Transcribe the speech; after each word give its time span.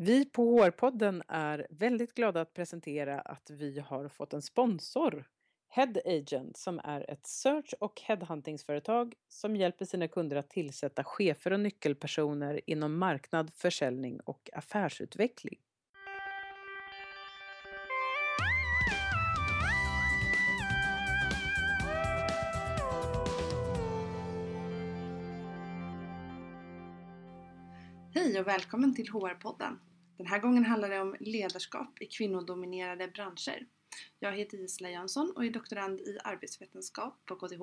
Vi 0.00 0.24
på 0.24 0.42
HR-podden 0.42 1.22
är 1.28 1.66
väldigt 1.70 2.14
glada 2.14 2.40
att 2.40 2.54
presentera 2.54 3.20
att 3.20 3.50
vi 3.50 3.78
har 3.78 4.08
fått 4.08 4.32
en 4.32 4.42
sponsor, 4.42 5.28
Head 5.68 5.92
Agent, 6.04 6.56
som 6.56 6.80
är 6.84 7.10
ett 7.10 7.26
search 7.26 7.74
och 7.80 8.00
headhuntingsföretag 8.00 9.14
som 9.28 9.56
hjälper 9.56 9.84
sina 9.84 10.08
kunder 10.08 10.36
att 10.36 10.50
tillsätta 10.50 11.04
chefer 11.04 11.52
och 11.52 11.60
nyckelpersoner 11.60 12.60
inom 12.66 12.98
marknad, 12.98 13.50
försäljning 13.54 14.20
och 14.20 14.50
affärsutveckling. 14.52 15.58
Hej 28.28 28.40
och 28.40 28.46
välkommen 28.46 28.94
till 28.94 29.08
HR-podden. 29.08 29.78
Den 30.16 30.26
här 30.26 30.38
gången 30.38 30.64
handlar 30.64 30.88
det 30.88 31.00
om 31.00 31.16
ledarskap 31.20 32.02
i 32.02 32.06
kvinnodominerade 32.06 33.08
branscher. 33.08 33.66
Jag 34.18 34.32
heter 34.32 34.58
Gisela 34.58 34.90
Jönsson 34.90 35.32
och 35.36 35.44
är 35.44 35.50
doktorand 35.50 36.00
i 36.00 36.18
arbetsvetenskap 36.24 37.22
på 37.26 37.36
KTH. 37.36 37.62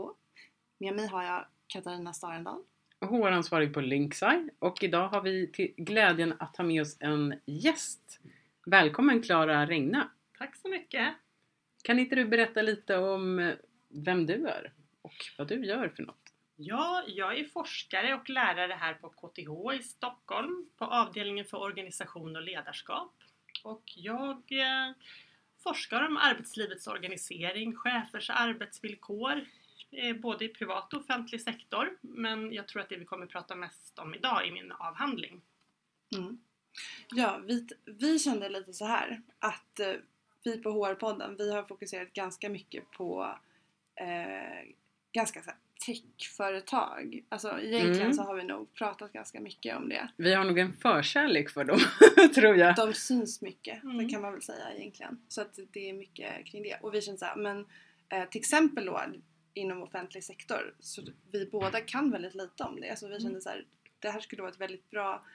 Med 0.79 0.95
mig 0.95 1.07
har 1.07 1.23
jag 1.23 1.45
Katarina 1.67 2.13
Starendal. 2.13 2.63
HR-ansvarig 3.01 3.73
på 3.73 3.81
Linkside 3.81 4.49
och 4.59 4.83
idag 4.83 5.07
har 5.07 5.21
vi 5.21 5.51
till 5.51 5.73
glädjen 5.77 6.33
att 6.39 6.57
ha 6.57 6.65
med 6.65 6.81
oss 6.81 6.97
en 6.99 7.35
gäst. 7.45 8.19
Välkommen 8.65 9.21
Klara 9.21 9.65
Regna! 9.65 10.11
Tack 10.37 10.55
så 10.55 10.69
mycket! 10.69 11.13
Kan 11.83 11.99
inte 11.99 12.15
du 12.15 12.25
berätta 12.25 12.61
lite 12.61 12.97
om 12.97 13.53
vem 13.89 14.25
du 14.25 14.47
är 14.47 14.73
och 15.01 15.25
vad 15.37 15.47
du 15.47 15.65
gör 15.65 15.89
för 15.89 16.03
något? 16.03 16.24
Ja, 16.55 17.03
jag 17.07 17.39
är 17.39 17.45
forskare 17.45 18.13
och 18.13 18.29
lärare 18.29 18.73
här 18.73 18.93
på 18.93 19.09
KTH 19.09 19.79
i 19.79 19.83
Stockholm 19.83 20.69
på 20.77 20.85
avdelningen 20.85 21.45
för 21.45 21.57
organisation 21.57 22.35
och 22.35 22.41
ledarskap. 22.41 23.13
Och 23.63 23.83
jag 23.95 24.51
eh, 24.51 24.93
forskar 25.63 26.07
om 26.07 26.17
arbetslivets 26.17 26.87
organisering, 26.87 27.75
chefers 27.75 28.29
arbetsvillkor, 28.29 29.45
eh, 29.91 30.15
både 30.15 30.45
i 30.45 30.49
privat 30.49 30.93
och 30.93 30.99
offentlig 30.99 31.41
sektor. 31.41 31.97
Men 32.01 32.53
jag 32.53 32.67
tror 32.67 32.81
att 32.81 32.89
det 32.89 32.97
vi 32.97 33.05
kommer 33.05 33.25
prata 33.25 33.55
mest 33.55 33.99
om 33.99 34.15
idag 34.15 34.47
är 34.47 34.51
min 34.51 34.71
avhandling. 34.71 35.41
Mm. 36.15 36.39
Ja, 37.09 37.41
vi, 37.45 37.67
vi 37.85 38.19
kände 38.19 38.49
lite 38.49 38.73
så 38.73 38.85
här 38.85 39.21
att 39.39 39.79
eh, 39.79 39.93
vi 40.43 40.57
på 40.57 40.69
HR-podden, 40.69 41.35
vi 41.37 41.53
har 41.53 41.63
fokuserat 41.63 42.13
ganska 42.13 42.49
mycket 42.49 42.91
på 42.91 43.37
eh, 43.95 44.75
ganska 45.11 45.41
techföretag. 45.85 47.23
Alltså 47.29 47.59
egentligen 47.59 48.01
mm. 48.01 48.13
så 48.13 48.23
har 48.23 48.35
vi 48.35 48.43
nog 48.43 48.73
pratat 48.73 49.13
ganska 49.13 49.41
mycket 49.41 49.77
om 49.77 49.89
det. 49.89 50.09
Vi 50.17 50.33
har 50.33 50.43
nog 50.43 50.59
en 50.59 50.73
förkärlek 50.73 51.49
för 51.49 51.63
dem, 51.63 51.79
tror 52.35 52.55
jag. 52.55 52.75
De 52.75 52.93
syns 52.93 53.41
mycket, 53.41 53.83
mm. 53.83 53.97
det 53.97 54.09
kan 54.09 54.21
man 54.21 54.31
väl 54.31 54.41
säga 54.41 54.73
egentligen. 54.73 55.21
Så 55.27 55.41
att 55.41 55.59
det 55.71 55.89
är 55.89 55.93
mycket 55.93 56.45
kring 56.45 56.63
det. 56.63 56.77
Och 56.81 56.93
vi 56.93 57.01
känner 57.01 57.17
såhär, 57.17 57.35
men 57.35 57.65
eh, 58.09 58.29
till 58.29 58.39
exempel 58.39 58.85
då 58.85 59.01
inom 59.53 59.83
offentlig 59.83 60.23
sektor, 60.23 60.75
så 60.79 61.01
vi 61.31 61.45
båda 61.51 61.81
kan 61.81 62.11
väldigt 62.11 62.35
lite 62.35 62.63
om 62.63 62.81
det. 62.81 62.99
Så 62.99 63.07
vi 63.07 63.19
kände 63.19 63.41
så 63.41 63.49
här, 63.49 63.65
det 63.99 64.09
här 64.09 64.19
skulle 64.19 64.41
vara 64.41 64.51
ett 64.51 64.61
väldigt 64.61 64.89
bra 64.89 65.25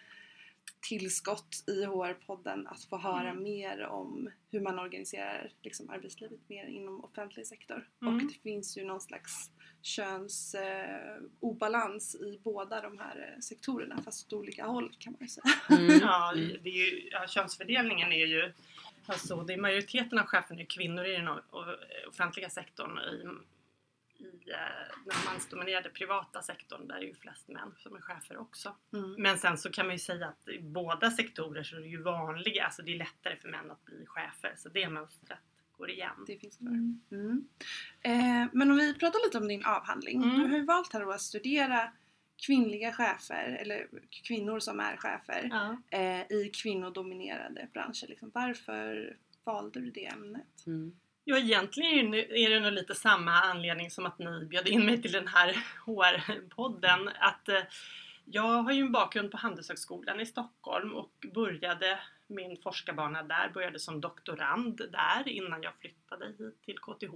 tillskott 0.88 1.64
i 1.66 1.84
HR-podden 1.84 2.66
att 2.66 2.84
få 2.84 2.98
höra 2.98 3.30
mm. 3.30 3.42
mer 3.42 3.82
om 3.86 4.30
hur 4.50 4.60
man 4.60 4.78
organiserar 4.78 5.52
liksom, 5.62 5.90
arbetslivet 5.90 6.40
mer 6.48 6.66
inom 6.66 7.04
offentlig 7.04 7.46
sektor. 7.46 7.88
Mm. 8.02 8.14
Och 8.14 8.22
det 8.22 8.34
finns 8.42 8.78
ju 8.78 8.84
någon 8.84 9.00
slags 9.00 9.50
könsobalans 9.82 12.14
eh, 12.14 12.20
i 12.26 12.40
båda 12.44 12.80
de 12.80 12.98
här 12.98 13.34
eh, 13.34 13.40
sektorerna 13.40 14.02
fast 14.02 14.26
åt 14.26 14.32
olika 14.32 14.66
håll 14.66 14.94
kan 14.98 15.12
man 15.12 15.22
ju 15.22 15.28
säga. 15.28 15.44
Mm. 15.68 15.98
ja, 16.02 16.32
det 16.62 16.70
är 16.70 16.90
ju, 16.90 17.08
ja, 17.12 17.26
könsfördelningen 17.26 18.12
är 18.12 18.26
ju 18.26 18.52
Alltså 19.06 19.36
det 19.36 19.52
är 19.52 19.58
majoriteten 19.58 20.18
av 20.18 20.26
cheferna 20.26 20.60
är 20.60 20.64
kvinnor 20.64 21.04
i 21.04 21.12
den 21.12 21.28
offentliga 22.08 22.50
sektorn. 22.50 22.98
I, 22.98 23.26
i 24.22 24.50
eh, 24.50 24.96
den 25.06 25.24
mansdominerade 25.26 25.88
privata 25.88 26.42
sektorn 26.42 26.88
där 26.88 26.96
är 26.96 27.02
ju 27.02 27.14
flest 27.14 27.48
män 27.48 27.74
som 27.78 27.96
är 27.96 28.00
chefer 28.00 28.36
också. 28.36 28.76
Mm. 28.92 29.14
Men 29.18 29.38
sen 29.38 29.58
så 29.58 29.70
kan 29.70 29.86
man 29.86 29.94
ju 29.94 29.98
säga 29.98 30.26
att 30.26 30.48
i 30.48 30.60
båda 30.60 31.10
sektorer 31.10 31.62
så 31.62 31.76
är 31.76 31.80
det 31.80 31.88
ju 31.88 32.02
vanliga, 32.02 32.64
alltså 32.64 32.82
det 32.82 32.92
är 32.92 32.98
lättare 32.98 33.36
för 33.36 33.48
män 33.48 33.70
att 33.70 33.84
bli 33.84 34.06
chefer. 34.06 34.54
Så 34.56 34.68
det 34.68 34.88
mönstret 34.88 35.38
går 35.80 35.90
igen. 35.90 36.24
Det 36.26 36.36
finns 36.36 36.56
kvar. 36.56 36.68
Mm. 36.68 37.00
Mm. 37.12 37.48
Eh, 38.02 38.48
men 38.52 38.70
om 38.70 38.76
vi 38.76 38.94
pratar 38.94 39.26
lite 39.26 39.38
om 39.38 39.48
din 39.48 39.64
avhandling. 39.64 40.22
Mm. 40.22 40.38
Du 40.38 40.48
har 40.48 40.56
ju 40.56 40.64
valt 40.64 40.92
här 40.92 41.10
att 41.14 41.20
studera 41.20 41.92
kvinnliga 42.46 42.92
chefer, 42.92 43.58
eller 43.60 43.86
kvinnor 44.28 44.60
som 44.60 44.80
är 44.80 44.96
chefer 44.96 45.48
ja. 45.50 45.76
eh, 45.98 46.20
i 46.20 46.50
kvinnodominerade 46.54 47.68
branscher. 47.72 48.06
Liksom. 48.08 48.30
Varför 48.34 49.16
valde 49.44 49.80
du 49.80 49.90
det 49.90 50.06
ämnet? 50.06 50.66
Mm. 50.66 50.92
Ja, 51.24 51.38
egentligen 51.38 52.14
är 52.14 52.50
det 52.50 52.60
nog 52.60 52.72
lite 52.72 52.94
samma 52.94 53.32
anledning 53.32 53.90
som 53.90 54.06
att 54.06 54.18
ni 54.18 54.44
bjöd 54.44 54.68
in 54.68 54.86
mig 54.86 55.02
till 55.02 55.12
den 55.12 55.28
här 55.28 55.52
HR-podden. 55.86 57.10
Att 57.18 57.48
eh, 57.48 57.62
jag 58.24 58.62
har 58.62 58.72
ju 58.72 58.80
en 58.80 58.92
bakgrund 58.92 59.30
på 59.30 59.36
Handelshögskolan 59.36 60.20
i 60.20 60.26
Stockholm 60.26 60.94
och 60.94 61.26
började 61.34 61.98
min 62.30 62.56
forskarbana 62.62 63.22
där, 63.22 63.50
började 63.54 63.78
som 63.78 64.00
doktorand 64.00 64.76
där 64.92 65.28
innan 65.28 65.62
jag 65.62 65.72
flyttade 65.80 66.26
hit 66.26 66.62
till 66.62 66.78
KTH. 66.78 67.14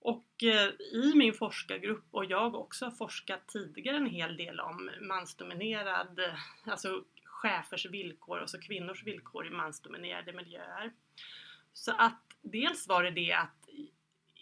Och 0.00 0.42
eh, 0.42 0.70
i 0.92 1.12
min 1.14 1.34
forskargrupp 1.34 2.04
och 2.10 2.24
jag 2.24 2.54
också 2.54 2.90
forskat 2.90 3.48
tidigare 3.48 3.96
en 3.96 4.06
hel 4.06 4.36
del 4.36 4.60
om 4.60 4.90
mansdominerad, 5.00 6.20
alltså 6.64 7.04
chefers 7.24 7.86
villkor, 7.86 8.38
alltså 8.38 8.58
kvinnors 8.58 9.04
villkor 9.04 9.46
i 9.46 9.50
mansdominerade 9.50 10.32
miljöer. 10.32 10.92
Så 11.72 11.92
att 11.92 12.22
dels 12.42 12.88
var 12.88 13.02
det 13.02 13.10
det 13.10 13.32
att 13.32 13.63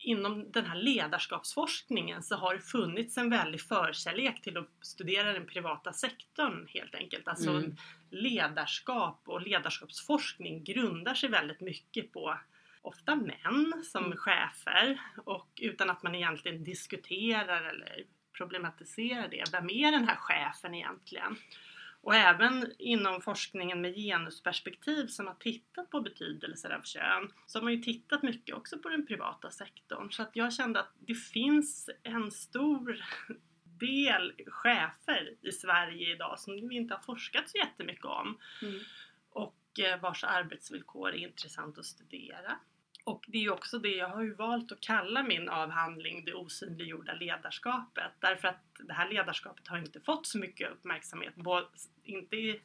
inom 0.03 0.53
den 0.53 0.67
här 0.67 0.77
ledarskapsforskningen 0.77 2.23
så 2.23 2.37
har 2.37 2.55
det 2.55 2.61
funnits 2.61 3.19
en 3.19 3.31
väldig 3.31 3.61
förkärlek 3.61 4.43
till 4.43 4.57
att 4.57 4.69
studera 4.81 5.33
den 5.33 5.47
privata 5.47 5.93
sektorn 5.93 6.67
helt 6.69 6.95
enkelt. 6.95 7.29
Alltså 7.29 7.51
mm. 7.51 7.77
ledarskap 8.11 9.23
och 9.25 9.43
ledarskapsforskning 9.43 10.65
grundar 10.65 11.15
sig 11.15 11.29
väldigt 11.29 11.61
mycket 11.61 12.13
på 12.13 12.39
ofta 12.83 13.17
män 13.17 13.83
som 13.85 14.05
mm. 14.05 14.19
chefer 14.19 15.01
och 15.25 15.49
utan 15.63 15.91
att 15.91 16.03
man 16.03 16.15
egentligen 16.15 16.65
diskuterar 16.65 17.63
eller 17.63 18.05
problematiserar 18.33 19.29
det. 19.29 19.45
Vem 19.53 19.71
är 19.71 19.93
den 19.93 20.09
här 20.09 20.17
chefen 20.17 20.75
egentligen? 20.75 21.37
Och 22.03 22.15
även 22.15 22.73
inom 22.79 23.21
forskningen 23.21 23.81
med 23.81 23.95
genusperspektiv 23.95 25.07
som 25.07 25.27
har 25.27 25.35
tittat 25.35 25.91
på 25.91 26.01
betydelser 26.01 26.71
av 26.71 26.83
kön 26.83 27.33
så 27.47 27.59
har 27.59 27.65
man 27.65 27.73
ju 27.73 27.83
tittat 27.83 28.23
mycket 28.23 28.57
också 28.57 28.79
på 28.79 28.89
den 28.89 29.07
privata 29.07 29.51
sektorn. 29.51 30.11
Så 30.11 30.23
att 30.23 30.31
jag 30.33 30.53
kände 30.53 30.81
att 30.81 30.93
det 30.99 31.15
finns 31.15 31.91
en 32.03 32.31
stor 32.31 33.01
del 33.65 34.33
chefer 34.47 35.35
i 35.43 35.53
Sverige 35.53 36.15
idag 36.15 36.39
som 36.39 36.69
vi 36.69 36.77
inte 36.77 36.95
har 36.95 37.03
forskat 37.03 37.51
så 37.51 37.59
jättemycket 37.59 38.05
om. 38.05 38.39
Mm. 38.63 38.81
Och 39.31 39.81
eh, 39.81 40.01
vars 40.01 40.25
arbetsvillkor 40.25 41.09
är 41.09 41.17
intressant 41.17 41.79
att 41.79 41.87
studera. 41.87 42.59
Och 43.05 43.25
det 43.29 43.39
är 43.39 43.43
ju 43.43 43.51
också 43.51 43.79
det, 43.79 43.97
jag 43.97 44.09
har 44.09 44.23
ju 44.23 44.35
valt 44.35 44.73
att 44.73 44.81
kalla 44.81 45.23
min 45.23 45.49
avhandling 45.49 46.25
Det 46.25 46.35
osynliggjorda 46.35 47.15
ledarskapet. 47.15 48.13
Därför 48.21 48.49
att 48.49 48.63
det 48.79 48.93
här 48.93 49.09
ledarskapet 49.11 49.69
har 49.69 49.79
inte 49.79 50.01
fått 50.01 50.27
så 50.27 50.39
mycket 50.39 50.71
uppmärksamhet. 50.71 51.35
Både, 51.35 51.67
inte 52.05 52.37
i 52.37 52.61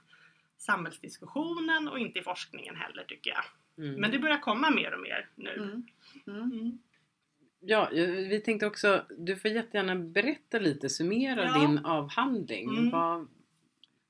samhällsdiskussionen 0.58 1.88
och 1.88 2.00
inte 2.00 2.20
i 2.20 2.24
forskningen 2.24 2.76
heller 2.76 3.04
tycker 3.04 3.30
jag. 3.32 3.44
Mm. 3.86 4.02
Men 4.02 4.12
det 4.12 4.20
börjar 4.20 4.40
komma 4.40 4.70
mer 4.70 4.94
och 4.94 5.02
mer 5.02 5.30
nu. 5.36 5.54
Mm. 5.54 5.86
Mm. 6.28 6.52
mm. 6.52 6.80
Ja, 7.60 7.90
vi 8.30 8.42
tänkte 8.46 8.66
också, 8.66 9.06
du 9.18 9.36
får 9.36 9.52
jättegärna 9.52 9.96
berätta 9.96 10.60
lite, 10.60 10.90
summera 10.90 11.46
ja. 11.46 11.60
din 11.60 11.86
avhandling. 11.86 12.70
Mm. 12.70 12.90
Vad, 12.90 13.28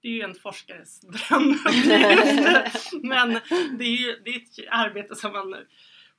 det 0.01 0.07
är 0.07 0.11
ju 0.11 0.21
en 0.21 0.35
forskares 0.35 1.01
dröm. 1.01 1.49
Men 3.03 3.39
det 3.77 3.85
är 3.85 3.97
ju 3.97 4.19
det 4.25 4.29
är 4.29 4.37
ett 4.37 4.67
arbete 4.69 5.15
som 5.15 5.31
man 5.33 5.55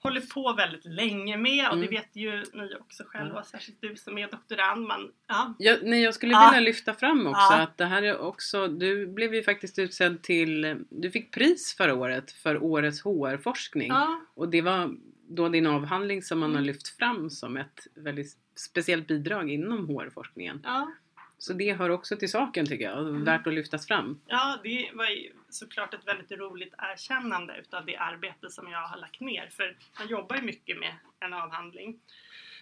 håller 0.02 0.20
på 0.20 0.52
väldigt 0.52 0.84
länge 0.84 1.36
med 1.36 1.66
och 1.66 1.74
mm. 1.74 1.86
det 1.86 1.96
vet 1.96 2.16
ju 2.16 2.44
ni 2.52 2.74
också 2.80 3.04
själva, 3.06 3.30
mm. 3.30 3.44
särskilt 3.44 3.80
du 3.80 3.96
som 3.96 4.18
är 4.18 4.30
doktorand. 4.30 4.86
Man, 4.86 5.12
ja. 5.26 5.54
Jag, 5.58 5.78
nej, 5.82 6.02
jag 6.02 6.14
skulle 6.14 6.46
vilja 6.46 6.60
lyfta 6.60 6.94
fram 6.94 7.26
också 7.26 7.52
ja. 7.52 7.60
att 7.60 7.78
det 7.78 7.84
här 7.84 8.02
är 8.02 8.18
också, 8.18 8.68
du 8.68 9.06
blev 9.06 9.34
ju 9.34 9.42
faktiskt 9.42 9.78
utsedd 9.78 10.22
till, 10.22 10.84
du 10.90 11.10
fick 11.10 11.34
pris 11.34 11.74
förra 11.76 11.94
året 11.94 12.32
för 12.32 12.62
årets 12.62 13.02
HR-forskning 13.02 13.88
ja. 13.88 14.20
och 14.34 14.48
det 14.48 14.62
var 14.62 14.90
då 15.28 15.48
din 15.48 15.66
avhandling 15.66 16.22
som 16.22 16.38
man 16.38 16.50
har 16.50 16.58
mm. 16.58 16.66
lyft 16.66 16.88
fram 16.88 17.30
som 17.30 17.56
ett 17.56 17.86
väldigt 17.94 18.36
speciellt 18.56 19.06
bidrag 19.06 19.50
inom 19.50 19.88
HR-forskningen. 19.88 20.60
Så 21.38 21.52
det 21.52 21.72
hör 21.72 21.90
också 21.90 22.16
till 22.16 22.30
saken 22.30 22.66
tycker 22.66 22.84
jag, 22.84 22.98
mm. 22.98 23.24
värt 23.24 23.46
att 23.46 23.54
lyftas 23.54 23.86
fram. 23.86 24.20
Ja, 24.26 24.58
det 24.62 24.90
var 24.94 25.08
såklart 25.48 25.94
ett 25.94 26.06
väldigt 26.06 26.32
roligt 26.32 26.74
erkännande 26.78 27.56
utav 27.56 27.86
det 27.86 27.96
arbete 27.96 28.50
som 28.50 28.70
jag 28.70 28.88
har 28.88 28.98
lagt 28.98 29.20
ner. 29.20 29.48
För 29.50 29.76
man 29.98 30.08
jobbar 30.08 30.36
ju 30.36 30.42
mycket 30.42 30.78
med 30.78 30.94
en 31.20 31.34
avhandling. 31.34 32.00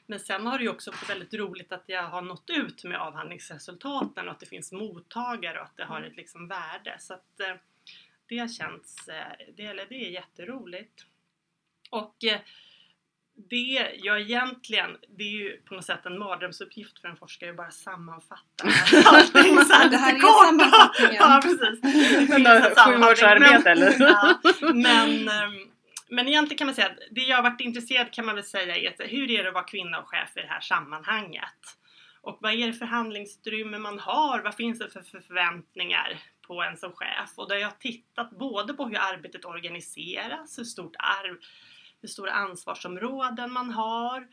Men 0.06 0.20
sen 0.20 0.46
har 0.46 0.58
det 0.58 0.64
ju 0.64 0.70
också 0.70 0.90
varit 0.90 1.10
väldigt 1.10 1.34
roligt 1.34 1.72
att 1.72 1.84
jag 1.86 2.02
har 2.02 2.22
nått 2.22 2.50
ut 2.50 2.84
med 2.84 3.00
avhandlingsresultaten 3.00 4.28
och 4.28 4.32
att 4.32 4.40
det 4.40 4.46
finns 4.46 4.72
mottagare 4.72 5.58
och 5.58 5.64
att 5.64 5.76
det 5.76 5.84
har 5.84 6.02
ett 6.02 6.16
liksom 6.16 6.48
värde. 6.48 6.96
Så 6.98 7.14
att, 7.14 7.40
eh, 7.40 7.56
det 8.28 8.50
känns, 8.52 9.08
eh, 9.08 9.46
det, 9.56 9.66
eller 9.66 9.86
det 9.86 10.06
är 10.06 10.10
jätteroligt. 10.10 11.06
Och 11.90 12.24
eh, 12.24 12.40
det 13.36 13.92
jag 13.96 14.20
egentligen, 14.20 14.96
det 15.18 15.24
är 15.24 15.30
ju 15.30 15.56
på 15.56 15.74
något 15.74 15.84
sätt 15.84 16.06
en 16.06 16.18
mardrömsuppgift 16.18 16.98
för 17.00 17.08
en 17.08 17.16
forskare 17.16 17.50
att 17.50 17.56
bara 17.56 17.70
sammanfatta 17.70 18.64
allting 19.04 19.64
så 19.64 19.72
här 19.72 19.90
Det 19.90 19.96
här 19.96 20.14
är 20.14 20.20
sammanfattningen. 20.20 21.14
Ja 21.20 21.40
precis. 21.42 21.80
Sju 22.86 23.12
års 23.12 23.22
arbete 23.22 23.70
eller? 23.70 23.94
Ja, 24.00 24.38
men, 24.60 25.28
ehm, 25.28 25.52
men 26.08 26.28
egentligen 26.28 26.58
kan 26.58 26.66
man 26.66 26.74
säga 26.74 26.86
att 26.86 26.98
det 27.10 27.20
jag 27.20 27.36
har 27.36 27.42
varit 27.42 27.60
intresserad 27.60 28.12
kan 28.12 28.26
man 28.26 28.34
väl 28.34 28.44
säga 28.44 28.76
är 28.76 28.88
att 28.88 29.10
hur 29.10 29.30
är 29.30 29.42
det 29.42 29.48
att 29.48 29.54
vara 29.54 29.64
kvinna 29.64 29.98
och 29.98 30.08
chef 30.08 30.36
i 30.36 30.40
det 30.40 30.46
här 30.46 30.60
sammanhanget? 30.60 31.76
Och 32.20 32.38
vad 32.40 32.52
är 32.52 32.66
det 32.66 32.72
för 32.72 32.86
handlingsutrymme 32.86 33.78
man 33.78 33.98
har? 33.98 34.40
Vad 34.40 34.54
finns 34.54 34.78
det 34.78 34.90
för 34.90 35.02
förväntningar 35.02 36.18
på 36.46 36.62
en 36.62 36.76
som 36.76 36.92
chef? 36.92 37.30
Och 37.36 37.48
där 37.48 37.56
jag 37.56 37.68
har 37.68 37.76
tittat 37.76 38.30
både 38.30 38.74
på 38.74 38.86
hur 38.86 38.98
arbetet 38.98 39.44
organiseras, 39.44 40.58
hur 40.58 40.64
stort 40.64 40.96
arv 40.98 41.36
hur 42.00 42.08
stora 42.08 42.32
ansvarsområden 42.32 43.52
man 43.52 43.70
har, 43.70 44.28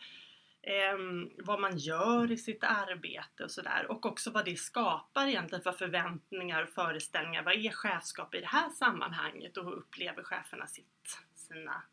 eh, 0.62 0.98
vad 1.38 1.60
man 1.60 1.78
gör 1.78 2.32
i 2.32 2.38
sitt 2.38 2.64
arbete 2.64 3.44
och 3.44 3.52
sådär. 3.52 3.86
Och 3.90 4.06
också 4.06 4.32
vad 4.32 4.46
det 4.46 4.56
skapar 4.56 5.28
egentligen 5.28 5.64
för 5.64 5.72
förväntningar 5.72 6.64
och 6.64 6.70
föreställningar. 6.70 7.44
Vad 7.44 7.54
är 7.54 7.72
chefskap 7.72 8.36
i 8.36 8.40
det 8.40 8.48
här 8.48 8.70
sammanhanget 8.70 9.58
och 9.58 9.66
hur 9.66 9.74
upplever 9.74 10.24
cheferna 10.24 10.68
sitt, 10.68 11.20
sina, 11.36 11.84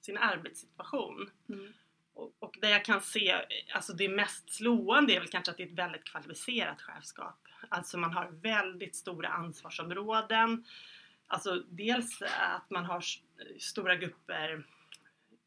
sin 0.00 0.18
arbetssituation? 0.18 1.30
Mm. 1.48 1.72
Och, 2.14 2.32
och 2.38 2.58
det 2.60 2.70
jag 2.70 2.84
kan 2.84 3.00
se, 3.00 3.34
alltså 3.74 3.92
det 3.92 4.08
mest 4.08 4.54
slående 4.54 5.12
är 5.12 5.20
väl 5.20 5.28
kanske 5.28 5.50
att 5.50 5.56
det 5.56 5.62
är 5.62 5.66
ett 5.66 5.78
väldigt 5.78 6.04
kvalificerat 6.04 6.82
chefskap. 6.82 7.38
Alltså 7.68 7.98
man 7.98 8.12
har 8.12 8.30
väldigt 8.30 8.96
stora 8.96 9.28
ansvarsområden. 9.28 10.64
Alltså 11.26 11.62
dels 11.68 12.22
att 12.22 12.70
man 12.70 12.84
har 12.84 13.04
stora 13.58 13.96
grupper 13.96 14.64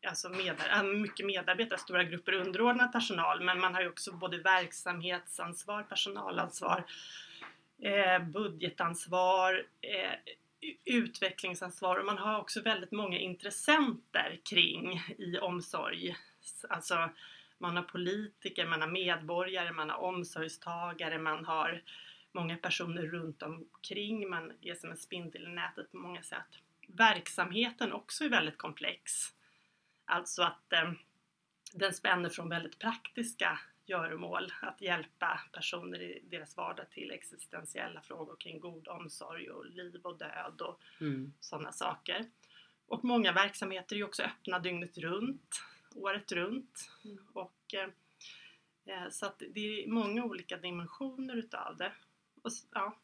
alltså 0.06 0.30
medar, 0.30 0.70
äh, 0.70 0.84
mycket 0.84 1.26
medarbetare, 1.26 1.80
stora 1.80 2.04
grupper 2.04 2.34
underordnad 2.34 2.92
personal 2.92 3.44
men 3.44 3.60
man 3.60 3.74
har 3.74 3.82
ju 3.82 3.90
också 3.90 4.12
både 4.12 4.38
verksamhetsansvar, 4.38 5.84
personalansvar, 5.84 6.84
eh, 7.82 8.24
budgetansvar, 8.24 9.66
eh, 9.82 10.34
utvecklingsansvar 10.86 11.98
och 11.98 12.06
man 12.06 12.18
har 12.18 12.40
också 12.40 12.62
väldigt 12.62 12.92
många 12.92 13.18
intressenter 13.18 14.40
kring 14.50 15.02
i 15.18 15.38
omsorg. 15.38 16.16
Alltså 16.70 17.10
man 17.58 17.76
har 17.78 17.84
politiker, 17.84 18.66
man 18.66 18.82
har 18.82 18.88
medborgare, 18.88 19.72
man 19.72 19.90
har 19.90 19.98
omsorgstagare, 19.98 21.18
man 21.18 21.46
har 21.46 21.82
många 22.32 22.58
personer 22.58 23.02
runt 23.02 23.44
omkring, 23.44 24.30
man 24.30 24.52
är 24.62 24.76
som 24.76 24.92
en 24.92 24.98
spindel 24.98 25.44
i 25.44 25.50
nätet 25.50 25.92
på 25.92 25.98
många 25.98 26.24
sätt. 26.24 26.48
Verksamheten 26.88 27.94
också 27.94 28.24
är 28.24 28.30
väldigt 28.30 28.58
komplex. 28.58 29.34
Alltså 30.06 30.44
att 30.44 30.74
eh, 30.74 30.92
den 31.74 31.94
spänner 31.94 32.30
från 32.30 32.50
väldigt 32.50 32.80
praktiska 32.80 33.60
göromål, 33.86 34.54
att 34.62 34.82
hjälpa 34.82 35.42
personer 35.54 36.02
i 36.02 36.24
deras 36.32 36.58
vardag 36.58 36.92
till 36.92 37.12
existentiella 37.12 38.02
frågor 38.02 38.36
kring 38.40 38.60
god 38.60 38.88
omsorg 38.88 39.50
och 39.50 39.66
liv 39.66 40.02
och 40.04 40.18
död 40.18 40.62
och 40.62 40.80
mm. 41.02 41.34
sådana 41.40 41.72
saker. 41.72 42.26
Och 42.86 43.04
många 43.04 43.32
verksamheter 43.32 43.96
är 43.96 44.04
också 44.04 44.24
öppna 44.24 44.60
dygnet 44.60 44.98
runt, 44.98 45.62
året 45.96 46.32
runt. 46.32 46.90
Mm. 47.06 47.28
Och, 47.34 47.74
eh, 47.74 47.90
eh 48.86 49.10
så 49.10 49.26
att 49.26 49.42
det 49.50 49.84
är 49.84 49.88
många 49.88 50.24
olika 50.24 50.58
dimensioner 50.58 51.36
utav 51.36 51.78
det. 51.78 51.92
Och, 52.44 52.52
ja, 52.72 52.98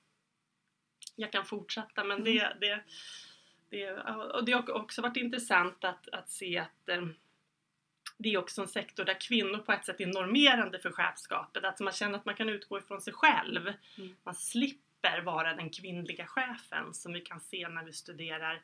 jag 1.16 1.32
kan 1.32 1.46
fortsätta 1.46 2.04
men 2.04 2.24
det, 2.24 2.40
mm. 2.40 2.58
det 2.60 2.84
det, 3.70 3.92
och 4.34 4.46
det 4.46 4.52
har 4.52 4.72
också 4.72 5.02
varit 5.02 5.18
intressant 5.18 5.84
att, 5.84 6.10
att 6.10 6.30
se 6.30 6.58
att 6.58 6.90
eh, 6.90 7.06
det 8.18 8.34
är 8.34 8.38
också 8.38 8.62
en 8.62 8.68
sektor 8.68 9.06
där 9.06 9.22
kvinnor 9.22 9.58
på 9.58 9.72
ett 9.72 9.86
sätt 9.86 10.02
är 10.02 10.06
normerande 10.06 10.80
för 10.80 10.92
chefskapet. 10.92 11.66
Att 11.66 11.80
man 11.80 11.94
känner 11.94 12.18
att 12.18 12.26
man 12.26 12.36
kan 12.36 12.50
utgå 12.50 12.78
ifrån 12.78 13.02
sig 13.02 13.14
själv. 13.14 13.74
Mm. 13.98 14.16
Man 14.24 14.36
slipper 14.36 15.22
vara 15.22 15.54
den 15.54 15.70
kvinnliga 15.70 16.26
chefen 16.28 16.94
som 16.94 17.14
vi 17.14 17.22
kan 17.22 17.40
se 17.40 17.70
när 17.70 17.84
vi 17.84 17.94
studerar 17.94 18.62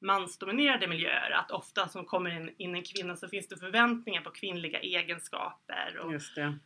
mansdominerade 0.00 0.86
miljöer. 0.86 1.30
Att 1.30 1.50
ofta 1.50 1.88
som 1.88 2.04
kommer 2.04 2.30
in, 2.30 2.54
in 2.58 2.74
en 2.74 2.82
kvinna 2.82 3.16
så 3.16 3.28
finns 3.28 3.48
det 3.48 3.56
förväntningar 3.56 4.22
på 4.22 4.30
kvinnliga 4.30 4.80
egenskaper. 4.80 5.98
Och 5.98 6.12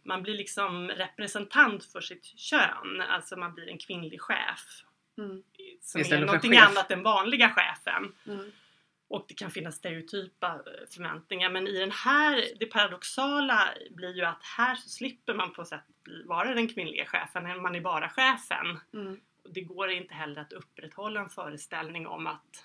Man 0.02 0.22
blir 0.22 0.34
liksom 0.34 0.88
representant 0.88 1.84
för 1.84 2.00
sitt 2.00 2.24
kön. 2.24 3.00
Alltså 3.08 3.36
man 3.36 3.54
blir 3.54 3.68
en 3.68 3.78
kvinnlig 3.78 4.20
chef. 4.20 4.84
Mm. 5.18 5.42
Som 5.80 6.00
Istället 6.00 6.22
är 6.22 6.26
någonting 6.26 6.56
annat 6.56 6.90
än 6.90 7.02
vanliga 7.02 7.50
chefen. 7.50 8.14
Mm. 8.26 8.52
Och 9.08 9.24
det 9.28 9.34
kan 9.34 9.50
finnas 9.50 9.74
stereotypa 9.74 10.46
eh, 10.46 10.88
förväntningar 10.90 11.50
men 11.50 11.66
i 11.66 11.78
den 11.78 11.90
här, 11.90 12.44
det 12.60 12.66
paradoxala 12.66 13.74
blir 13.90 14.16
ju 14.16 14.24
att 14.24 14.42
här 14.42 14.74
så 14.74 14.88
slipper 14.88 15.34
man 15.34 15.52
på 15.52 15.64
sätt 15.64 15.84
vara 16.24 16.54
den 16.54 16.68
kvinnliga 16.68 17.06
chefen, 17.06 17.62
man 17.62 17.74
är 17.74 17.80
bara 17.80 18.08
chefen. 18.08 18.80
Mm. 18.92 19.20
Det 19.44 19.60
går 19.60 19.90
inte 19.90 20.14
heller 20.14 20.40
att 20.40 20.52
upprätthålla 20.52 21.20
en 21.20 21.28
föreställning 21.28 22.06
om 22.06 22.26
att, 22.26 22.64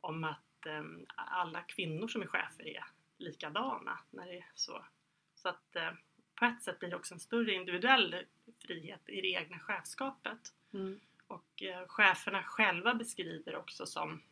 om 0.00 0.24
att 0.24 0.66
um, 0.66 1.06
alla 1.16 1.60
kvinnor 1.60 2.08
som 2.08 2.22
är 2.22 2.26
chefer 2.26 2.68
är 2.68 2.84
likadana. 3.18 3.98
När 4.10 4.26
det 4.26 4.38
är 4.38 4.46
så. 4.54 4.84
så 5.34 5.48
att 5.48 5.76
uh, 5.76 5.98
på 6.34 6.44
ett 6.44 6.62
sätt 6.62 6.78
blir 6.78 6.90
det 6.90 6.96
också 6.96 7.14
en 7.14 7.20
större 7.20 7.54
individuell 7.54 8.16
frihet 8.66 9.08
i 9.08 9.20
det 9.20 9.32
egna 9.32 9.58
chefskapet. 9.58 10.40
Mm 10.74 11.00
och 11.32 11.62
eh, 11.62 11.86
cheferna 11.86 12.42
själva 12.42 12.94
beskriver 12.94 13.56
också 13.56 13.86
som 13.86 14.22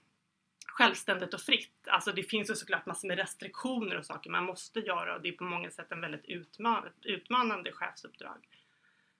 självständigt 0.66 1.34
och 1.34 1.40
fritt. 1.40 1.88
Alltså 1.88 2.12
det 2.12 2.22
finns 2.22 2.50
ju 2.50 2.54
såklart 2.54 2.86
massor 2.86 3.08
med 3.08 3.18
restriktioner 3.18 3.98
och 3.98 4.06
saker 4.06 4.30
man 4.30 4.44
måste 4.44 4.80
göra 4.80 5.14
och 5.14 5.22
det 5.22 5.28
är 5.28 5.32
på 5.32 5.44
många 5.44 5.70
sätt 5.70 5.92
en 5.92 6.00
väldigt 6.00 6.24
utman 6.24 6.88
utmanande 7.02 7.72
chefsuppdrag. 7.72 8.48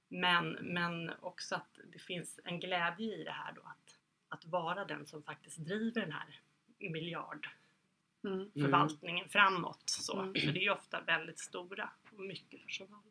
Men, 0.09 0.50
men 0.50 1.11
också 1.21 1.55
att 1.55 1.79
det 1.93 1.99
finns 1.99 2.41
en 2.44 2.61
glädje 2.61 3.15
i 3.15 3.25
det 3.25 3.31
här 3.31 3.53
då 3.53 3.61
att, 3.61 3.99
att 4.29 4.44
vara 4.44 4.85
den 4.85 5.06
som 5.06 5.23
faktiskt 5.23 5.59
driver 5.59 6.00
den 6.00 6.12
här 6.12 6.41
miljardförvaltningen 6.79 9.25
mm. 9.25 9.31
framåt. 9.31 9.83
Så. 9.87 10.21
Mm. 10.21 10.35
För 10.35 10.53
det 10.53 10.61
är 10.61 10.62
ju 10.62 10.71
ofta 10.71 11.00
väldigt 11.00 11.38
stora 11.38 11.91
och 12.17 12.21
mycket 12.21 12.62
personal. 12.62 13.03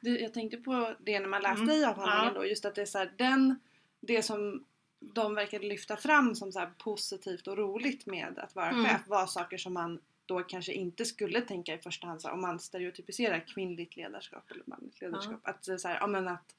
Du, 0.00 0.20
jag 0.20 0.34
tänkte 0.34 0.56
på 0.56 0.94
det 1.00 1.20
när 1.20 1.28
man 1.28 1.42
läste 1.42 1.62
mm. 1.62 1.76
i 1.76 1.84
avhandlingen 1.84 2.34
ja. 2.34 2.40
då, 2.40 2.46
just 2.46 2.64
att 2.64 2.74
det 2.74 2.82
är 2.82 2.86
så 2.86 2.98
här, 2.98 3.12
den 3.16 3.60
det 4.06 4.22
som 4.22 4.64
de 5.00 5.34
verkade 5.34 5.66
lyfta 5.66 5.96
fram 5.96 6.34
som 6.34 6.52
så 6.52 6.66
positivt 6.78 7.46
och 7.46 7.58
roligt 7.58 8.06
med 8.06 8.38
att 8.38 8.54
vara 8.54 8.70
mm. 8.70 8.84
chef 8.84 9.08
var 9.08 9.26
saker 9.26 9.58
som 9.58 9.74
man 9.74 10.00
då 10.26 10.42
kanske 10.42 10.72
inte 10.72 11.04
skulle 11.04 11.40
tänka 11.40 11.74
i 11.74 11.78
första 11.78 12.06
hand 12.06 12.22
så 12.22 12.28
här, 12.28 12.34
om 12.34 12.40
man 12.40 12.58
stereotypiserar 12.58 13.44
kvinnligt 13.46 13.96
ledarskap 13.96 14.50
eller 14.50 14.62
manligt 14.66 15.00
ledarskap. 15.00 15.40
Ja. 15.44 15.50
Att, 15.50 15.80
så 15.80 15.88
här, 15.88 15.98
ja, 16.00 16.06
men 16.06 16.28
att 16.28 16.54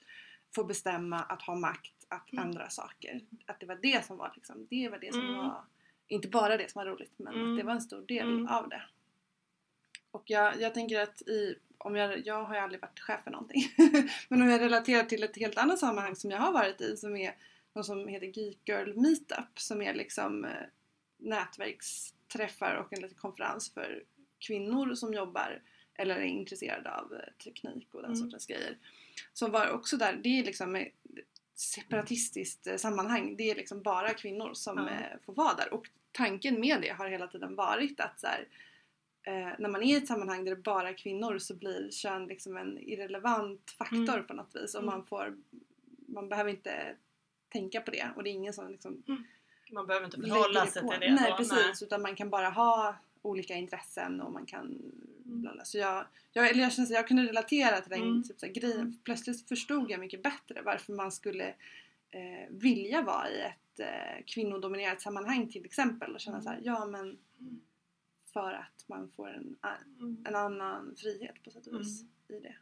få 0.56 0.64
bestämma, 0.64 1.20
att 1.20 1.42
ha 1.42 1.56
makt, 1.56 2.06
att 2.08 2.34
mm. 2.34 2.46
ändra 2.46 2.70
saker. 2.70 3.22
Att 3.46 3.60
det 3.60 3.66
var 3.66 3.80
det 3.82 4.06
som 4.06 4.18
var 4.18 4.32
liksom, 4.36 4.68
det 4.70 4.90
var 4.90 4.98
det 4.98 5.14
som 5.14 5.22
mm. 5.22 5.38
var, 5.38 5.64
inte 6.08 6.28
bara 6.28 6.58
det 6.58 6.72
som 6.72 6.80
var 6.80 6.86
roligt 6.86 7.14
men 7.18 7.52
att 7.52 7.58
det 7.58 7.64
var 7.64 7.74
en 7.74 7.82
stor 7.82 8.02
del 8.02 8.28
mm. 8.28 8.48
av 8.48 8.70
det. 8.70 8.84
Och 10.12 10.24
jag, 10.25 10.62
jag 10.62 10.74
tänker 10.74 11.00
att 11.00 11.22
i 11.22 11.56
om 11.77 11.96
jag, 11.96 12.27
jag 12.27 12.44
har 12.44 12.55
ju 12.55 12.62
aldrig 12.62 12.82
varit 12.82 13.00
chef 13.00 13.24
för 13.24 13.32
någonting. 13.32 13.63
Men 14.29 14.41
om 14.41 14.50
jag 14.50 14.62
relaterar 14.62 15.03
till 15.03 15.24
ett 15.24 15.38
helt 15.38 15.58
annat 15.58 15.79
sammanhang 15.79 16.15
som 16.15 16.32
jag 16.32 16.38
har 16.38 16.51
varit 16.51 16.82
i 16.82 16.98
som 16.98 17.15
är 17.17 17.36
något 17.74 17.86
som 17.86 18.08
heter 18.08 18.27
Geek 18.39 18.60
Girl 18.65 18.94
Meetup 18.96 19.60
som 19.60 19.82
är 19.82 19.94
liksom 19.94 20.46
eh, 20.46 20.51
nätverksträffar 21.17 22.75
och 22.75 22.94
en 22.94 23.01
liten 23.01 23.17
konferens 23.17 23.74
för 23.74 24.03
kvinnor 24.39 24.96
som 24.96 25.13
jobbar 25.13 25.62
eller 25.96 26.15
är 26.15 26.24
intresserade 26.24 26.91
av 26.96 27.13
eh, 27.13 27.44
teknik 27.44 27.88
och 27.94 28.01
den 28.01 28.12
mm. 28.12 28.24
sortens 28.24 28.46
grejer. 28.46 28.77
Som 29.34 29.51
var 29.51 29.72
också 29.72 29.98
där, 29.98 30.20
det 30.24 30.39
är 30.39 30.44
liksom 30.44 30.75
ett 30.75 30.94
separatistiskt 31.55 32.67
eh, 32.67 32.75
sammanhang. 32.75 33.36
Det 33.38 33.51
är 33.51 33.55
liksom 33.55 33.82
bara 33.82 34.13
kvinnor 34.13 34.53
som 34.53 34.77
mm. 34.77 35.20
får 35.25 35.34
vara 35.34 35.53
där 35.53 35.74
och 35.74 35.89
tanken 36.12 36.60
med 36.60 36.82
det 36.82 36.89
har 36.89 37.10
hela 37.10 37.27
tiden 37.27 37.55
varit 37.55 38.00
att 38.00 38.20
så 38.20 38.27
här, 38.27 38.48
eh, 39.25 39.50
när 39.60 39.70
man 39.70 39.84
är 39.84 39.86
i 39.86 39.98
ett 39.98 40.08
sammanhang 40.08 40.46
där 40.46 40.55
det 40.55 40.62
bara 40.62 40.89
är 40.89 40.94
kvinnor 40.94 41.38
så 41.38 41.55
blir 41.55 41.91
kön 41.91 42.25
liksom 42.25 42.58
en 42.58 42.79
irrelevant 42.79 43.72
faktor 43.77 44.13
mm. 44.13 44.27
på 44.27 44.34
något 44.34 44.55
vis 44.55 44.75
och 44.75 44.84
mm. 44.84 44.96
man 44.96 45.05
får 45.05 45.38
man 46.08 46.29
behöver 46.29 46.50
inte 46.50 46.96
tänka 47.50 47.82
på 47.82 47.91
det 47.91 48.10
och 48.15 48.24
det 48.24 48.29
är 48.29 48.32
ingen 48.32 48.53
som 48.53 48.70
liksom 48.70 49.03
mm. 49.08 49.24
Man 49.72 49.88
behöver 49.88 50.05
inte 50.05 50.22
förhålla 50.22 50.65
sig 50.65 50.82
till 50.82 51.00
det 51.00 51.13
Nej 51.13 51.32
då, 51.32 51.38
precis 51.38 51.53
nej. 51.53 51.74
utan 51.82 52.01
man 52.01 52.15
kan 52.15 52.29
bara 52.29 52.50
ha 52.50 52.96
olika 53.22 53.53
intressen 53.53 54.22
och 54.22 54.32
man 54.32 54.46
kan 54.46 54.65
mm. 55.25 55.60
så 55.63 55.77
jag, 55.77 56.05
jag, 56.34 56.50
eller 56.50 56.62
jag 56.62 56.74
känner 56.74 56.91
jag 56.91 57.08
kunde 57.08 57.24
relatera 57.24 57.82
till 57.82 57.89
den 57.89 58.01
mm. 58.01 58.24
typ, 58.24 58.39
så 58.39 58.46
här, 58.46 58.53
grejen. 58.53 58.79
Mm. 58.79 59.00
Plötsligt 59.03 59.48
förstod 59.48 59.91
jag 59.91 60.00
mycket 60.00 60.24
bättre 60.24 60.62
varför 60.62 60.94
man 60.94 61.12
skulle 61.12 61.48
eh, 62.12 62.50
vilja 62.50 63.01
vara 63.01 63.29
i 63.29 63.41
ett 63.41 63.79
eh, 63.79 64.24
kvinnodominerat 64.25 65.01
sammanhang 65.01 65.48
till 65.48 65.65
exempel 65.65 66.13
och 66.13 66.20
känna 66.20 66.38
mm. 66.38 66.44
så 66.44 66.50
här, 66.50 66.62
ja 66.63 66.86
men 66.86 67.17
för 68.36 68.54
att 68.54 68.86
man 68.88 69.10
får 69.15 69.30
en, 69.30 69.56
mm. 70.00 70.18
en 70.27 70.36
annan 70.36 70.96
frihet 70.98 71.44
på 71.44 71.50
sätt 71.50 71.68
och 71.68 71.80
vis 71.80 72.01
mm. 72.01 72.44
i 72.44 72.48
det. 72.48 72.56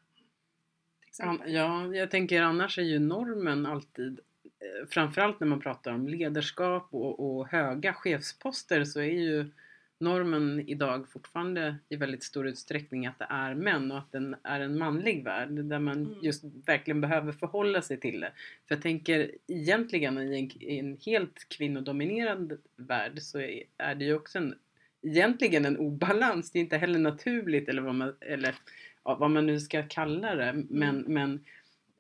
Ja, 1.46 1.96
jag 1.96 2.12
tänker 2.12 2.42
annars 2.42 2.78
är 2.78 2.84
ju 2.84 3.00
normen 3.00 3.66
alltid 3.66 4.20
eh, 4.44 4.88
framförallt 4.90 5.40
när 5.40 5.48
man 5.48 5.60
pratar 5.60 5.92
om 5.92 6.08
ledarskap 6.08 6.88
och, 6.92 7.38
och 7.38 7.48
höga 7.48 7.94
chefsposter 7.94 8.84
så 8.84 9.00
är 9.00 9.04
ju 9.04 9.52
normen 9.98 10.70
idag 10.70 11.10
fortfarande 11.10 11.76
i 11.90 11.96
väldigt 11.96 12.24
stor 12.24 12.48
utsträckning 12.48 13.08
att 13.08 13.20
det 13.20 13.28
är 13.30 13.56
män 13.56 13.92
och 13.92 13.98
att 13.98 14.12
den 14.12 14.36
är 14.44 14.60
en 14.60 14.78
manlig 14.78 15.24
värld 15.24 15.50
där 15.50 15.80
man 15.80 16.06
mm. 16.06 16.20
just 16.22 16.44
verkligen 16.44 17.02
behöver 17.02 17.32
förhålla 17.32 17.82
sig 17.82 18.00
till 18.00 18.20
det. 18.20 18.32
För 18.68 18.76
jag 18.76 18.82
tänker 18.82 19.32
egentligen 19.48 20.18
i 20.18 20.40
en, 20.40 20.62
i 20.62 20.80
en 20.80 20.98
helt 21.06 21.50
kvinnodominerad 21.50 22.58
värld 22.76 23.20
så 23.22 23.40
är 23.78 23.96
det 23.96 24.06
ju 24.06 24.16
också 24.16 24.38
en, 24.38 24.56
egentligen 25.04 25.66
en 25.66 25.78
obalans. 25.78 26.52
Det 26.52 26.60
är 26.60 26.62
inte 26.62 26.78
heller 26.78 27.00
naturligt 27.00 27.70
eller 27.70 27.82
vad 27.82 27.96
man, 27.96 28.16
eller, 28.22 28.56
ja, 29.04 29.16
vad 29.16 29.32
man 29.32 29.46
nu 29.46 29.60
ska 29.60 29.88
kalla 29.88 30.36
det 30.36 30.54
men, 30.70 30.90
mm. 30.90 31.14
men 31.14 31.46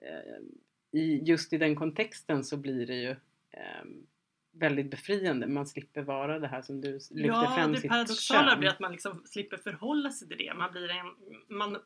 eh, 0.01 0.99
i, 0.99 1.23
just 1.23 1.53
i 1.53 1.57
den 1.57 1.75
kontexten 1.75 2.43
så 2.43 2.57
blir 2.57 2.87
det 2.87 2.95
ju 2.95 3.09
eh, 3.51 3.83
väldigt 4.51 4.91
befriande. 4.91 5.47
Man 5.47 5.67
slipper 5.67 6.01
vara 6.01 6.39
det 6.39 6.47
här 6.47 6.61
som 6.61 6.81
du 6.81 6.91
lyfter 6.91 7.23
ja, 7.23 7.53
fram 7.55 7.75
sitt 7.75 7.81
kön. 7.81 7.91
Ja, 7.91 8.03
det 8.03 8.05
paradoxala 8.05 8.57
blir 8.57 8.69
att 8.69 8.79
man 8.79 8.91
liksom 8.91 9.21
slipper 9.25 9.57
förhålla 9.57 10.11
sig 10.11 10.27
till 10.27 10.37
det. 10.37 10.53
Man, 10.53 10.71
blir 10.71 10.89
en, 10.89 11.05
man, 11.57 11.77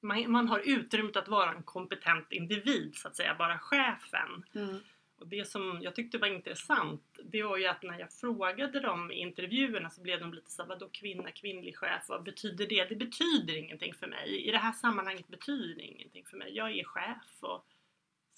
man, 0.00 0.30
man 0.30 0.48
har 0.48 0.62
utrymmet 0.64 1.16
att 1.16 1.28
vara 1.28 1.52
en 1.52 1.62
kompetent 1.62 2.26
individ, 2.32 2.94
så 2.94 3.08
att 3.08 3.16
säga, 3.16 3.34
bara 3.38 3.58
chefen. 3.58 4.44
Mm. 4.54 4.76
Och 5.18 5.26
det 5.26 5.48
som 5.48 5.78
jag 5.82 5.94
tyckte 5.94 6.18
var 6.18 6.28
intressant, 6.28 7.18
det 7.22 7.42
var 7.42 7.56
ju 7.56 7.66
att 7.66 7.82
när 7.82 7.98
jag 7.98 8.12
frågade 8.12 8.80
dem 8.80 9.10
i 9.10 9.14
intervjuerna 9.14 9.90
så 9.90 10.00
blev 10.00 10.20
de 10.20 10.34
lite 10.34 10.50
såhär, 10.50 10.68
vadå 10.68 10.88
kvinna, 10.88 11.30
kvinnlig 11.30 11.76
chef, 11.76 12.02
vad 12.08 12.22
betyder 12.22 12.66
det? 12.66 12.84
Det 12.84 12.96
betyder 12.96 13.56
ingenting 13.56 13.94
för 13.94 14.06
mig. 14.06 14.48
I 14.48 14.50
det 14.50 14.58
här 14.58 14.72
sammanhanget 14.72 15.28
betyder 15.28 15.74
det 15.74 15.82
ingenting 15.82 16.24
för 16.24 16.36
mig. 16.36 16.56
Jag 16.56 16.78
är 16.78 16.84
chef 16.84 17.36
och 17.40 17.66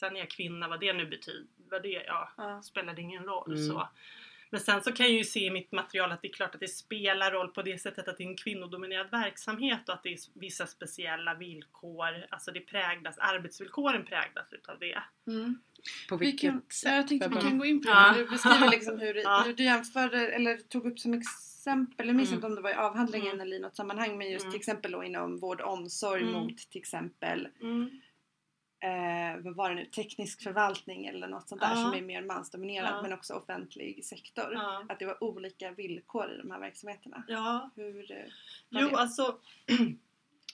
Sen 0.00 0.16
är 0.16 0.20
jag 0.20 0.30
kvinna, 0.30 0.68
vad 0.68 0.80
det 0.80 0.92
nu 0.92 1.06
betyder, 1.06 1.46
vad 1.70 1.82
det, 1.82 2.04
ja, 2.06 2.28
ja. 2.36 2.62
spelar 2.62 2.94
det 2.94 3.02
ingen 3.02 3.24
roll. 3.24 3.52
Mm. 3.52 3.68
Så. 3.68 3.88
Men 4.50 4.60
sen 4.60 4.82
så 4.82 4.92
kan 4.92 5.06
jag 5.06 5.14
ju 5.14 5.24
se 5.24 5.46
i 5.46 5.50
mitt 5.50 5.72
material 5.72 6.12
att 6.12 6.22
det 6.22 6.28
är 6.28 6.32
klart 6.32 6.54
att 6.54 6.60
det 6.60 6.68
spelar 6.68 7.32
roll 7.32 7.48
på 7.48 7.62
det 7.62 7.78
sättet 7.78 8.08
att 8.08 8.16
det 8.18 8.24
är 8.24 8.28
en 8.28 8.36
kvinnodominerad 8.36 9.10
verksamhet 9.10 9.88
och 9.88 9.94
att 9.94 10.02
det 10.02 10.12
är 10.12 10.18
vissa 10.34 10.66
speciella 10.66 11.34
villkor, 11.34 12.26
alltså 12.30 12.50
det 12.50 12.60
präglas, 12.60 13.18
arbetsvillkoren 13.18 14.04
präglas 14.04 14.52
utav 14.52 14.78
det. 14.78 15.02
Mm. 15.26 15.60
På 16.08 16.16
vilket 16.16 16.50
kan, 16.50 16.62
sätt? 16.70 16.92
Jag 16.92 17.08
tänkte 17.08 17.28
vi 17.28 17.36
kan 17.36 17.58
gå 17.58 17.64
in 17.64 17.82
på 17.82 17.88
det. 17.88 17.94
Ja. 17.94 18.14
Du 18.16 18.26
beskriver 18.26 18.70
liksom 18.76 18.98
hur, 18.98 19.14
ja. 19.14 19.42
hur 19.46 19.54
du 19.54 19.64
jämförde, 19.64 20.28
eller 20.28 20.56
tog 20.56 20.86
upp 20.86 20.98
som 20.98 21.14
exempel, 21.14 22.06
jag 22.06 22.16
minns 22.16 22.28
mm. 22.28 22.36
inte 22.36 22.46
om 22.46 22.54
det 22.54 22.62
var 22.62 22.70
i 22.70 22.74
avhandlingen 22.74 23.28
mm. 23.28 23.40
eller 23.40 23.56
i 23.56 23.60
något 23.60 23.76
sammanhang, 23.76 24.18
men 24.18 24.30
just 24.30 24.44
mm. 24.44 24.52
till 24.52 24.60
exempel 24.60 24.92
då 24.92 25.04
inom 25.04 25.38
vård 25.38 25.60
och 25.60 25.72
omsorg 25.72 26.22
mm. 26.22 26.34
mot 26.34 26.58
till 26.58 26.80
exempel 26.80 27.48
mm 27.62 27.90
eh, 28.80 29.42
vad 29.42 29.54
var 29.54 29.68
det 29.68 29.74
nu, 29.74 29.84
teknisk 29.84 30.42
förvaltning 30.42 31.06
eller 31.06 31.28
något 31.28 31.48
sånt 31.48 31.60
där 31.60 31.70
ja. 31.70 31.76
som 31.76 31.94
är 31.94 32.02
mer 32.02 32.22
mansdominerat 32.22 32.90
ja. 32.94 33.02
men 33.02 33.12
också 33.12 33.34
offentlig 33.34 34.04
sektor. 34.04 34.52
Ja. 34.52 34.84
Att 34.88 34.98
det 34.98 35.06
var 35.06 35.24
olika 35.24 35.70
villkor 35.72 36.32
i 36.32 36.36
de 36.36 36.50
här 36.50 36.60
verksamheterna. 36.60 37.24
Ja. 37.28 37.70
Hur, 37.76 38.12
eh, 38.12 38.18
jo, 38.68 38.88
det? 38.88 38.96
alltså 38.96 39.38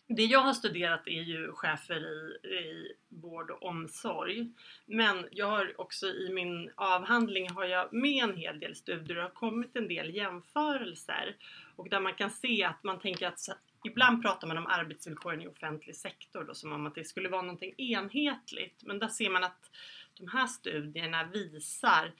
Det 0.06 0.24
jag 0.24 0.40
har 0.40 0.52
studerat 0.52 1.06
är 1.06 1.22
ju 1.22 1.52
chefer 1.52 2.00
i, 2.00 2.48
i 2.48 2.92
vård 3.08 3.50
och 3.50 3.62
omsorg. 3.62 4.52
Men 4.86 5.28
jag 5.30 5.46
har 5.46 5.80
också 5.80 6.06
i 6.06 6.32
min 6.32 6.70
avhandling 6.74 7.50
har 7.50 7.64
jag 7.64 7.92
med 7.92 8.24
en 8.24 8.36
hel 8.36 8.60
del 8.60 8.74
studier 8.76 9.16
och 9.16 9.22
har 9.22 9.30
kommit 9.30 9.76
en 9.76 9.88
del 9.88 10.14
jämförelser. 10.14 11.36
Och 11.76 11.88
där 11.88 12.00
man 12.00 12.14
kan 12.14 12.30
se 12.30 12.64
att 12.64 12.82
man 12.84 13.00
tänker 13.00 13.26
att 13.26 13.48
Ibland 13.86 14.22
pratar 14.22 14.48
man 14.48 14.58
om 14.58 14.66
arbetsvillkoren 14.66 15.42
i 15.42 15.48
offentlig 15.48 15.96
sektor 15.96 16.44
då, 16.44 16.54
som 16.54 16.72
om 16.72 16.86
att 16.86 16.94
det 16.94 17.04
skulle 17.04 17.28
vara 17.28 17.42
någonting 17.42 17.74
enhetligt. 17.78 18.82
Men 18.82 18.98
där 18.98 19.08
ser 19.08 19.30
man 19.30 19.44
att 19.44 19.70
de 20.18 20.28
här 20.28 20.46
studierna 20.46 21.24
visar 21.24 22.06
eh, 22.06 22.12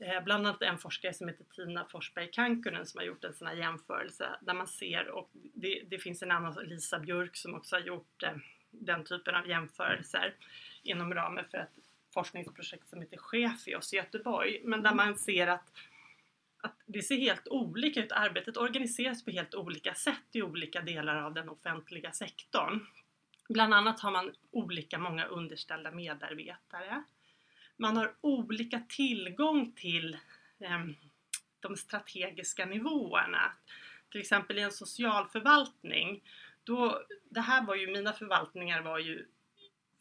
Eh, 0.00 0.24
bland 0.24 0.46
annat 0.46 0.62
en 0.62 0.78
forskare 0.78 1.14
som 1.14 1.28
heter 1.28 1.44
Tina 1.44 1.84
Forsberg 1.84 2.30
Kankunen 2.32 2.86
som 2.86 2.98
har 2.98 3.04
gjort 3.04 3.24
en 3.24 3.34
sån 3.34 3.46
här 3.46 3.54
jämförelse 3.54 4.28
där 4.40 4.54
man 4.54 4.68
ser 4.68 5.08
och 5.08 5.30
det, 5.32 5.82
det 5.90 5.98
finns 5.98 6.22
en 6.22 6.30
annan, 6.30 6.54
Lisa 6.64 6.98
Björk, 6.98 7.36
som 7.36 7.54
också 7.54 7.76
har 7.76 7.80
gjort 7.80 8.22
eh, 8.22 8.36
den 8.70 9.04
typen 9.04 9.34
av 9.34 9.48
jämförelser 9.48 10.34
inom 10.82 11.14
ramen 11.14 11.44
för 11.50 11.58
ett 11.58 11.78
forskningsprojekt 12.14 12.88
som 12.88 13.00
heter 13.00 13.18
Chefios 13.18 13.92
i 13.92 13.96
Göteborg. 13.96 14.60
Men 14.64 14.82
där 14.82 14.94
man 14.94 15.18
ser 15.18 15.46
att 15.46 15.72
att 16.62 16.76
det 16.86 17.02
ser 17.02 17.16
helt 17.16 17.48
olika 17.48 18.04
ut. 18.04 18.12
Arbetet 18.12 18.56
organiseras 18.56 19.24
på 19.24 19.30
helt 19.30 19.54
olika 19.54 19.94
sätt 19.94 20.24
i 20.32 20.42
olika 20.42 20.80
delar 20.80 21.16
av 21.16 21.34
den 21.34 21.48
offentliga 21.48 22.12
sektorn. 22.12 22.86
Bland 23.48 23.74
annat 23.74 24.00
har 24.00 24.10
man 24.10 24.34
olika 24.50 24.98
många 24.98 25.24
underställda 25.24 25.90
medarbetare. 25.90 27.02
Man 27.80 27.96
har 27.96 28.14
olika 28.20 28.82
tillgång 28.88 29.72
till 29.72 30.18
eh, 30.58 30.86
de 31.60 31.76
strategiska 31.76 32.66
nivåerna. 32.66 33.52
Till 34.10 34.20
exempel 34.20 34.58
i 34.58 34.62
en 34.62 34.72
socialförvaltning. 34.72 36.22
Då, 36.64 37.02
det 37.30 37.40
här 37.40 37.66
var 37.66 37.74
ju, 37.74 37.86
mina 37.86 38.12
förvaltningar 38.12 38.82
var 38.82 38.98
ju 38.98 39.26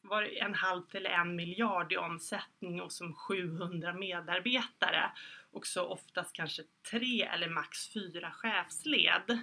var 0.01 0.24
en 0.24 0.55
halv 0.55 0.81
till 0.81 1.05
en 1.05 1.36
miljard 1.36 1.93
i 1.93 1.98
omsättning 1.98 2.81
och 2.81 2.91
som 2.91 3.13
700 3.13 3.93
medarbetare 3.93 5.12
och 5.51 5.67
så 5.67 5.86
oftast 5.86 6.33
kanske 6.33 6.63
tre 6.91 7.21
eller 7.21 7.50
max 7.50 7.93
fyra 7.93 8.31
chefsled. 8.31 9.39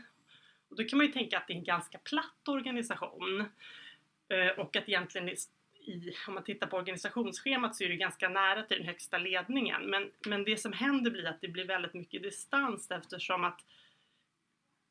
Och 0.69 0.77
då 0.77 0.85
kan 0.85 0.97
man 0.97 1.07
ju 1.07 1.13
tänka 1.13 1.39
att 1.39 1.47
det 1.47 1.53
är 1.53 1.59
en 1.59 1.65
ganska 1.65 1.99
platt 1.99 2.49
organisation 2.49 3.41
eh, 4.29 4.49
och 4.59 4.77
att 4.77 4.89
egentligen 4.89 5.29
i, 5.87 6.13
om 6.29 6.35
man 6.35 6.45
tittar 6.45 6.67
på 6.67 6.77
organisationsschemat 6.77 7.77
så 7.77 7.85
är 7.85 7.89
det 7.89 7.97
ganska 7.97 8.29
nära 8.29 8.63
till 8.63 8.77
den 8.77 8.87
högsta 8.87 9.19
ledningen. 9.19 9.91
Men, 9.91 10.11
men 10.27 10.45
det 10.45 10.57
som 10.57 10.73
händer 10.73 11.11
blir 11.11 11.27
att 11.27 11.41
det 11.41 11.49
blir 11.49 11.65
väldigt 11.65 11.95
mycket 11.95 12.23
distans 12.23 12.91
eftersom 12.91 13.45
att 13.45 13.61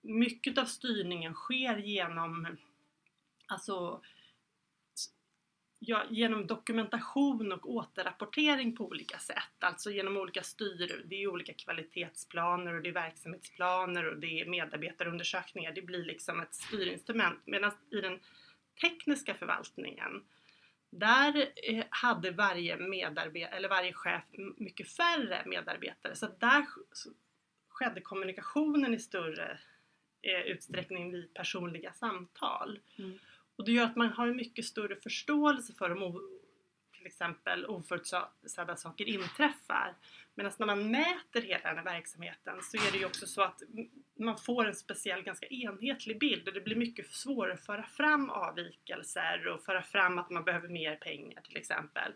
mycket 0.02 0.58
av 0.58 0.66
styrningen 0.66 1.34
sker 1.34 1.78
genom 1.78 2.58
alltså 3.46 4.02
ja, 5.80 6.04
genom 6.10 6.48
dokumentation 6.48 7.52
och 7.52 7.70
återrapportering 7.70 8.76
på 8.76 8.86
olika 8.86 9.18
sätt. 9.20 9.60
Alltså 9.60 9.92
genom 9.92 10.18
olika 10.18 10.44
styr, 10.44 11.04
det 11.06 11.24
är 11.24 11.28
olika 11.28 11.54
kvalitetsplaner 11.54 12.74
och 12.74 12.82
det 12.82 12.90
är 12.90 12.94
verksamhetsplaner 12.94 14.06
och 14.06 14.18
det 14.18 14.42
är 14.42 14.46
medarbetarundersökningar. 14.46 15.72
Det 15.72 15.82
blir 15.82 16.06
liksom 16.06 16.40
ett 16.40 16.56
styrinstrument. 16.56 17.40
Medan 17.46 17.72
i 17.90 18.02
den 18.02 18.20
tekniska 18.82 19.34
förvaltningen 19.34 20.24
där 21.00 21.50
eh, 21.64 21.86
hade 21.90 22.32
varje 22.32 22.78
medarbetare, 22.78 23.58
eller 23.58 23.70
varje 23.70 23.94
chef 23.94 24.24
mycket 24.58 24.92
färre 24.92 25.44
medarbetare. 25.46 26.16
Så 26.16 26.28
där 26.40 26.66
skedde 27.70 28.02
kommunikationen 28.02 28.94
i 28.94 29.00
större 29.00 29.60
eh, 30.22 30.42
utsträckning 30.42 31.12
vid 31.12 31.34
personliga 31.34 31.94
samtal. 31.94 32.80
Mm. 32.98 33.20
Och 33.56 33.66
det 33.66 33.72
gör 33.72 33.84
att 33.84 33.96
man 33.96 34.10
har 34.10 34.28
en 34.28 34.36
mycket 34.36 34.66
större 34.66 34.96
förståelse 34.96 35.74
för 35.74 35.92
om 35.92 36.02
till 37.06 37.12
exempel 37.12 37.66
oförutsedda 37.66 38.76
saker 38.76 39.10
inträffar. 39.10 39.96
Medan 40.36 40.52
när 40.60 40.66
man 40.66 40.92
mäter 40.92 41.42
hela 41.42 41.70
den 41.70 41.78
här 41.78 41.84
verksamheten 41.84 42.62
så 42.62 42.78
är 42.78 42.92
det 42.92 42.98
ju 42.98 43.06
också 43.06 43.28
så 43.28 43.42
att 43.42 43.62
man 44.20 44.38
får 44.38 44.68
en 44.68 44.76
speciell, 44.76 45.22
ganska 45.22 45.46
enhetlig 45.46 46.20
bild 46.20 46.48
och 46.48 46.54
det 46.54 46.62
blir 46.62 46.76
mycket 46.76 47.12
svårare 47.12 47.54
att 47.54 47.66
föra 47.66 47.84
fram 47.84 48.30
avvikelser 48.30 49.48
och 49.48 49.64
föra 49.64 49.82
fram 49.82 50.20
att 50.20 50.30
man 50.30 50.44
behöver 50.44 50.68
mer 50.68 50.96
pengar 50.96 51.42
till 51.42 51.58
exempel. 51.58 52.12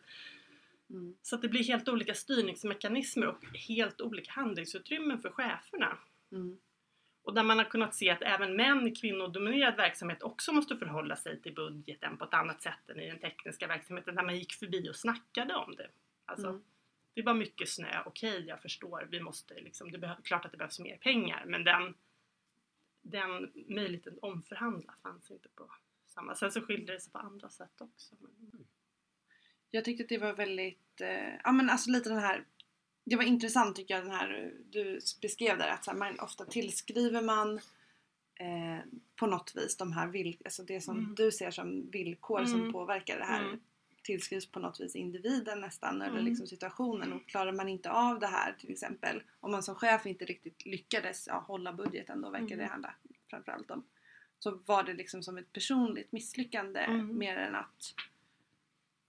Mm. 0.89 1.15
Så 1.21 1.35
att 1.35 1.41
det 1.41 1.49
blir 1.49 1.63
helt 1.63 1.89
olika 1.89 2.13
styrningsmekanismer 2.13 3.27
och 3.27 3.45
helt 3.67 4.01
olika 4.01 4.31
handlingsutrymmen 4.31 5.21
för 5.21 5.29
cheferna. 5.29 5.97
Mm. 6.31 6.57
Och 7.29 7.35
där 7.35 7.43
man 7.43 7.57
har 7.57 7.65
kunnat 7.65 7.95
se 7.95 8.09
att 8.09 8.21
även 8.21 8.55
män 8.55 8.87
i 8.87 8.95
kvinnodominerad 8.95 9.75
verksamhet 9.75 10.23
också 10.23 10.51
måste 10.51 10.77
förhålla 10.77 11.15
sig 11.15 11.41
till 11.41 11.53
budgeten 11.53 12.17
på 12.17 12.25
ett 12.25 12.33
annat 12.33 12.61
sätt 12.61 12.89
än 12.89 12.99
i 12.99 13.09
den 13.09 13.19
tekniska 13.19 13.67
verksamheten 13.67 14.15
där 14.15 14.23
man 14.23 14.37
gick 14.37 14.53
förbi 14.53 14.89
och 14.89 14.95
snackade 14.95 15.55
om 15.55 15.75
det. 15.75 15.87
Alltså, 16.25 16.47
mm. 16.47 16.63
Det 17.13 17.21
var 17.21 17.33
mycket 17.33 17.69
snö, 17.69 18.01
okej 18.05 18.33
okay, 18.33 18.45
jag 18.45 18.61
förstår, 18.61 19.07
vi 19.11 19.19
måste 19.19 19.53
liksom, 19.53 19.91
det 19.91 20.07
är 20.07 20.17
klart 20.23 20.45
att 20.45 20.51
det 20.51 20.57
behövs 20.57 20.79
mer 20.79 20.97
pengar 20.97 21.43
men 21.45 21.63
den, 21.63 21.93
den 23.01 23.51
möjligheten 23.67 24.13
att 24.13 24.23
omförhandla 24.23 24.93
fanns 25.01 25.31
inte 25.31 25.49
på 25.49 25.71
samma 26.05 26.35
sätt. 26.35 26.39
Sen 26.39 26.61
så 26.61 26.67
skiljer 26.67 26.93
det 26.93 26.99
sig 26.99 27.11
på 27.11 27.19
andra 27.19 27.49
sätt 27.49 27.81
också. 27.81 28.15
Men... 28.19 28.67
Jag 29.69 29.85
tyckte 29.85 30.03
att 30.03 30.09
det 30.09 30.17
var 30.17 30.33
väldigt, 30.33 31.01
eh, 31.01 31.35
ja 31.43 31.51
men 31.51 31.69
alltså 31.69 31.91
lite 31.91 32.09
den 32.09 32.19
här 32.19 32.45
det 33.09 33.15
var 33.15 33.23
intressant 33.23 33.75
tycker 33.75 33.93
jag 33.93 34.03
den 34.03 34.11
här 34.11 34.53
du 34.69 34.99
beskrev 35.21 35.57
där 35.57 35.67
att 35.67 35.85
så 35.85 35.91
här, 35.91 35.97
man 35.97 36.19
ofta 36.19 36.45
tillskriver 36.45 37.21
man 37.21 37.59
eh, 38.35 38.79
på 39.15 39.27
något 39.27 39.53
vis 39.55 39.77
de 39.77 39.91
här 39.91 40.07
vill, 40.07 40.37
alltså 40.45 40.63
det 40.63 40.81
som 40.81 40.97
mm. 40.97 41.15
du 41.15 41.31
ser 41.31 41.51
som 41.51 41.89
villkor 41.89 42.39
mm. 42.39 42.51
som 42.51 42.71
påverkar 42.71 43.17
det 43.17 43.25
här 43.25 43.45
mm. 43.45 43.59
tillskrivs 44.03 44.45
på 44.45 44.59
något 44.59 44.79
vis 44.79 44.95
individen 44.95 45.61
nästan 45.61 46.01
eller 46.01 46.21
liksom 46.21 46.47
situationen 46.47 47.13
och 47.13 47.27
klarar 47.27 47.51
man 47.51 47.69
inte 47.69 47.91
av 47.91 48.19
det 48.19 48.27
här 48.27 48.55
till 48.59 48.71
exempel 48.71 49.21
om 49.39 49.51
man 49.51 49.63
som 49.63 49.75
chef 49.75 50.05
inte 50.05 50.25
riktigt 50.25 50.65
lyckades 50.65 51.27
ja, 51.27 51.43
hålla 51.47 51.73
budgeten 51.73 52.21
då 52.21 52.29
verkar 52.29 52.47
det 52.47 52.53
mm. 52.53 52.69
handla 52.69 52.93
framförallt 53.29 53.71
om 53.71 53.83
så 54.39 54.59
var 54.65 54.83
det 54.83 54.93
liksom 54.93 55.23
som 55.23 55.37
ett 55.37 55.53
personligt 55.53 56.11
misslyckande 56.11 56.79
mm. 56.79 57.17
mer 57.17 57.37
än 57.37 57.55
att 57.55 57.93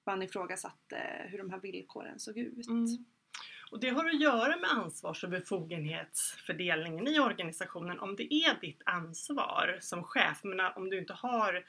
man 0.04 0.22
ifrågasatte 0.22 1.26
hur 1.28 1.38
de 1.38 1.50
här 1.50 1.60
villkoren 1.60 2.18
såg 2.18 2.38
ut. 2.38 2.66
Mm. 2.66 2.86
Och 3.70 3.80
det 3.80 3.88
har 3.88 4.04
att 4.04 4.20
göra 4.20 4.56
med 4.56 4.70
ansvars 4.70 5.24
och 5.24 5.30
befogenhetsfördelningen 5.30 7.08
i 7.08 7.20
organisationen. 7.20 8.00
Om 8.00 8.16
det 8.16 8.34
är 8.34 8.60
ditt 8.60 8.82
ansvar 8.86 9.78
som 9.80 10.04
chef, 10.04 10.40
men 10.42 10.60
om 10.60 10.90
du 10.90 10.98
inte 10.98 11.12
har 11.12 11.64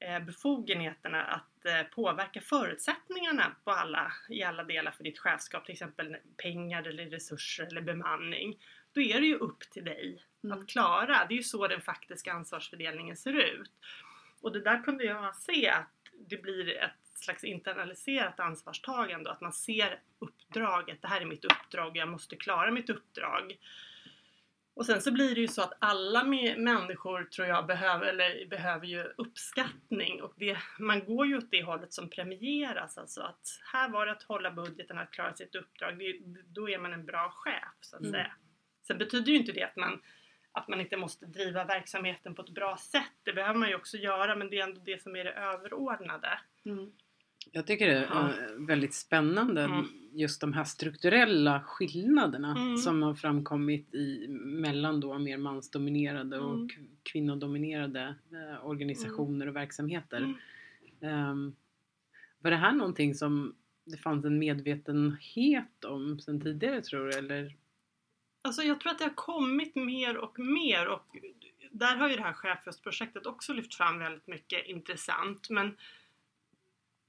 eh, 0.00 0.20
befogenheterna 0.20 1.22
att 1.22 1.64
eh, 1.64 1.82
påverka 1.82 2.40
förutsättningarna 2.40 3.56
på 3.64 3.70
alla, 3.70 4.12
i 4.28 4.42
alla 4.42 4.64
delar 4.64 4.90
för 4.90 5.04
ditt 5.04 5.18
chefskap, 5.18 5.64
till 5.64 5.72
exempel 5.72 6.16
pengar 6.36 6.88
eller 6.88 7.06
resurser 7.06 7.66
eller 7.66 7.80
bemanning, 7.80 8.58
då 8.92 9.00
är 9.00 9.20
det 9.20 9.26
ju 9.26 9.36
upp 9.36 9.60
till 9.60 9.84
dig 9.84 10.24
mm. 10.44 10.58
att 10.58 10.68
klara. 10.68 11.26
Det 11.28 11.34
är 11.34 11.36
ju 11.36 11.42
så 11.42 11.66
den 11.66 11.80
faktiska 11.80 12.32
ansvarsfördelningen 12.32 13.16
ser 13.16 13.32
ut. 13.32 13.72
Och 14.40 14.52
det 14.52 14.60
där 14.60 14.82
kunde 14.82 15.04
jag 15.04 15.36
se 15.36 15.68
att 15.68 15.92
det 16.28 16.42
blir 16.42 16.76
ett 16.76 16.99
slags 17.24 17.44
internaliserat 17.44 18.40
ansvarstagande 18.40 19.30
och 19.30 19.36
att 19.36 19.40
man 19.40 19.52
ser 19.52 20.00
uppdraget, 20.18 21.02
det 21.02 21.08
här 21.08 21.20
är 21.20 21.24
mitt 21.24 21.44
uppdrag, 21.44 21.96
jag 21.96 22.08
måste 22.08 22.36
klara 22.36 22.70
mitt 22.70 22.90
uppdrag. 22.90 23.58
Och 24.74 24.86
sen 24.86 25.00
så 25.00 25.12
blir 25.12 25.34
det 25.34 25.40
ju 25.40 25.48
så 25.48 25.62
att 25.62 25.72
alla 25.78 26.24
människor 26.24 27.24
tror 27.24 27.48
jag 27.48 27.66
behöver, 27.66 28.06
eller 28.06 28.46
behöver 28.46 28.86
ju 28.86 29.04
uppskattning 29.16 30.22
och 30.22 30.34
det, 30.36 30.58
man 30.78 31.04
går 31.04 31.26
ju 31.26 31.36
åt 31.38 31.50
det 31.50 31.62
hållet 31.62 31.92
som 31.92 32.10
premieras. 32.10 32.98
Alltså 32.98 33.22
att 33.22 33.60
här 33.72 33.88
var 33.88 34.06
det 34.06 34.12
att 34.12 34.22
hålla 34.22 34.50
budgeten, 34.50 34.98
att 34.98 35.10
klara 35.10 35.34
sitt 35.34 35.54
uppdrag. 35.54 35.98
Det, 35.98 36.18
då 36.46 36.68
är 36.70 36.78
man 36.78 36.92
en 36.92 37.06
bra 37.06 37.30
chef 37.34 37.74
så 37.80 37.96
att 37.96 38.02
mm. 38.02 38.12
säga. 38.12 38.32
Sen 38.86 38.98
betyder 38.98 39.32
ju 39.32 39.38
inte 39.38 39.52
det 39.52 39.62
att 39.62 39.76
man, 39.76 40.02
att 40.52 40.68
man 40.68 40.80
inte 40.80 40.96
måste 40.96 41.26
driva 41.26 41.64
verksamheten 41.64 42.34
på 42.34 42.42
ett 42.42 42.54
bra 42.54 42.76
sätt. 42.76 43.12
Det 43.22 43.32
behöver 43.32 43.58
man 43.58 43.68
ju 43.68 43.74
också 43.74 43.96
göra 43.96 44.36
men 44.36 44.50
det 44.50 44.58
är 44.58 44.64
ändå 44.64 44.80
det 44.84 45.02
som 45.02 45.16
är 45.16 45.24
det 45.24 45.32
överordnade. 45.32 46.40
Mm. 46.64 46.92
Jag 47.52 47.66
tycker 47.66 47.86
det 47.86 47.96
är 47.96 48.02
ja. 48.02 48.32
väldigt 48.58 48.94
spännande 48.94 49.62
mm. 49.62 49.86
just 50.12 50.40
de 50.40 50.52
här 50.52 50.64
strukturella 50.64 51.62
skillnaderna 51.66 52.56
mm. 52.58 52.76
som 52.76 53.02
har 53.02 53.14
framkommit 53.14 53.94
i, 53.94 54.26
mellan 54.28 55.00
då 55.00 55.18
mer 55.18 55.36
mansdominerade 55.36 56.36
mm. 56.36 56.48
och 56.48 56.70
kvinnodominerade 57.02 58.14
eh, 58.32 58.66
organisationer 58.66 59.46
och 59.46 59.56
verksamheter. 59.56 60.34
Um, 61.00 61.56
var 62.38 62.50
det 62.50 62.56
här 62.56 62.72
någonting 62.72 63.14
som 63.14 63.54
det 63.84 63.96
fanns 63.96 64.24
en 64.24 64.38
medvetenhet 64.38 65.84
om 65.84 66.20
sen 66.20 66.40
tidigare 66.40 66.80
tror 66.80 67.06
du? 67.06 67.18
Eller? 67.18 67.56
Alltså 68.42 68.62
jag 68.62 68.80
tror 68.80 68.92
att 68.92 68.98
det 68.98 69.04
har 69.04 69.14
kommit 69.14 69.74
mer 69.74 70.16
och 70.16 70.38
mer 70.38 70.88
och 70.88 71.16
där 71.70 71.96
har 71.96 72.08
ju 72.08 72.16
det 72.16 72.22
här 72.22 72.32
chefsprojektet 72.32 73.26
också 73.26 73.52
lyft 73.52 73.74
fram 73.74 73.98
väldigt 73.98 74.26
mycket 74.26 74.66
intressant 74.66 75.50
men 75.50 75.76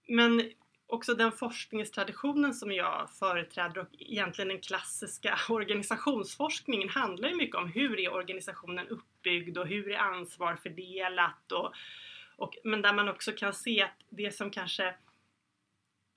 men 0.08 0.51
också 0.88 1.13
den 1.13 1.31
forskningstraditionen 1.31 2.53
som 2.53 2.72
jag 2.72 3.10
företräder 3.20 3.77
och 3.77 3.88
egentligen 3.91 4.48
den 4.48 4.62
klassiska 4.62 5.39
organisationsforskningen 5.50 6.89
handlar 6.89 7.29
ju 7.29 7.36
mycket 7.36 7.55
om 7.55 7.67
hur 7.67 8.00
är 8.00 8.13
organisationen 8.13 8.88
uppbyggd 8.88 9.58
och 9.58 9.67
hur 9.67 9.91
är 9.91 9.98
ansvar 9.98 10.55
fördelat 10.55 11.51
och, 11.51 11.74
och 12.36 12.58
men 12.63 12.81
där 12.81 12.93
man 12.93 13.10
också 13.10 13.31
kan 13.31 13.53
se 13.53 13.81
att 13.81 13.98
det 14.10 14.36
som 14.36 14.51
kanske 14.51 14.96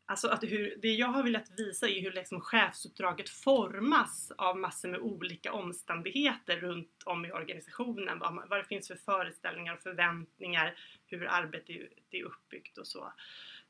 Alltså 0.06 0.28
att 0.28 0.42
hur, 0.42 0.76
det 0.82 0.92
jag 0.92 1.06
har 1.06 1.22
velat 1.22 1.50
visa 1.58 1.88
är 1.88 2.00
hur 2.00 2.12
liksom 2.12 2.40
chefsuppdraget 2.40 3.28
formas 3.28 4.32
av 4.38 4.58
massor 4.58 4.88
med 4.88 5.00
olika 5.00 5.52
omständigheter 5.52 6.56
runt 6.56 7.02
om 7.04 7.24
i 7.24 7.32
organisationen. 7.32 8.18
Vad, 8.18 8.48
vad 8.48 8.58
det 8.58 8.64
finns 8.64 8.88
för 8.88 8.96
föreställningar 8.96 9.74
och 9.74 9.82
förväntningar, 9.82 10.78
hur 11.06 11.26
arbetet 11.26 11.76
är 12.10 12.24
uppbyggt 12.24 12.78
och 12.78 12.86
så. 12.86 13.12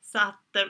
Så 0.04 0.18
att 0.18 0.56
eh, 0.56 0.66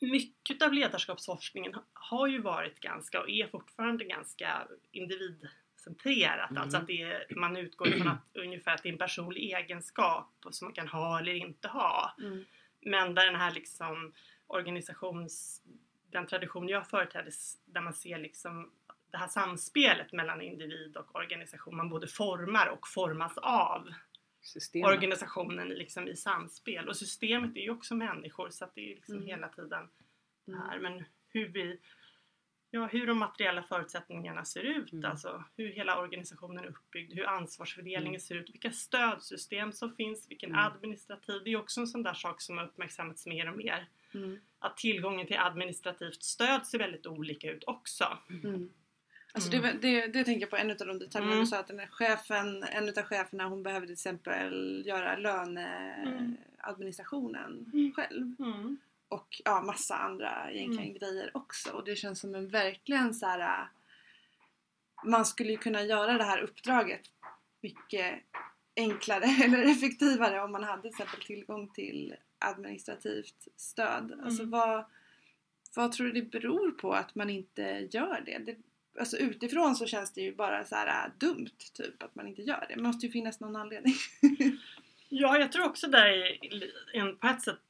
mycket 0.00 0.62
av 0.62 0.72
ledarskapsforskningen 0.72 1.74
har 1.92 2.26
ju 2.26 2.40
varit 2.40 2.80
ganska 2.80 3.20
och 3.20 3.30
är 3.30 3.46
fortfarande 3.46 4.04
ganska 4.04 4.68
individcentrerat. 4.90 6.50
Mm. 6.50 6.62
Alltså 6.62 6.78
att 6.78 6.90
är, 6.90 7.26
man 7.36 7.56
utgår 7.56 7.86
från 7.86 8.08
att 8.08 8.28
ungefär 8.34 8.74
att 8.74 8.82
det 8.82 8.88
är 8.88 8.92
en 8.92 8.98
personlig 8.98 9.52
egenskap 9.52 10.46
som 10.50 10.66
man 10.66 10.74
kan 10.74 10.88
ha 10.88 11.18
eller 11.18 11.34
inte 11.34 11.68
ha. 11.68 12.14
Mm. 12.18 12.44
Men 12.80 13.14
där 13.14 13.26
den 13.26 13.40
här 13.40 13.50
liksom 13.50 14.12
organisations... 14.46 15.62
Den 16.10 16.26
tradition 16.26 16.68
jag 16.68 16.86
företräder 16.86 17.32
där 17.64 17.80
man 17.80 17.94
ser 17.94 18.18
liksom 18.18 18.70
det 19.10 19.18
här 19.18 19.28
samspelet 19.28 20.12
mellan 20.12 20.42
individ 20.42 20.96
och 20.96 21.16
organisation. 21.16 21.76
Man 21.76 21.88
både 21.88 22.06
formar 22.06 22.66
och 22.66 22.88
formas 22.88 23.38
av 23.38 23.88
systemet. 24.44 24.88
organisationen 24.88 25.68
liksom 25.68 26.08
i 26.08 26.16
samspel. 26.16 26.88
Och 26.88 26.96
systemet 26.96 27.56
är 27.56 27.60
ju 27.60 27.70
också 27.70 27.94
människor 27.94 28.50
så 28.50 28.64
att 28.64 28.74
det 28.74 28.92
är 28.92 28.94
liksom 28.94 29.14
mm. 29.14 29.26
hela 29.26 29.48
tiden 29.48 29.88
det 30.44 30.56
här. 30.56 30.78
Men 30.78 31.04
hur 31.28 31.48
vi 31.48 31.78
Ja, 32.74 32.86
hur 32.86 33.06
de 33.06 33.18
materiella 33.18 33.62
förutsättningarna 33.62 34.44
ser 34.44 34.62
ut, 34.62 34.92
mm. 34.92 35.10
alltså 35.10 35.44
hur 35.56 35.72
hela 35.72 36.00
organisationen 36.00 36.64
är 36.64 36.68
uppbyggd, 36.68 37.12
hur 37.14 37.26
ansvarsfördelningen 37.26 38.08
mm. 38.08 38.20
ser 38.20 38.34
ut, 38.34 38.50
vilka 38.54 38.70
stödsystem 38.70 39.72
som 39.72 39.96
finns, 39.96 40.30
vilken 40.30 40.50
mm. 40.50 40.60
administrativ, 40.60 41.42
det 41.44 41.52
är 41.52 41.56
också 41.56 41.80
en 41.80 41.86
sån 41.86 42.02
där 42.02 42.14
sak 42.14 42.40
som 42.40 42.58
har 42.58 42.64
uppmärksammats 42.64 43.26
mer 43.26 43.50
och 43.50 43.56
mer. 43.56 43.88
Mm. 44.14 44.38
Att 44.58 44.76
tillgången 44.76 45.26
till 45.26 45.36
administrativt 45.36 46.22
stöd 46.22 46.66
ser 46.66 46.78
väldigt 46.78 47.06
olika 47.06 47.50
ut 47.50 47.64
också. 47.66 48.18
Alltså 49.34 49.52
mm. 49.52 49.62
det, 49.62 49.72
det, 49.88 50.06
det 50.06 50.24
tänker 50.24 50.40
jag 50.40 50.50
på 50.50 50.56
en 50.56 50.70
av 50.70 50.76
de 50.76 50.98
detaljerna 50.98 51.32
mm. 51.32 51.44
du 51.44 51.46
sa 51.46 51.58
att 51.58 51.66
den 51.66 51.78
här 51.78 51.86
chefen, 51.86 52.62
en 52.62 52.88
av 52.88 52.94
cheferna 52.94 53.48
hon 53.48 53.62
behövde 53.62 53.86
till 53.86 53.92
exempel 53.92 54.82
göra 54.86 55.16
löneadministrationen 55.16 57.70
mm. 57.72 57.92
själv. 57.92 58.34
Mm. 58.38 58.78
Och 59.08 59.40
ja, 59.44 59.62
massa 59.62 59.96
andra 59.96 60.50
egentligen 60.50 60.90
mm. 60.90 60.98
grejer 60.98 61.36
också 61.36 61.70
och 61.70 61.84
det 61.84 61.96
känns 61.96 62.20
som 62.20 62.34
en 62.34 62.48
verkligen 62.48 63.14
så 63.14 63.26
här. 63.26 63.68
Man 65.04 65.24
skulle 65.24 65.50
ju 65.50 65.58
kunna 65.58 65.82
göra 65.82 66.18
det 66.18 66.24
här 66.24 66.40
uppdraget 66.40 67.02
mycket 67.62 68.22
enklare 68.76 69.24
eller 69.44 69.62
effektivare 69.62 70.42
om 70.42 70.52
man 70.52 70.64
hade 70.64 70.82
till 70.82 70.90
exempel 70.90 71.20
tillgång 71.20 71.68
till 71.68 72.14
administrativt 72.38 73.48
stöd. 73.56 74.20
Alltså 74.24 74.42
mm. 74.42 74.50
vad, 74.50 74.84
vad 75.76 75.92
tror 75.92 76.06
du 76.06 76.12
det 76.12 76.30
beror 76.30 76.70
på 76.70 76.92
att 76.92 77.14
man 77.14 77.30
inte 77.30 77.88
gör 77.90 78.22
det? 78.26 78.38
det 78.38 78.56
alltså 78.98 79.16
utifrån 79.16 79.76
så 79.76 79.86
känns 79.86 80.12
det 80.12 80.20
ju 80.20 80.34
bara 80.34 80.64
så 80.64 80.74
här 80.74 81.06
äh, 81.06 81.12
dumt 81.18 81.58
typ 81.74 82.02
att 82.02 82.14
man 82.14 82.28
inte 82.28 82.42
gör 82.42 82.66
det. 82.68 82.74
Det 82.74 82.82
måste 82.82 83.06
ju 83.06 83.12
finnas 83.12 83.40
någon 83.40 83.56
anledning. 83.56 83.94
ja, 85.08 85.38
jag 85.38 85.52
tror 85.52 85.64
också 85.64 85.86
det 85.86 85.98
är 85.98 86.38
en 86.92 87.16
på 87.16 87.26
ett 87.26 87.42
sätt 87.42 87.62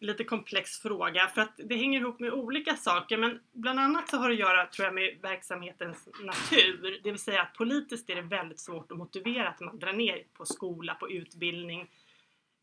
lite 0.00 0.24
komplex 0.24 0.78
fråga 0.78 1.26
för 1.26 1.40
att 1.40 1.60
det 1.64 1.76
hänger 1.76 2.00
ihop 2.00 2.20
med 2.20 2.32
olika 2.32 2.76
saker 2.76 3.16
men 3.16 3.40
bland 3.52 3.80
annat 3.80 4.08
så 4.08 4.16
har 4.16 4.28
det 4.28 4.34
att 4.34 4.40
göra 4.40 4.66
tror 4.66 4.86
jag 4.86 4.94
med 4.94 5.18
verksamhetens 5.22 6.08
natur. 6.22 7.00
Det 7.02 7.10
vill 7.10 7.20
säga 7.20 7.42
att 7.42 7.54
politiskt 7.54 8.10
är 8.10 8.14
det 8.14 8.22
väldigt 8.22 8.60
svårt 8.60 8.92
att 8.92 8.98
motivera 8.98 9.48
att 9.48 9.60
man 9.60 9.78
drar 9.78 9.92
ner 9.92 10.24
på 10.32 10.46
skola, 10.46 10.94
på 10.94 11.10
utbildning 11.10 11.90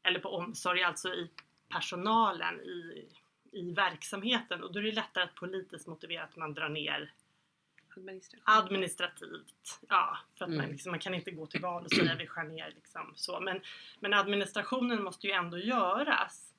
eller 0.04 0.19
på 0.19 0.30
omsorg, 0.30 0.84
alltså 0.84 1.10
i 1.10 1.30
personalen 1.69 2.62
i, 2.62 3.06
i 3.51 3.71
verksamheten 3.71 4.63
och 4.63 4.73
då 4.73 4.80
är 4.80 4.84
det 4.84 4.91
lättare 4.91 5.23
att 5.23 5.36
politiskt 5.36 5.88
motivera 5.88 6.23
att 6.23 6.36
man 6.36 6.54
drar 6.54 6.69
ner 6.69 7.12
administrativt. 8.43 9.79
Ja, 9.89 10.17
för 10.38 10.45
att 10.45 10.49
mm. 10.49 10.62
man, 10.62 10.69
liksom, 10.69 10.91
man 10.91 10.99
kan 10.99 11.13
inte 11.13 11.31
gå 11.31 11.45
till 11.45 11.62
val 11.62 11.86
och 11.86 11.91
säga 11.91 12.15
vi 12.15 12.27
skär 12.27 12.43
ner 12.43 12.71
liksom, 12.75 13.13
så. 13.15 13.39
Men, 13.39 13.62
men 13.99 14.13
administrationen 14.13 15.03
måste 15.03 15.27
ju 15.27 15.34
ändå 15.34 15.58
göras. 15.58 16.53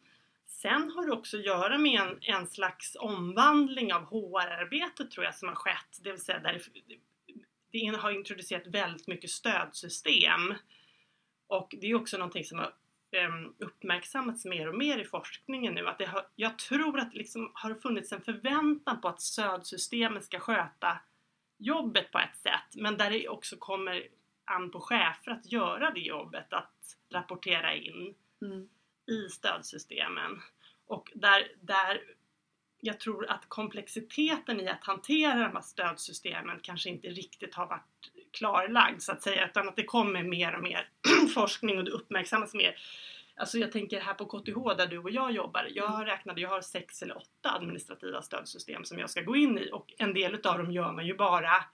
Sen 0.47 0.91
har 0.91 1.07
det 1.07 1.13
också 1.13 1.37
att 1.37 1.45
göra 1.45 1.79
med 1.79 2.01
en, 2.01 2.19
en 2.23 2.47
slags 2.47 2.97
omvandling 3.01 3.95
av 3.95 4.05
HR-arbetet 4.05 5.11
tror 5.11 5.25
jag 5.25 5.35
som 5.35 5.49
har 5.49 5.55
skett. 5.55 5.99
Det 6.01 6.11
vill 6.11 6.21
säga 6.21 6.39
där 6.39 6.53
det, 6.53 6.99
det 7.73 7.97
har 7.97 8.11
introducerat 8.11 8.67
väldigt 8.67 9.07
mycket 9.07 9.31
stödsystem. 9.31 10.55
Och 11.47 11.75
det 11.81 11.87
är 11.87 11.95
också 11.95 12.19
någonting 12.19 12.45
som 12.45 12.59
har 12.59 12.73
um, 13.27 13.55
uppmärksammats 13.59 14.45
mer 14.45 14.69
och 14.69 14.79
mer 14.79 14.99
i 14.99 15.05
forskningen 15.05 15.75
nu. 15.75 15.87
Att 15.87 15.99
det 15.99 16.07
har, 16.07 16.27
jag 16.37 16.59
tror 16.59 16.99
att 16.99 17.13
det 17.13 17.19
liksom 17.19 17.51
har 17.55 17.75
funnits 17.75 18.13
en 18.13 18.23
förväntan 18.23 19.01
på 19.01 19.09
att 19.09 19.21
stödsystemen 19.21 20.23
ska 20.23 20.39
sköta 20.39 20.99
jobbet 21.59 22.13
på 22.13 22.19
ett 22.19 22.37
sätt 22.37 22.75
men 22.75 22.97
där 22.97 23.11
det 23.11 23.29
också 23.29 23.57
kommer 23.57 24.09
an 24.45 24.71
på 24.71 24.81
chefer 24.81 25.31
att 25.31 25.53
göra 25.53 25.91
det 25.91 26.01
jobbet, 26.01 26.53
att 26.53 26.97
rapportera 27.11 27.75
in 27.75 28.15
mm. 28.43 28.69
i 29.07 29.29
stödsystemen. 29.29 30.43
Och 30.87 31.13
där, 31.15 31.49
där 31.61 32.01
jag 32.81 33.01
tror 33.01 33.31
att 33.31 33.49
komplexiteten 33.49 34.61
i 34.61 34.69
att 34.69 34.85
hantera 34.85 35.35
de 35.35 35.57
här 35.57 35.61
stödsystemen 35.61 36.61
kanske 36.63 36.89
inte 36.89 37.09
riktigt 37.09 37.55
har 37.55 37.67
varit 37.67 38.11
klarlagd 38.33 39.03
så 39.03 39.13
att 39.13 39.23
säga 39.23 39.47
utan 39.47 39.69
att 39.69 39.77
det 39.77 39.85
kommer 39.85 40.23
mer 40.23 40.57
och 40.57 40.63
mer 40.63 40.89
forskning 41.35 41.79
och 41.79 41.85
det 41.85 41.91
uppmärksammas 41.91 42.55
mer. 42.55 42.77
Alltså 43.39 43.59
jag 43.59 43.73
tänker 43.73 44.01
här 44.01 44.15
på 44.15 44.27
KTH 44.27 44.77
där 44.77 44.87
du 44.87 44.99
och 44.99 45.11
jag 45.11 45.33
jobbar. 45.33 45.69
Jag 45.75 45.87
har 45.87 46.05
räknat, 46.05 46.39
jag 46.39 46.49
har 46.49 46.61
sex 46.61 47.03
eller 47.03 47.17
åtta 47.17 47.55
administrativa 47.57 48.23
stödsystem 48.23 48.85
som 48.85 48.99
jag 48.99 49.11
ska 49.11 49.23
gå 49.23 49.37
in 49.37 49.59
i 49.59 49.71
och 49.73 49.95
en 49.99 50.15
del 50.15 50.35
utav 50.35 50.59
dem 50.59 50.73
gör 50.73 50.93
man 50.93 51.07
ju 51.07 51.15
bara 51.15 51.65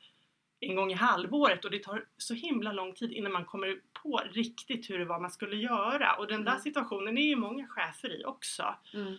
en 0.60 0.76
gång 0.76 0.90
i 0.92 0.94
halvåret 0.94 1.64
och 1.64 1.70
det 1.70 1.82
tar 1.82 2.04
så 2.16 2.34
himla 2.34 2.72
lång 2.72 2.94
tid 2.94 3.12
innan 3.12 3.32
man 3.32 3.44
kommer 3.44 3.80
på 4.02 4.22
riktigt 4.32 4.90
hur 4.90 4.98
det 4.98 5.04
var 5.04 5.20
man 5.20 5.30
skulle 5.30 5.56
göra 5.56 6.16
och 6.16 6.26
den 6.26 6.44
där 6.44 6.52
mm. 6.52 6.62
situationen 6.62 7.18
är 7.18 7.26
ju 7.26 7.36
många 7.36 7.66
chefer 7.66 8.20
i 8.20 8.24
också. 8.24 8.74
Mm. 8.94 9.16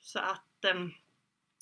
Så 0.00 0.18
att, 0.18 0.64
ehm, 0.64 0.90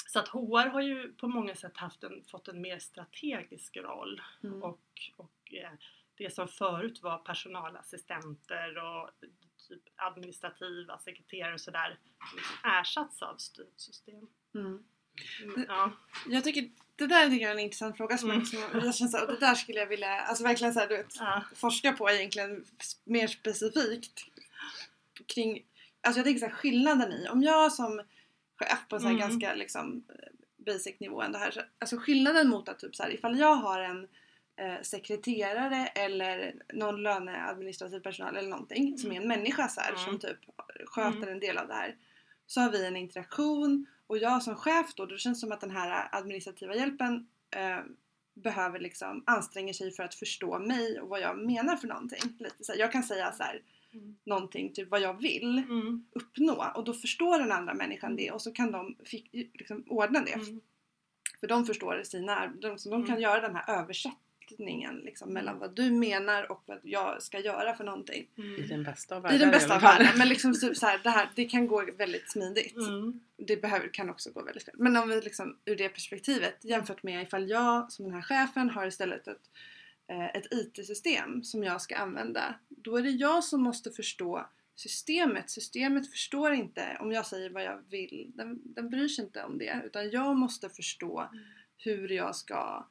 så 0.07 0.18
att 0.18 0.29
HR 0.29 0.68
har 0.68 0.81
ju 0.81 1.12
på 1.12 1.29
många 1.29 1.55
sätt 1.55 1.77
haft 1.77 2.05
en, 2.05 2.25
fått 2.25 2.49
en 2.49 2.61
mer 2.61 2.79
strategisk 2.79 3.77
roll 3.77 4.23
mm. 4.44 4.62
och, 4.62 4.85
och 5.16 5.55
eh, 5.55 5.73
det 6.14 6.35
som 6.35 6.49
förut 6.49 7.03
var 7.03 7.18
personalassistenter 7.18 8.79
och 8.79 9.11
typ 9.68 9.83
administrativa 9.96 10.98
sekreterare 10.98 11.54
och 11.54 11.61
sådär 11.61 11.98
liksom 12.37 12.70
ersatts 12.70 13.22
av 13.22 13.37
styrsystem. 13.37 14.28
Mm. 14.54 14.85
Mm, 15.42 15.64
ja. 15.68 15.92
Jag 16.28 16.44
tycker 16.44 16.70
det 16.96 17.07
där 17.07 17.31
tycker 17.31 17.42
jag 17.42 17.50
är 17.50 17.54
en 17.54 17.64
intressant 17.64 17.96
fråga 17.96 18.18
som, 18.18 18.31
mm. 18.31 18.44
jag 18.72 18.94
känns, 18.94 19.14
och 19.14 19.26
det 19.26 19.40
där 19.40 19.54
skulle 19.54 19.81
jag 19.81 19.87
vilja 19.87 20.20
alltså 20.20 20.44
verkligen 20.44 20.74
så 20.74 20.81
här, 20.81 20.88
du 20.88 20.96
vet, 20.96 21.16
ja. 21.18 21.44
forska 21.54 21.92
på 21.92 22.11
egentligen 22.11 22.64
mer 23.04 23.26
specifikt 23.26 24.24
kring 25.26 25.64
Alltså 26.00 26.18
jag 26.18 26.24
tänker 26.24 26.40
så 26.40 26.46
här, 26.46 26.52
skillnaden 26.52 27.12
i 27.12 27.28
om 27.28 27.42
jag 27.42 27.72
som 27.72 28.02
chef 28.57 28.88
på 28.88 28.96
en 28.96 29.02
sån 29.02 29.11
här 29.11 29.16
mm. 29.16 29.28
ganska 29.28 29.54
liksom 29.54 30.04
basic 30.57 31.00
nivå 31.00 31.22
ändå 31.22 31.38
här. 31.38 31.50
Så, 31.50 31.61
alltså 31.78 31.96
skillnaden 31.96 32.48
mot 32.48 32.68
att 32.68 32.78
typ 32.78 32.96
så 32.96 33.02
här, 33.02 33.11
ifall 33.11 33.38
jag 33.38 33.54
har 33.54 33.81
en 33.81 34.09
eh, 34.59 34.83
sekreterare 34.83 35.87
eller 35.87 36.55
någon 36.73 37.03
löneadministrativ 37.03 38.01
personal 38.01 38.37
eller 38.37 38.49
någonting 38.49 38.87
mm. 38.87 38.99
som 38.99 39.12
är 39.12 39.16
en 39.16 39.29
människa 39.29 39.68
så 39.68 39.81
här, 39.81 39.90
mm. 39.90 40.05
som 40.05 40.18
typ 40.18 40.38
sköter 40.87 41.16
mm. 41.16 41.29
en 41.29 41.40
del 41.40 41.59
av 41.59 41.68
det 41.68 41.75
här. 41.75 41.97
Så 42.47 42.61
har 42.61 42.71
vi 42.71 42.87
en 42.87 42.97
interaktion 42.97 43.87
och 44.07 44.18
jag 44.18 44.42
som 44.42 44.57
chef 44.57 44.94
då, 44.94 45.07
då 45.07 45.16
känns 45.16 45.38
det 45.38 45.40
som 45.40 45.53
att 45.53 45.61
den 45.61 45.71
här 45.71 46.09
administrativa 46.12 46.75
hjälpen 46.75 47.29
eh, 47.51 47.81
behöver 48.35 48.79
liksom 48.79 49.23
anstränga 49.27 49.75
sig 49.75 49.90
för 49.90 50.03
att 50.03 50.14
förstå 50.14 50.59
mig 50.59 51.01
och 51.01 51.09
vad 51.09 51.21
jag 51.21 51.38
menar 51.38 51.77
för 51.77 51.88
någonting. 51.88 52.37
Lite 52.38 52.64
så 52.64 52.73
här, 52.73 52.79
jag 52.79 52.92
kan 52.92 53.03
säga 53.03 53.33
så 53.33 53.42
här, 53.42 53.62
mm. 53.92 54.16
någonting, 54.25 54.73
typ 54.73 54.90
vad 54.90 55.01
jag 55.01 55.21
vill 55.21 55.59
mm. 55.59 56.07
uppnå 56.12 56.73
och 56.75 56.85
då 56.85 56.94
förstår 56.94 57.38
den 57.38 57.53
andra 57.53 57.75
människan 57.75 58.16
det 58.16 58.31
och 58.31 58.42
så 58.42 58.53
kan 58.53 58.73
de 58.73 58.97
fick, 59.05 59.33
liksom 59.33 59.85
ordna 59.88 60.21
det. 60.21 60.33
Mm. 60.33 60.61
För 61.40 61.47
de 61.47 61.66
förstår 61.66 62.03
sina, 62.03 62.47
de, 62.47 62.79
så 62.79 62.90
de 62.90 63.03
kan 63.03 63.11
mm. 63.11 63.23
göra 63.23 63.40
den 63.40 63.57
här 63.57 63.81
översättningen 63.81 64.28
riktningen 64.49 64.97
liksom, 64.97 65.33
mellan 65.33 65.59
vad 65.59 65.75
du 65.75 65.91
menar 65.91 66.53
och 66.53 66.63
vad 66.67 66.79
jag 66.83 67.23
ska 67.23 67.41
göra 67.41 67.77
för 67.77 67.85
någonting. 67.85 68.27
Mm. 68.39 68.65
I 68.65 68.67
den 68.67 68.83
bästa 68.83 69.17
av 69.17 69.23
världar. 69.23 69.37
I 69.37 69.39
den 69.39 69.51
bästa 69.51 69.75
av 69.75 69.81
världar. 69.81 70.15
Men 70.19 70.29
liksom 70.29 70.55
typ 70.55 70.77
så 70.77 70.87
här, 70.87 71.01
det, 71.03 71.11
här, 71.11 71.31
det 71.35 71.45
kan 71.45 71.67
gå 71.67 71.85
väldigt 71.99 72.31
smidigt. 72.31 72.77
Mm. 72.77 73.21
Det 73.37 73.57
behöver, 73.63 73.89
kan 73.89 74.11
också 74.11 74.31
gå 74.31 74.43
väldigt 74.43 74.65
fel. 74.65 74.75
Men 74.79 74.97
om 74.97 75.09
vi 75.09 75.21
liksom 75.21 75.57
ur 75.65 75.77
det 75.77 75.89
perspektivet 75.89 76.65
jämfört 76.65 77.03
med 77.03 77.23
ifall 77.23 77.51
jag 77.51 77.93
som 77.93 78.05
den 78.05 78.15
här 78.15 78.23
chefen 78.23 78.71
har 78.71 78.87
istället 78.87 79.29
ett, 79.29 79.51
eh, 80.09 80.27
ett 80.27 80.47
IT-system 80.51 81.45
som 81.45 81.65
jag 81.65 81.81
ska 81.81 81.97
använda. 81.97 82.55
Då 82.69 82.97
är 82.97 83.03
det 83.03 83.11
jag 83.11 83.45
som 83.45 83.63
måste 83.63 83.91
förstå 83.91 84.47
systemet. 84.75 85.51
Systemet 85.51 86.11
förstår 86.11 86.53
inte 86.53 86.97
om 87.01 87.13
jag 87.13 87.27
säger 87.27 87.51
vad 87.51 87.63
jag 87.63 87.79
vill. 87.91 88.33
Den, 88.35 88.61
den 88.65 88.91
bryr 88.91 89.09
sig 89.09 89.25
inte 89.25 89.45
om 89.45 89.59
det. 89.59 89.83
Utan 89.85 90.11
jag 90.11 90.37
måste 90.37 90.69
förstå 90.69 91.21
mm. 91.21 91.45
hur 91.77 92.09
jag 92.09 92.37
ska 92.37 92.87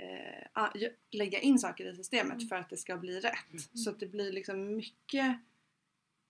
eh, 0.00 0.90
lägga 1.10 1.40
in 1.40 1.58
saker 1.58 1.92
i 1.92 1.96
systemet 1.96 2.36
mm. 2.36 2.48
för 2.48 2.56
att 2.56 2.70
det 2.70 2.76
ska 2.76 2.96
bli 2.96 3.20
rätt. 3.20 3.50
Mm. 3.50 3.62
Så 3.74 3.90
att 3.90 4.00
det 4.00 4.06
blir 4.06 4.32
liksom 4.32 4.76
mycket 4.76 5.38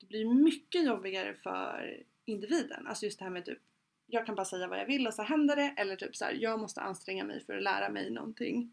det 0.01 0.07
blir 0.07 0.35
mycket 0.35 0.85
jobbigare 0.85 1.35
för 1.35 2.03
individen. 2.25 2.87
Alltså 2.87 3.05
just 3.05 3.19
det 3.19 3.25
här 3.25 3.33
med 3.33 3.45
typ 3.45 3.59
jag 4.07 4.27
kan 4.27 4.35
bara 4.35 4.45
säga 4.45 4.69
vad 4.69 4.79
jag 4.79 4.87
vill 4.87 5.07
och 5.07 5.15
så 5.15 5.23
händer 5.23 5.57
det 5.57 5.75
eller 5.77 5.97
typ 5.97 6.17
så 6.17 6.25
här, 6.25 6.33
jag 6.41 6.61
måste 6.61 6.81
anstränga 6.81 7.25
mig 7.25 7.45
för 7.45 7.57
att 7.57 7.63
lära 7.63 7.89
mig 7.89 8.11
någonting 8.11 8.73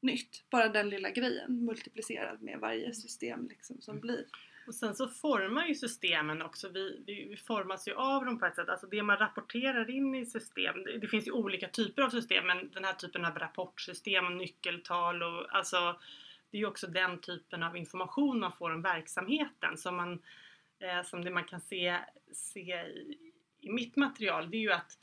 nytt. 0.00 0.44
Bara 0.50 0.68
den 0.68 0.88
lilla 0.88 1.10
grejen 1.10 1.64
multiplicerad 1.64 2.42
med 2.42 2.58
varje 2.60 2.94
system 2.94 3.48
liksom 3.48 3.80
som 3.80 3.92
mm. 3.92 4.00
blir. 4.00 4.26
Och 4.66 4.74
sen 4.74 4.94
så 4.94 5.08
formar 5.08 5.66
ju 5.66 5.74
systemen 5.74 6.42
också, 6.42 6.68
vi, 6.68 7.02
vi, 7.06 7.28
vi, 7.30 7.36
formas 7.36 7.88
ju 7.88 7.94
av 7.94 8.24
dem 8.24 8.38
på 8.38 8.46
ett 8.46 8.56
sätt. 8.56 8.68
Alltså 8.68 8.86
det 8.86 9.02
man 9.02 9.16
rapporterar 9.16 9.90
in 9.90 10.14
i 10.14 10.26
system, 10.26 10.84
det, 10.84 10.98
det, 10.98 11.08
finns 11.08 11.26
ju 11.26 11.32
olika 11.32 11.68
typer 11.68 12.02
av 12.02 12.10
system 12.10 12.46
men 12.46 12.70
den 12.70 12.84
här 12.84 12.92
typen 12.92 13.24
av 13.24 13.38
rapportsystem 13.38 14.26
och 14.26 14.32
nyckeltal 14.32 15.22
och 15.22 15.56
alltså 15.56 15.98
det 16.50 16.56
är 16.56 16.60
ju 16.60 16.66
också 16.66 16.86
den 16.86 17.18
typen 17.18 17.62
av 17.62 17.76
information 17.76 18.40
man 18.40 18.52
får 18.52 18.70
om 18.70 18.82
verksamheten 18.82 19.78
som 19.78 19.96
man 19.96 20.22
eh, 20.78 21.02
som 21.04 21.24
det 21.24 21.30
man 21.30 21.44
kan 21.44 21.60
se, 21.60 21.98
se 22.32 22.60
i, 22.60 23.32
i 23.60 23.70
mitt 23.70 23.96
material 23.96 24.50
det 24.50 24.56
är 24.56 24.60
ju 24.60 24.72
att 24.72 24.98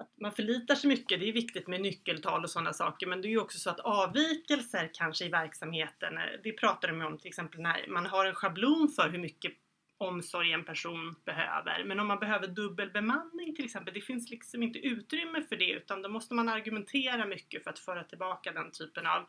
att 0.00 0.20
man 0.20 0.32
förlitar 0.32 0.74
sig 0.74 0.88
mycket, 0.88 1.20
det 1.20 1.28
är 1.28 1.32
viktigt 1.32 1.66
med 1.66 1.80
nyckeltal 1.80 2.44
och 2.44 2.50
sådana 2.50 2.72
saker 2.72 3.06
men 3.06 3.22
det 3.22 3.28
är 3.28 3.30
ju 3.30 3.40
också 3.40 3.58
så 3.58 3.70
att 3.70 3.80
avvikelser 3.80 4.90
kanske 4.94 5.24
i 5.24 5.28
verksamheten, 5.28 6.18
eh, 6.18 6.24
det 6.42 6.52
pratar 6.52 6.88
de 6.88 7.02
om 7.02 7.18
till 7.18 7.28
exempel 7.28 7.60
när 7.60 7.86
man 7.88 8.06
har 8.06 8.26
en 8.26 8.34
schablon 8.34 8.88
för 8.96 9.08
hur 9.10 9.18
mycket 9.18 9.52
omsorg 9.98 10.52
en 10.52 10.64
person 10.64 11.16
behöver. 11.24 11.84
Men 11.84 12.00
om 12.00 12.06
man 12.06 12.18
behöver 12.18 12.46
dubbelbemanning 12.46 13.56
till 13.56 13.64
exempel, 13.64 13.94
det 13.94 14.00
finns 14.00 14.30
liksom 14.30 14.62
inte 14.62 14.78
utrymme 14.78 15.42
för 15.42 15.56
det 15.56 15.70
utan 15.70 16.02
då 16.02 16.08
måste 16.08 16.34
man 16.34 16.48
argumentera 16.48 17.26
mycket 17.26 17.64
för 17.64 17.70
att 17.70 17.78
föra 17.78 18.04
tillbaka 18.04 18.52
den 18.52 18.70
typen 18.70 19.06
av 19.06 19.26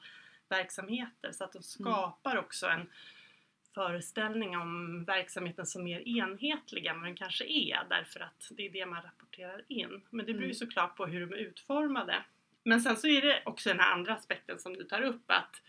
verksamheter 0.49 1.31
så 1.31 1.43
att 1.43 1.53
de 1.53 1.57
mm. 1.57 1.63
skapar 1.63 2.37
också 2.37 2.67
en 2.67 2.89
föreställning 3.73 4.57
om 4.57 5.03
verksamheten 5.03 5.65
som 5.65 5.83
mer 5.83 6.07
enhetlig 6.07 6.85
än 6.85 6.99
vad 6.99 7.07
den 7.07 7.15
kanske 7.15 7.45
är 7.45 7.79
därför 7.89 8.19
att 8.19 8.51
det 8.51 8.65
är 8.65 8.69
det 8.69 8.85
man 8.85 9.03
rapporterar 9.03 9.61
in. 9.67 10.01
Men 10.09 10.25
det 10.25 10.33
beror 10.33 10.43
ju 10.43 10.45
mm. 10.45 10.55
såklart 10.55 10.97
på 10.97 11.05
hur 11.05 11.27
de 11.27 11.33
är 11.35 11.37
utformade. 11.37 12.23
Men 12.63 12.81
sen 12.81 12.97
så 12.97 13.07
är 13.07 13.21
det 13.21 13.41
också 13.45 13.69
den 13.69 13.79
här 13.79 13.93
andra 13.93 14.13
aspekten 14.13 14.59
som 14.59 14.73
du 14.73 14.83
tar 14.83 15.01
upp 15.01 15.23
att 15.27 15.61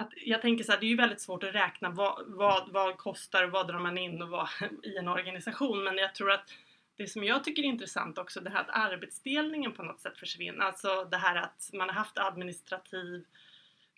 att 0.00 0.12
jag 0.16 0.42
tänker 0.42 0.64
så 0.64 0.72
här, 0.72 0.80
det 0.80 0.86
är 0.86 0.88
ju 0.88 0.96
väldigt 0.96 1.20
svårt 1.20 1.42
att 1.42 1.54
räkna 1.54 1.90
vad, 1.90 2.24
vad, 2.26 2.68
vad 2.72 2.96
kostar 2.96 3.44
och 3.44 3.50
vad 3.50 3.68
drar 3.68 3.78
man 3.78 3.98
in 3.98 4.22
och 4.22 4.28
vad 4.28 4.48
i 4.82 4.96
en 4.96 5.08
organisation 5.08 5.84
men 5.84 5.96
jag 5.96 6.14
tror 6.14 6.30
att 6.30 6.50
det 6.96 7.06
som 7.06 7.24
jag 7.24 7.44
tycker 7.44 7.62
är 7.62 7.66
intressant 7.66 8.18
också 8.18 8.40
det 8.40 8.50
här 8.50 8.60
att 8.60 8.92
arbetsdelningen 8.92 9.72
på 9.72 9.82
något 9.82 10.00
sätt 10.00 10.18
försvinner. 10.18 10.64
Alltså 10.64 11.04
det 11.04 11.16
här 11.16 11.36
att 11.36 11.70
man 11.72 11.88
har 11.88 11.94
haft 11.94 12.18
administrativ 12.18 13.24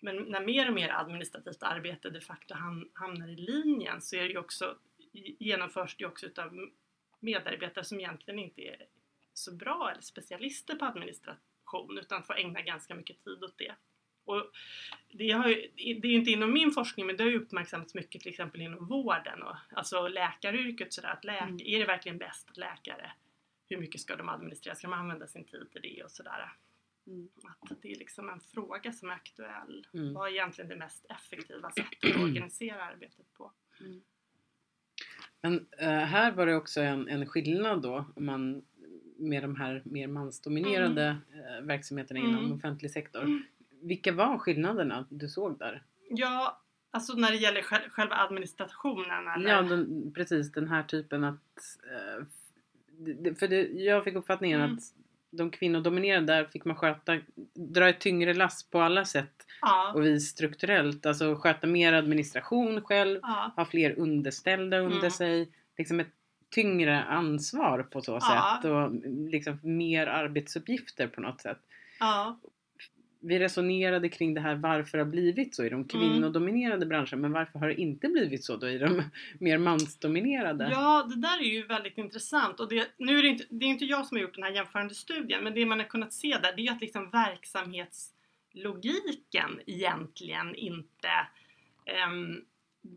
men 0.01 0.15
när 0.15 0.45
mer 0.45 0.67
och 0.67 0.73
mer 0.73 0.89
administrativt 0.89 1.63
arbete 1.63 2.09
de 2.09 2.21
facto 2.21 2.55
hamnar 2.93 3.27
i 3.27 3.35
linjen 3.35 4.01
så 4.01 4.15
är 4.15 4.29
det 4.29 4.37
också, 4.37 4.77
genomförs 5.39 5.95
det 5.97 6.05
också 6.05 6.25
utav 6.25 6.69
medarbetare 7.19 7.85
som 7.85 7.99
egentligen 7.99 8.39
inte 8.39 8.61
är 8.61 8.85
så 9.33 9.55
bra 9.55 9.89
eller 9.91 10.01
specialister 10.01 10.75
på 10.75 10.85
administration 10.85 11.97
utan 11.97 12.23
får 12.23 12.37
ägna 12.37 12.61
ganska 12.61 12.95
mycket 12.95 13.23
tid 13.23 13.43
åt 13.43 13.57
det. 13.57 13.75
Och 14.23 14.51
det, 15.09 15.31
har 15.31 15.47
ju, 15.49 15.71
det 15.75 16.07
är 16.07 16.15
inte 16.15 16.31
inom 16.31 16.53
min 16.53 16.71
forskning 16.71 17.05
men 17.05 17.17
det 17.17 17.23
har 17.23 17.35
uppmärksammats 17.35 17.95
mycket 17.95 18.21
till 18.21 18.29
exempel 18.29 18.61
inom 18.61 18.87
vården 18.87 19.43
och 19.43 19.55
alltså 19.71 20.07
läkaryrket 20.07 20.93
sådär 20.93 21.09
att 21.09 21.23
läk, 21.23 21.41
mm. 21.41 21.59
är 21.65 21.79
det 21.79 21.85
verkligen 21.85 22.17
bäst 22.17 22.57
läkare? 22.57 23.11
Hur 23.69 23.77
mycket 23.77 24.01
ska 24.01 24.15
de 24.15 24.29
administrera? 24.29 24.75
Ska 24.75 24.87
de 24.87 24.93
använda 24.93 25.27
sin 25.27 25.45
tid 25.45 25.71
till 25.71 25.81
det 25.81 26.03
och 26.03 26.11
sådär? 26.11 26.53
Mm. 27.07 27.29
Att 27.59 27.81
det 27.81 27.91
är 27.91 27.99
liksom 27.99 28.29
en 28.29 28.39
fråga 28.39 28.93
som 28.93 29.09
är 29.09 29.13
aktuell. 29.13 29.87
Mm. 29.93 30.13
Vad 30.13 30.27
är 30.27 30.31
egentligen 30.31 30.69
det 30.69 30.75
mest 30.75 31.05
effektiva 31.09 31.71
sättet 31.71 32.15
att 32.15 32.21
organisera 32.21 32.83
arbetet 32.83 33.33
på? 33.33 33.51
Mm. 33.79 34.01
Men 35.41 35.67
äh, 35.77 35.87
här 35.87 36.31
var 36.31 36.45
det 36.45 36.55
också 36.55 36.81
en, 36.81 37.07
en 37.07 37.25
skillnad 37.25 37.81
då 37.81 38.05
om 38.15 38.25
man 38.25 38.63
med 39.17 39.43
de 39.43 39.55
här 39.55 39.81
mer 39.85 40.07
mansdominerade 40.07 41.17
äh, 41.33 41.65
verksamheterna 41.65 42.19
inom 42.19 42.45
mm. 42.45 42.51
offentlig 42.51 42.91
sektor. 42.91 43.21
Mm. 43.21 43.43
Vilka 43.81 44.11
var 44.11 44.37
skillnaderna 44.37 45.07
du 45.09 45.29
såg 45.29 45.59
där? 45.59 45.83
Ja, 46.09 46.61
alltså 46.91 47.13
när 47.13 47.31
det 47.31 47.37
gäller 47.37 47.61
själva 47.89 48.15
administrationen 48.15 49.27
eller? 49.27 49.49
Ja, 49.49 49.61
den, 49.61 50.11
precis 50.15 50.51
den 50.51 50.67
här 50.67 50.83
typen 50.83 51.23
att 51.23 51.79
äh, 51.93 52.25
för 53.35 53.47
det, 53.47 53.61
jag 53.61 54.03
fick 54.03 54.15
uppfattningen 54.15 54.61
mm. 54.61 54.73
att 54.73 54.83
de 55.31 55.51
kvinnodominerade 55.51 56.25
där 56.25 56.45
fick 56.45 56.65
man 56.65 56.75
sköta, 56.75 57.19
dra 57.53 57.89
ett 57.89 57.99
tyngre 57.99 58.33
lass 58.33 58.63
på 58.63 58.81
alla 58.81 59.05
sätt 59.05 59.45
ja. 59.61 59.91
och 59.95 60.05
vis 60.05 60.29
strukturellt. 60.29 61.05
Alltså 61.05 61.35
sköta 61.35 61.67
mer 61.67 61.93
administration 61.93 62.81
själv, 62.81 63.19
ja. 63.21 63.53
ha 63.55 63.65
fler 63.65 63.99
underställda 63.99 64.79
under 64.79 64.97
mm. 64.97 65.11
sig. 65.11 65.49
Liksom 65.77 65.99
ett 65.99 66.11
tyngre 66.49 67.03
ansvar 67.03 67.83
på 67.83 68.01
så 68.01 68.11
ja. 68.21 68.59
sätt 68.61 68.71
och 68.71 68.91
liksom 69.31 69.59
mer 69.61 70.07
arbetsuppgifter 70.07 71.07
på 71.07 71.21
något 71.21 71.41
sätt. 71.41 71.59
Vi 73.23 73.39
resonerade 73.39 74.09
kring 74.09 74.33
det 74.33 74.41
här 74.41 74.55
varför 74.55 74.97
det 74.97 75.03
har 75.03 75.11
blivit 75.11 75.55
så 75.55 75.65
i 75.65 75.69
de 75.69 75.75
mm. 75.75 75.87
kvinnodominerade 75.87 76.75
mm. 76.75 76.89
branscherna 76.89 77.17
men 77.17 77.31
varför 77.31 77.59
har 77.59 77.67
det 77.67 77.81
inte 77.81 78.07
blivit 78.07 78.43
så 78.43 78.55
då 78.55 78.69
i 78.69 78.77
de 78.77 79.03
mer 79.39 79.57
mansdominerade? 79.57 80.69
Ja, 80.71 81.07
det 81.09 81.21
där 81.21 81.39
är 81.39 81.45
ju 81.45 81.65
väldigt 81.65 81.97
intressant 81.97 82.59
och 82.59 82.69
det, 82.69 82.87
nu 82.97 83.19
är 83.19 83.23
det, 83.23 83.29
inte, 83.29 83.45
det 83.49 83.65
är 83.65 83.69
inte 83.69 83.85
jag 83.85 84.05
som 84.05 84.17
har 84.17 84.21
gjort 84.21 84.35
den 84.35 84.43
här 84.43 84.51
jämförande 84.51 84.95
studien 84.95 85.43
men 85.43 85.53
det 85.53 85.65
man 85.65 85.79
har 85.79 85.85
kunnat 85.85 86.13
se 86.13 86.37
där 86.43 86.53
det 86.55 86.67
är 86.67 86.71
att 86.71 86.81
liksom 86.81 87.09
verksamhetslogiken 87.09 89.59
egentligen 89.65 90.55
inte 90.55 91.27
um, 92.07 92.45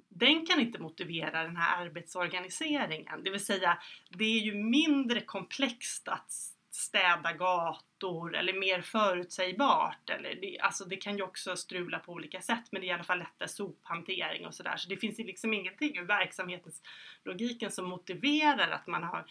den 0.09 0.47
kan 0.47 0.61
inte 0.61 0.79
motivera 0.79 1.43
den 1.43 1.57
här 1.57 1.85
arbetsorganiseringen. 1.85 3.25
Det 3.25 3.31
vill 3.31 3.45
säga, 3.45 3.79
det 4.11 4.25
är 4.25 4.41
ju 4.41 4.55
mindre 4.55 5.21
komplext 5.21 6.09
att 6.09 6.54
städa 6.75 7.33
gator 7.33 8.37
eller 8.37 8.53
mer 8.53 8.81
förutsägbart. 8.83 10.11
Eller 10.11 10.35
det, 10.35 10.59
alltså 10.59 10.85
det 10.85 10.97
kan 10.97 11.17
ju 11.17 11.23
också 11.23 11.57
strula 11.57 11.99
på 11.99 12.13
olika 12.13 12.41
sätt 12.41 12.65
men 12.71 12.81
det 12.81 12.87
är 12.87 12.89
i 12.89 12.93
alla 12.93 13.05
fall 13.05 13.19
lättare 13.19 13.49
sophantering 13.49 14.47
och 14.47 14.55
sådär. 14.55 14.77
Så 14.77 14.89
det 14.89 14.97
finns 14.97 15.21
ju 15.21 15.25
liksom 15.25 15.55
ingenting 15.55 15.99
ur 15.99 16.05
verksamhetens 16.05 16.83
logiken 17.25 17.71
som 17.71 17.89
motiverar 17.89 18.71
att 18.71 18.87
man 18.87 19.03
har 19.03 19.25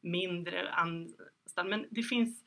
mindre 0.00 0.70
anstånd. 0.70 1.68
Men 1.68 1.86
det 1.90 2.02
finns, 2.02 2.42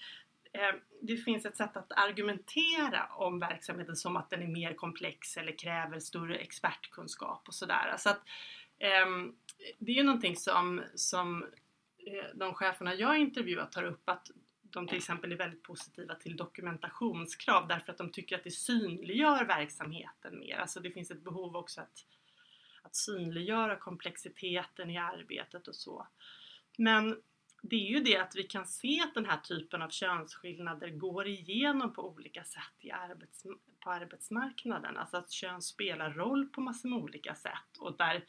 eh, 0.53 0.75
det 1.01 1.17
finns 1.17 1.45
ett 1.45 1.57
sätt 1.57 1.77
att 1.77 1.91
argumentera 1.91 3.05
om 3.15 3.39
verksamheten 3.39 3.95
som 3.95 4.17
att 4.17 4.29
den 4.29 4.43
är 4.43 4.47
mer 4.47 4.73
komplex 4.73 5.37
eller 5.37 5.57
kräver 5.57 5.99
större 5.99 6.35
expertkunskap 6.35 7.47
och 7.47 7.53
sådär. 7.53 7.95
Så 7.97 8.09
att, 8.09 8.21
eh, 8.79 9.07
det 9.79 9.91
är 9.91 9.95
ju 9.95 10.03
någonting 10.03 10.35
som, 10.35 10.81
som 10.95 11.45
Eh, 12.05 12.25
de 12.33 12.53
cheferna 12.53 12.95
jag 12.95 13.17
intervjuat 13.17 13.71
tar 13.71 13.83
upp 13.83 14.09
att 14.09 14.31
de 14.61 14.87
till 14.87 14.97
exempel 14.97 15.31
är 15.31 15.35
väldigt 15.35 15.63
positiva 15.63 16.15
till 16.15 16.35
dokumentationskrav 16.37 17.67
därför 17.67 17.91
att 17.91 17.97
de 17.97 18.11
tycker 18.11 18.35
att 18.35 18.43
det 18.43 18.51
synliggör 18.51 19.45
verksamheten 19.45 20.39
mer. 20.39 20.57
Alltså 20.57 20.79
det 20.79 20.91
finns 20.91 21.11
ett 21.11 21.23
behov 21.23 21.55
också 21.55 21.81
att, 21.81 22.05
att 22.81 22.95
synliggöra 22.95 23.75
komplexiteten 23.75 24.89
i 24.89 24.97
arbetet 24.97 25.67
och 25.67 25.75
så. 25.75 26.07
Men 26.77 27.21
det 27.61 27.75
är 27.75 27.89
ju 27.89 27.99
det 27.99 28.17
att 28.17 28.35
vi 28.35 28.43
kan 28.43 28.65
se 28.65 29.01
att 29.01 29.13
den 29.13 29.25
här 29.25 29.37
typen 29.37 29.81
av 29.81 29.89
könsskillnader 29.89 30.89
går 30.89 31.27
igenom 31.27 31.93
på 31.93 32.09
olika 32.09 32.43
sätt 32.43 32.75
i 32.79 32.91
arbets, 32.91 33.43
på 33.79 33.91
arbetsmarknaden. 33.91 34.97
Alltså 34.97 35.17
att 35.17 35.31
kön 35.31 35.61
spelar 35.61 36.13
roll 36.13 36.45
på 36.45 36.61
massor 36.61 36.89
med 36.89 36.99
olika 36.99 37.35
sätt 37.35 37.77
och 37.79 37.97
där 37.97 38.25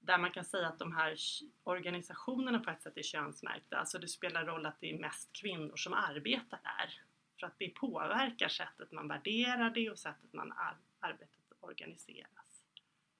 där 0.00 0.18
man 0.18 0.30
kan 0.30 0.44
säga 0.44 0.68
att 0.68 0.78
de 0.78 0.92
här 0.92 1.16
organisationerna 1.64 2.58
på 2.58 2.70
ett 2.70 2.82
sätt 2.82 2.96
är 2.96 3.02
könsmärkta. 3.02 3.76
Alltså 3.76 3.98
det 3.98 4.08
spelar 4.08 4.44
roll 4.44 4.66
att 4.66 4.80
det 4.80 4.90
är 4.90 4.98
mest 4.98 5.32
kvinnor 5.32 5.76
som 5.76 5.92
arbetar 5.92 6.60
där. 6.62 7.00
För 7.40 7.46
att 7.46 7.58
det 7.58 7.68
påverkar 7.68 8.48
sättet 8.48 8.92
man 8.92 9.08
värderar 9.08 9.70
det 9.70 9.90
och 9.90 9.98
sättet 9.98 10.32
man 10.32 10.52
ar 10.52 10.76
arbetet 11.00 11.40
organiseras. 11.60 12.64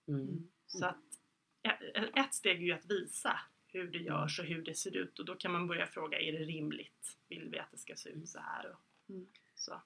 Mm. 0.08 0.20
mm. 0.20 0.48
Så 0.66 0.86
att 0.86 0.96
ett 2.14 2.34
steg 2.34 2.56
är 2.56 2.66
ju 2.66 2.72
att 2.72 2.90
visa 2.90 3.40
hur 3.66 3.90
det 3.90 3.98
görs 3.98 4.40
och 4.40 4.46
hur 4.46 4.62
det 4.62 4.74
ser 4.74 4.96
ut 4.96 5.18
och 5.18 5.24
då 5.24 5.34
kan 5.34 5.52
man 5.52 5.66
börja 5.66 5.86
fråga, 5.86 6.20
är 6.20 6.32
det 6.32 6.44
rimligt? 6.44 7.16
Vill 7.28 7.48
vi 7.50 7.58
att 7.58 7.70
det 7.70 7.78
ska 7.78 7.94
se 7.96 8.08
ut 8.08 8.28
så 8.28 8.38
här? 8.38 8.70
Och, 8.70 9.10
mm. 9.10 9.26
så. 9.54 9.82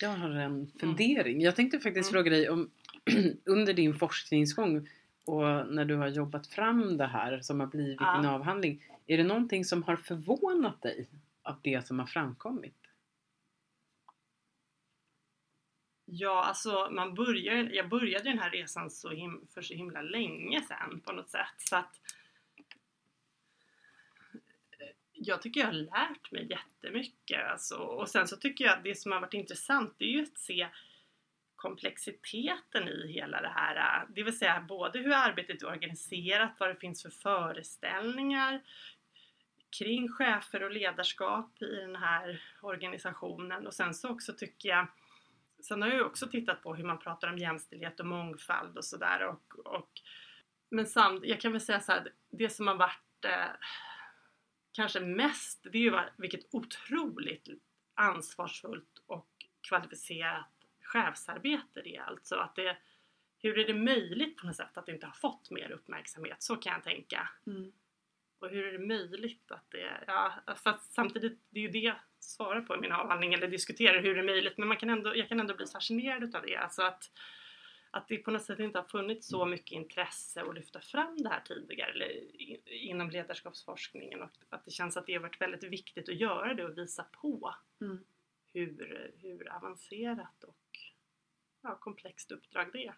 Jag 0.00 0.08
har 0.08 0.30
en 0.30 0.72
fundering. 0.80 1.40
Jag 1.40 1.56
tänkte 1.56 1.78
faktiskt 1.78 2.10
mm. 2.10 2.22
fråga 2.22 2.30
dig 2.30 2.48
om 2.48 2.70
under 3.44 3.74
din 3.74 3.94
forskningsgång 3.94 4.88
och 5.28 5.74
när 5.74 5.84
du 5.84 5.96
har 5.96 6.08
jobbat 6.08 6.46
fram 6.46 6.96
det 6.96 7.06
här 7.06 7.40
som 7.40 7.60
har 7.60 7.66
blivit 7.66 8.00
ja. 8.00 8.16
din 8.16 8.26
avhandling. 8.26 8.84
Är 9.06 9.16
det 9.16 9.24
någonting 9.24 9.64
som 9.64 9.82
har 9.82 9.96
förvånat 9.96 10.82
dig 10.82 11.08
av 11.42 11.56
det 11.62 11.86
som 11.86 11.98
har 11.98 12.06
framkommit? 12.06 12.74
Ja, 16.04 16.44
alltså 16.44 16.88
man 16.90 17.14
börjar, 17.14 17.56
jag 17.56 17.88
började 17.88 18.24
den 18.24 18.38
här 18.38 18.50
resan 18.50 18.90
så 18.90 19.10
him, 19.10 19.46
för 19.54 19.62
så 19.62 19.74
himla 19.74 20.02
länge 20.02 20.60
sedan 20.62 21.00
på 21.00 21.12
något 21.12 21.30
sätt. 21.30 21.54
Så 21.58 21.76
att 21.76 22.00
jag 25.12 25.42
tycker 25.42 25.60
jag 25.60 25.66
har 25.66 25.72
lärt 25.72 26.32
mig 26.32 26.46
jättemycket. 26.50 27.50
Alltså, 27.50 27.76
och 27.76 28.08
sen 28.08 28.28
så 28.28 28.36
tycker 28.36 28.64
jag 28.64 28.78
att 28.78 28.84
det 28.84 28.98
som 28.98 29.12
har 29.12 29.20
varit 29.20 29.34
intressant 29.34 29.94
är 29.98 30.06
ju 30.06 30.22
att 30.22 30.38
se 30.38 30.68
komplexiteten 31.58 32.88
i 32.88 33.12
hela 33.12 33.40
det 33.40 33.52
här. 33.54 33.76
Äh, 33.76 34.08
det 34.14 34.22
vill 34.22 34.38
säga 34.38 34.64
både 34.68 34.98
hur 34.98 35.12
arbetet 35.12 35.62
är 35.62 35.66
organiserat, 35.66 36.52
vad 36.58 36.68
det 36.68 36.76
finns 36.76 37.02
för 37.02 37.10
föreställningar 37.10 38.62
kring 39.78 40.08
chefer 40.08 40.62
och 40.62 40.70
ledarskap 40.70 41.62
i 41.62 41.76
den 41.76 41.96
här 41.96 42.42
organisationen. 42.62 43.66
Och 43.66 43.74
sen 43.74 43.94
så 43.94 44.08
också 44.08 44.32
tycker 44.32 44.68
jag 44.68 44.86
Sen 45.60 45.82
har 45.82 45.88
jag 45.88 46.06
också 46.06 46.28
tittat 46.28 46.62
på 46.62 46.74
hur 46.74 46.84
man 46.84 46.98
pratar 46.98 47.28
om 47.28 47.38
jämställdhet 47.38 48.00
och 48.00 48.06
mångfald 48.06 48.78
och 48.78 48.84
sådär. 48.84 49.26
Och, 49.26 49.58
och, 49.58 49.90
men 50.70 50.86
samt, 50.86 51.24
jag 51.24 51.40
kan 51.40 51.52
väl 51.52 51.60
säga 51.60 51.80
så 51.80 51.92
här, 51.92 52.12
det 52.30 52.50
som 52.50 52.66
har 52.66 52.74
varit 52.74 53.24
eh, 53.24 53.50
kanske 54.72 55.00
mest, 55.00 55.66
det 55.72 55.78
är 55.78 55.82
ju 55.82 55.98
vilket 56.16 56.54
otroligt 56.54 57.48
ansvarsfullt 57.94 59.02
och 59.06 59.28
kvalificerat 59.68 60.57
chefsarbete 60.88 61.82
det 61.82 61.96
är 61.96 62.02
alltså. 62.02 62.36
Att 62.36 62.56
det, 62.56 62.76
hur 63.38 63.58
är 63.58 63.66
det 63.66 63.74
möjligt 63.74 64.36
på 64.36 64.46
något 64.46 64.56
sätt 64.56 64.78
att 64.78 64.86
det 64.86 64.92
inte 64.92 65.06
har 65.06 65.12
fått 65.12 65.50
mer 65.50 65.70
uppmärksamhet? 65.70 66.42
Så 66.42 66.56
kan 66.56 66.72
jag 66.72 66.82
tänka. 66.82 67.28
Mm. 67.46 67.72
Och 68.40 68.48
hur 68.48 68.66
är 68.66 68.72
det 68.72 68.86
möjligt 68.86 69.50
att 69.50 69.70
det... 69.70 70.04
Ja, 70.06 70.32
fast 70.64 70.92
samtidigt, 70.92 71.40
det 71.50 71.60
är 71.60 71.62
ju 71.62 71.70
det 71.70 71.78
jag 71.78 71.96
svarar 72.20 72.60
på 72.60 72.74
i 72.74 72.78
min 72.78 72.92
avhandling, 72.92 73.34
eller 73.34 73.48
diskuterar 73.48 74.02
hur 74.02 74.14
det 74.14 74.20
är 74.20 74.24
möjligt, 74.24 74.58
men 74.58 74.68
man 74.68 74.76
kan 74.76 74.90
ändå, 74.90 75.16
jag 75.16 75.28
kan 75.28 75.40
ändå 75.40 75.54
bli 75.54 75.66
fascinerad 75.66 76.24
utav 76.24 76.42
det. 76.42 76.56
Alltså 76.56 76.82
att, 76.82 77.10
att 77.90 78.08
det 78.08 78.16
på 78.16 78.30
något 78.30 78.42
sätt 78.42 78.58
inte 78.58 78.78
har 78.78 78.84
funnits 78.84 79.28
så 79.28 79.46
mycket 79.46 79.72
intresse 79.72 80.42
att 80.42 80.54
lyfta 80.54 80.80
fram 80.80 81.16
det 81.16 81.28
här 81.28 81.40
tidigare 81.40 81.90
eller 81.90 82.36
inom 82.72 83.10
ledarskapsforskningen 83.10 84.22
och 84.22 84.30
att 84.48 84.64
det 84.64 84.70
känns 84.70 84.96
att 84.96 85.06
det 85.06 85.14
har 85.14 85.20
varit 85.20 85.40
väldigt 85.40 85.64
viktigt 85.64 86.08
att 86.08 86.20
göra 86.20 86.54
det 86.54 86.64
och 86.64 86.78
visa 86.78 87.04
på 87.04 87.54
mm. 87.80 88.04
hur, 88.52 89.12
hur 89.22 89.52
avancerat 89.52 90.44
och 90.44 90.56
ja, 91.62 91.78
komplext 91.80 92.32
uppdrag 92.32 92.66
det 92.72 92.86
är. 92.86 92.94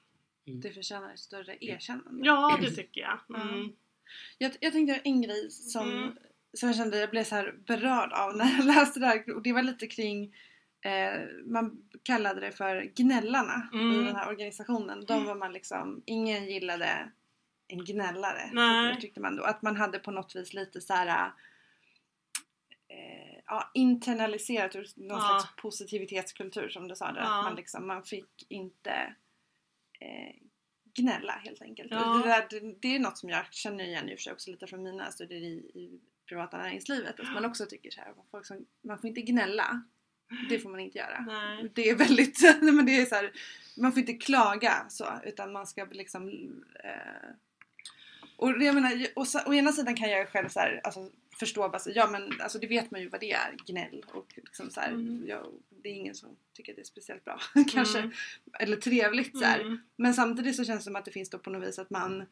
Mm. 0.47 0.61
Det 0.61 0.71
förtjänar 0.71 1.13
ett 1.13 1.19
större 1.19 1.57
erkännande. 1.61 2.27
Ja, 2.27 2.59
det 2.61 2.71
tycker 2.71 3.01
jag. 3.01 3.19
Mm. 3.29 3.49
Mm. 3.49 3.73
Jag, 4.39 4.53
jag 4.61 4.73
tänkte 4.73 5.01
en 5.05 5.23
grej 5.23 5.51
som, 5.51 5.91
mm. 5.91 6.17
som 6.53 6.69
jag 6.69 6.77
kände 6.77 6.99
jag 6.99 7.11
blev 7.11 7.25
så 7.25 7.35
här 7.35 7.55
berörd 7.67 8.13
av 8.13 8.37
när 8.37 8.57
jag 8.57 8.65
läste 8.77 9.01
det 9.01 9.07
här. 9.07 9.35
Och 9.35 9.43
det 9.43 9.53
var 9.53 9.63
lite 9.63 9.87
kring 9.87 10.35
eh, 10.81 11.21
man 11.47 11.83
kallade 12.03 12.41
det 12.41 12.53
för 12.53 12.93
gnällarna 12.95 13.69
i 13.73 13.77
mm. 13.77 14.05
den 14.05 14.17
här 14.17 14.29
organisationen. 14.29 15.05
De 15.07 15.25
var 15.25 15.35
man 15.35 15.53
liksom, 15.53 16.03
ingen 16.07 16.47
gillade 16.47 17.11
en 17.69 17.85
gnällare. 17.85 18.51
Nej. 18.53 19.01
Tyckte 19.01 19.21
man 19.21 19.37
då. 19.37 19.43
Att 19.43 19.63
man 19.63 19.77
hade 19.77 19.99
på 19.99 20.11
något 20.11 20.37
vis 20.37 20.55
lite 20.55 20.81
så 20.81 20.95
här 20.95 21.33
ja, 23.51 23.71
internaliserat 23.75 24.77
ur 24.77 24.87
någon 24.97 25.19
ja. 25.19 25.21
slags 25.21 25.57
positivitetskultur 25.57 26.69
som 26.69 26.89
du 26.89 26.97
sa 26.97 27.13
där. 27.13 27.21
Ja. 27.21 27.39
Att 27.39 27.45
man, 27.45 27.55
liksom, 27.55 27.87
man 27.87 28.03
fick 28.03 28.47
inte 28.49 29.15
eh, 30.01 30.35
gnälla 30.95 31.33
helt 31.33 31.63
enkelt. 31.63 31.91
Ja. 31.91 32.23
Det, 32.25 32.29
där, 32.29 32.75
det, 32.81 32.95
är 32.95 32.99
något 32.99 33.19
som 33.19 33.29
jag 33.29 33.53
känner 33.53 33.85
igen 33.85 34.09
i 34.09 34.15
och 34.15 34.19
för 34.19 34.23
sig 34.23 34.33
också 34.33 34.51
lite 34.51 34.67
från 34.67 34.83
mina 34.83 35.11
studier 35.11 35.41
i, 35.41 35.53
i 35.75 36.01
privata 36.29 36.59
näringslivet. 36.59 37.21
Att 37.21 37.33
man 37.33 37.45
också 37.45 37.67
tycker 37.67 37.91
så 37.91 38.01
här, 38.01 38.15
folk 38.31 38.47
som, 38.47 38.67
man 38.83 38.99
får 38.99 39.09
inte 39.09 39.21
gnälla. 39.21 39.83
Det 40.49 40.59
får 40.59 40.71
man 40.71 40.81
inte 40.81 40.99
göra. 40.99 41.21
Nej. 41.21 41.71
Det 41.75 41.91
är 41.91 41.97
väldigt, 41.97 42.41
men 42.61 42.87
det 42.87 43.01
är 43.01 43.07
så 43.07 43.15
här, 43.15 43.33
man 43.77 43.93
får 43.93 44.01
inte 44.01 44.13
klaga 44.13 44.87
så 44.89 45.07
utan 45.25 45.53
man 45.53 45.67
ska 45.67 45.85
liksom 45.85 46.29
eh, 46.85 47.31
och 48.41 48.63
jag 48.63 48.75
menar, 48.75 49.07
och 49.17 49.29
så, 49.29 49.41
å 49.47 49.55
ena 49.55 49.73
sidan 49.73 49.95
kan 49.95 50.11
jag 50.11 50.29
själv 50.29 50.49
så 50.49 50.61
här, 50.61 50.81
alltså, 50.85 51.11
förstå 51.41 51.69
bara 51.69 51.79
så, 51.79 51.91
ja 51.95 52.11
men 52.11 52.41
alltså 52.41 52.59
det 52.59 52.67
vet 52.67 52.91
man 52.91 53.01
ju 53.01 53.09
vad 53.09 53.21
det 53.21 53.33
är, 53.33 53.57
gnäll 53.67 54.05
och 54.13 54.33
liksom 54.37 54.71
så 54.71 54.81
här, 54.81 54.89
mm. 54.89 55.25
ja, 55.27 55.47
det 55.83 55.89
är 55.89 55.93
ingen 55.93 56.15
som 56.15 56.37
tycker 56.55 56.73
att 56.73 56.77
det 56.77 56.83
är 56.83 56.85
speciellt 56.85 57.25
bra 57.25 57.41
kanske 57.73 57.99
mm. 57.99 58.13
eller 58.59 58.77
trevligt 58.77 59.39
så 59.39 59.45
mm. 59.45 59.81
men 59.97 60.15
samtidigt 60.15 60.57
så 60.57 60.65
känns 60.65 60.81
det 60.81 60.85
som 60.85 60.97
att 60.97 61.05
det 61.05 61.11
finns 61.11 61.31
då 61.31 61.39
på 61.39 61.51
något 61.51 61.69
vis 61.69 61.79
att 61.79 61.91
man 61.91 62.27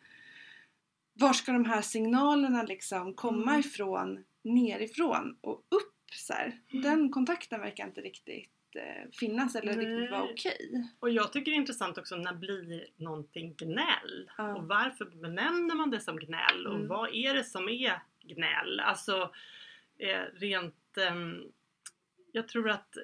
var 1.15 1.33
ska 1.33 1.53
de 1.53 1.65
här 1.65 1.83
signalerna 1.83 2.63
liksom 2.63 3.15
komma 3.15 3.51
mm. 3.51 3.61
ifrån 3.61 4.25
nerifrån 4.43 5.37
och 5.41 5.67
upp 5.69 5.95
så 6.13 6.35
mm. 6.35 6.83
den 6.83 7.11
kontakten 7.11 7.61
verkar 7.61 7.87
inte 7.87 8.01
riktigt 8.01 8.51
eh, 8.75 9.11
finnas 9.13 9.55
eller 9.55 9.77
Nej. 9.77 9.87
riktigt 9.87 10.11
vara 10.11 10.23
okej. 10.23 10.69
Okay. 10.71 10.83
Och 11.01 11.11
jag 11.11 11.33
tycker 11.33 11.51
det 11.51 11.57
är 11.57 11.61
intressant 11.61 11.99
också 11.99 12.17
när 12.17 12.35
blir 12.35 12.87
någonting 12.97 13.55
gnäll? 13.55 14.31
Ja. 14.39 14.57
Och 14.57 14.69
varför 14.69 15.05
benämner 15.05 15.75
man 15.75 15.91
det 15.91 16.01
som 16.01 16.17
gnäll? 16.17 16.67
Och 16.67 16.75
mm. 16.75 16.89
vad 16.89 17.15
är 17.15 17.35
det 17.35 17.45
som 17.45 17.69
är 17.69 18.01
gnäll. 18.29 18.81
Alltså 18.81 19.35
eh, 19.99 20.23
rent... 20.35 20.97
Eh, 20.97 21.15
jag 22.33 22.49
tror 22.49 22.71
att 22.71 22.95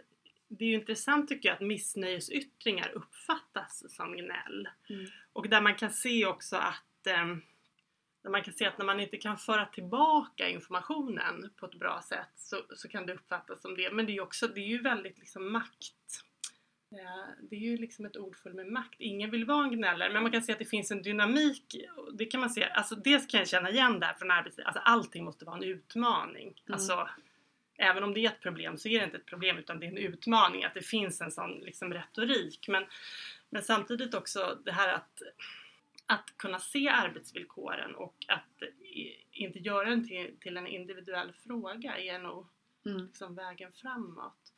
det 0.49 0.65
är 0.65 0.69
ju 0.69 0.75
intressant 0.75 1.29
tycker 1.29 1.49
jag 1.49 1.57
att 1.57 1.61
missnöjesyttringar 1.61 2.93
uppfattas 2.95 3.95
som 3.97 4.17
gnäll. 4.17 4.69
Mm. 4.89 5.07
Och 5.33 5.49
där 5.49 5.61
man 5.61 5.75
kan 5.75 5.91
se 5.91 6.27
också 6.27 6.57
att 6.57 7.07
eh, 7.07 7.37
där 8.23 8.31
man 8.31 8.43
kan 8.43 8.55
se 8.55 8.67
att 8.67 8.79
när 8.79 8.85
man 8.85 9.01
inte 9.01 9.17
kan 9.17 9.39
föra 9.39 9.67
tillbaka 9.67 10.49
informationen 10.49 11.53
på 11.57 11.67
ett 11.67 11.79
bra 11.79 12.03
sätt 12.09 12.33
så, 12.37 12.57
så 12.77 12.89
kan 12.89 13.07
det 13.07 13.15
uppfattas 13.15 13.63
som 13.63 13.77
det. 13.77 13.93
Men 13.93 14.07
det 14.07 14.17
är, 14.17 14.21
också, 14.21 14.49
det 14.49 14.61
är 14.61 14.69
ju 14.69 14.83
väldigt 14.83 15.19
liksom 15.19 15.53
makt 15.53 16.25
det 17.41 17.57
är 17.57 17.61
ju 17.61 17.77
liksom 17.77 18.05
ett 18.05 18.17
ord 18.17 18.37
fullt 18.37 18.55
med 18.55 18.67
makt. 18.67 18.95
Ingen 18.99 19.31
vill 19.31 19.45
vara 19.45 19.65
en 19.65 19.71
gnällare 19.71 20.13
men 20.13 20.23
man 20.23 20.33
kan 20.33 20.43
se 20.43 20.53
att 20.53 20.59
det 20.59 20.65
finns 20.65 20.91
en 20.91 21.03
dynamik. 21.03 21.77
Det 22.13 22.27
kan 22.27 22.41
man 22.41 22.51
se, 22.51 22.65
alltså 22.65 22.95
dels 22.95 23.27
kan 23.27 23.39
jag 23.39 23.49
känna 23.49 23.71
igen 23.71 24.01
där 24.01 24.15
från 24.15 24.31
arbetslivet. 24.31 24.67
Alltså 24.67 24.83
allting 24.85 25.25
måste 25.25 25.45
vara 25.45 25.57
en 25.57 25.65
utmaning. 25.65 26.47
Mm. 26.47 26.75
Alltså, 26.75 27.09
även 27.77 28.05
om 28.05 28.15
det 28.15 28.21
är 28.21 28.31
ett 28.31 28.41
problem 28.41 28.79
så 28.79 28.89
är 28.89 28.99
det 28.99 29.05
inte 29.05 29.17
ett 29.17 29.27
problem 29.27 29.59
utan 29.59 29.81
det 29.81 29.87
är 29.87 29.91
en 29.91 29.99
utmaning 29.99 30.65
att 30.65 30.75
det 30.75 30.87
finns 30.87 31.21
en 31.21 31.31
sån 31.31 31.51
liksom 31.51 31.93
retorik. 31.93 32.69
Men, 32.69 32.85
men 33.51 33.63
samtidigt 33.63 34.15
också 34.15 34.59
det 34.65 34.73
här 34.73 34.93
att, 34.93 35.23
att 36.07 36.35
kunna 36.37 36.59
se 36.59 36.89
arbetsvillkoren 36.89 37.95
och 37.95 38.17
att 38.29 38.63
inte 39.33 39.59
göra 39.59 39.91
den 39.91 40.09
till, 40.09 40.37
till 40.41 40.57
en 40.57 40.67
individuell 40.67 41.33
fråga 41.33 41.99
är 41.99 42.19
nog 42.19 42.47
mm. 42.87 43.03
liksom 43.03 43.35
vägen 43.35 43.73
framåt. 43.73 44.53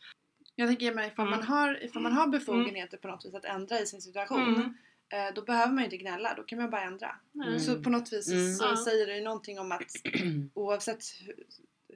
Jag 0.58 0.68
tänker 0.68 0.94
mig 0.94 1.08
ifall, 1.08 1.26
mm. 1.26 1.38
man 1.38 1.48
har, 1.48 1.84
ifall 1.84 2.02
man 2.02 2.12
har 2.12 2.26
befogenheter 2.26 2.96
på 2.96 3.08
något 3.08 3.24
vis 3.24 3.34
att 3.34 3.44
ändra 3.44 3.80
i 3.80 3.86
sin 3.86 4.00
situation 4.00 4.54
mm. 4.54 4.74
eh, 5.12 5.34
då 5.34 5.42
behöver 5.42 5.72
man 5.72 5.78
ju 5.78 5.84
inte 5.84 5.96
gnälla, 5.96 6.34
då 6.34 6.42
kan 6.42 6.58
man 6.58 6.70
bara 6.70 6.82
ändra. 6.82 7.16
Mm. 7.34 7.58
Så 7.58 7.82
på 7.82 7.90
något 7.90 8.12
vis 8.12 8.58
så 8.58 8.64
mm. 8.64 8.76
säger 8.76 9.06
det 9.06 9.16
ju 9.16 9.24
någonting 9.24 9.58
om 9.58 9.72
att 9.72 9.92
oavsett 10.54 11.04
hur, 11.26 11.44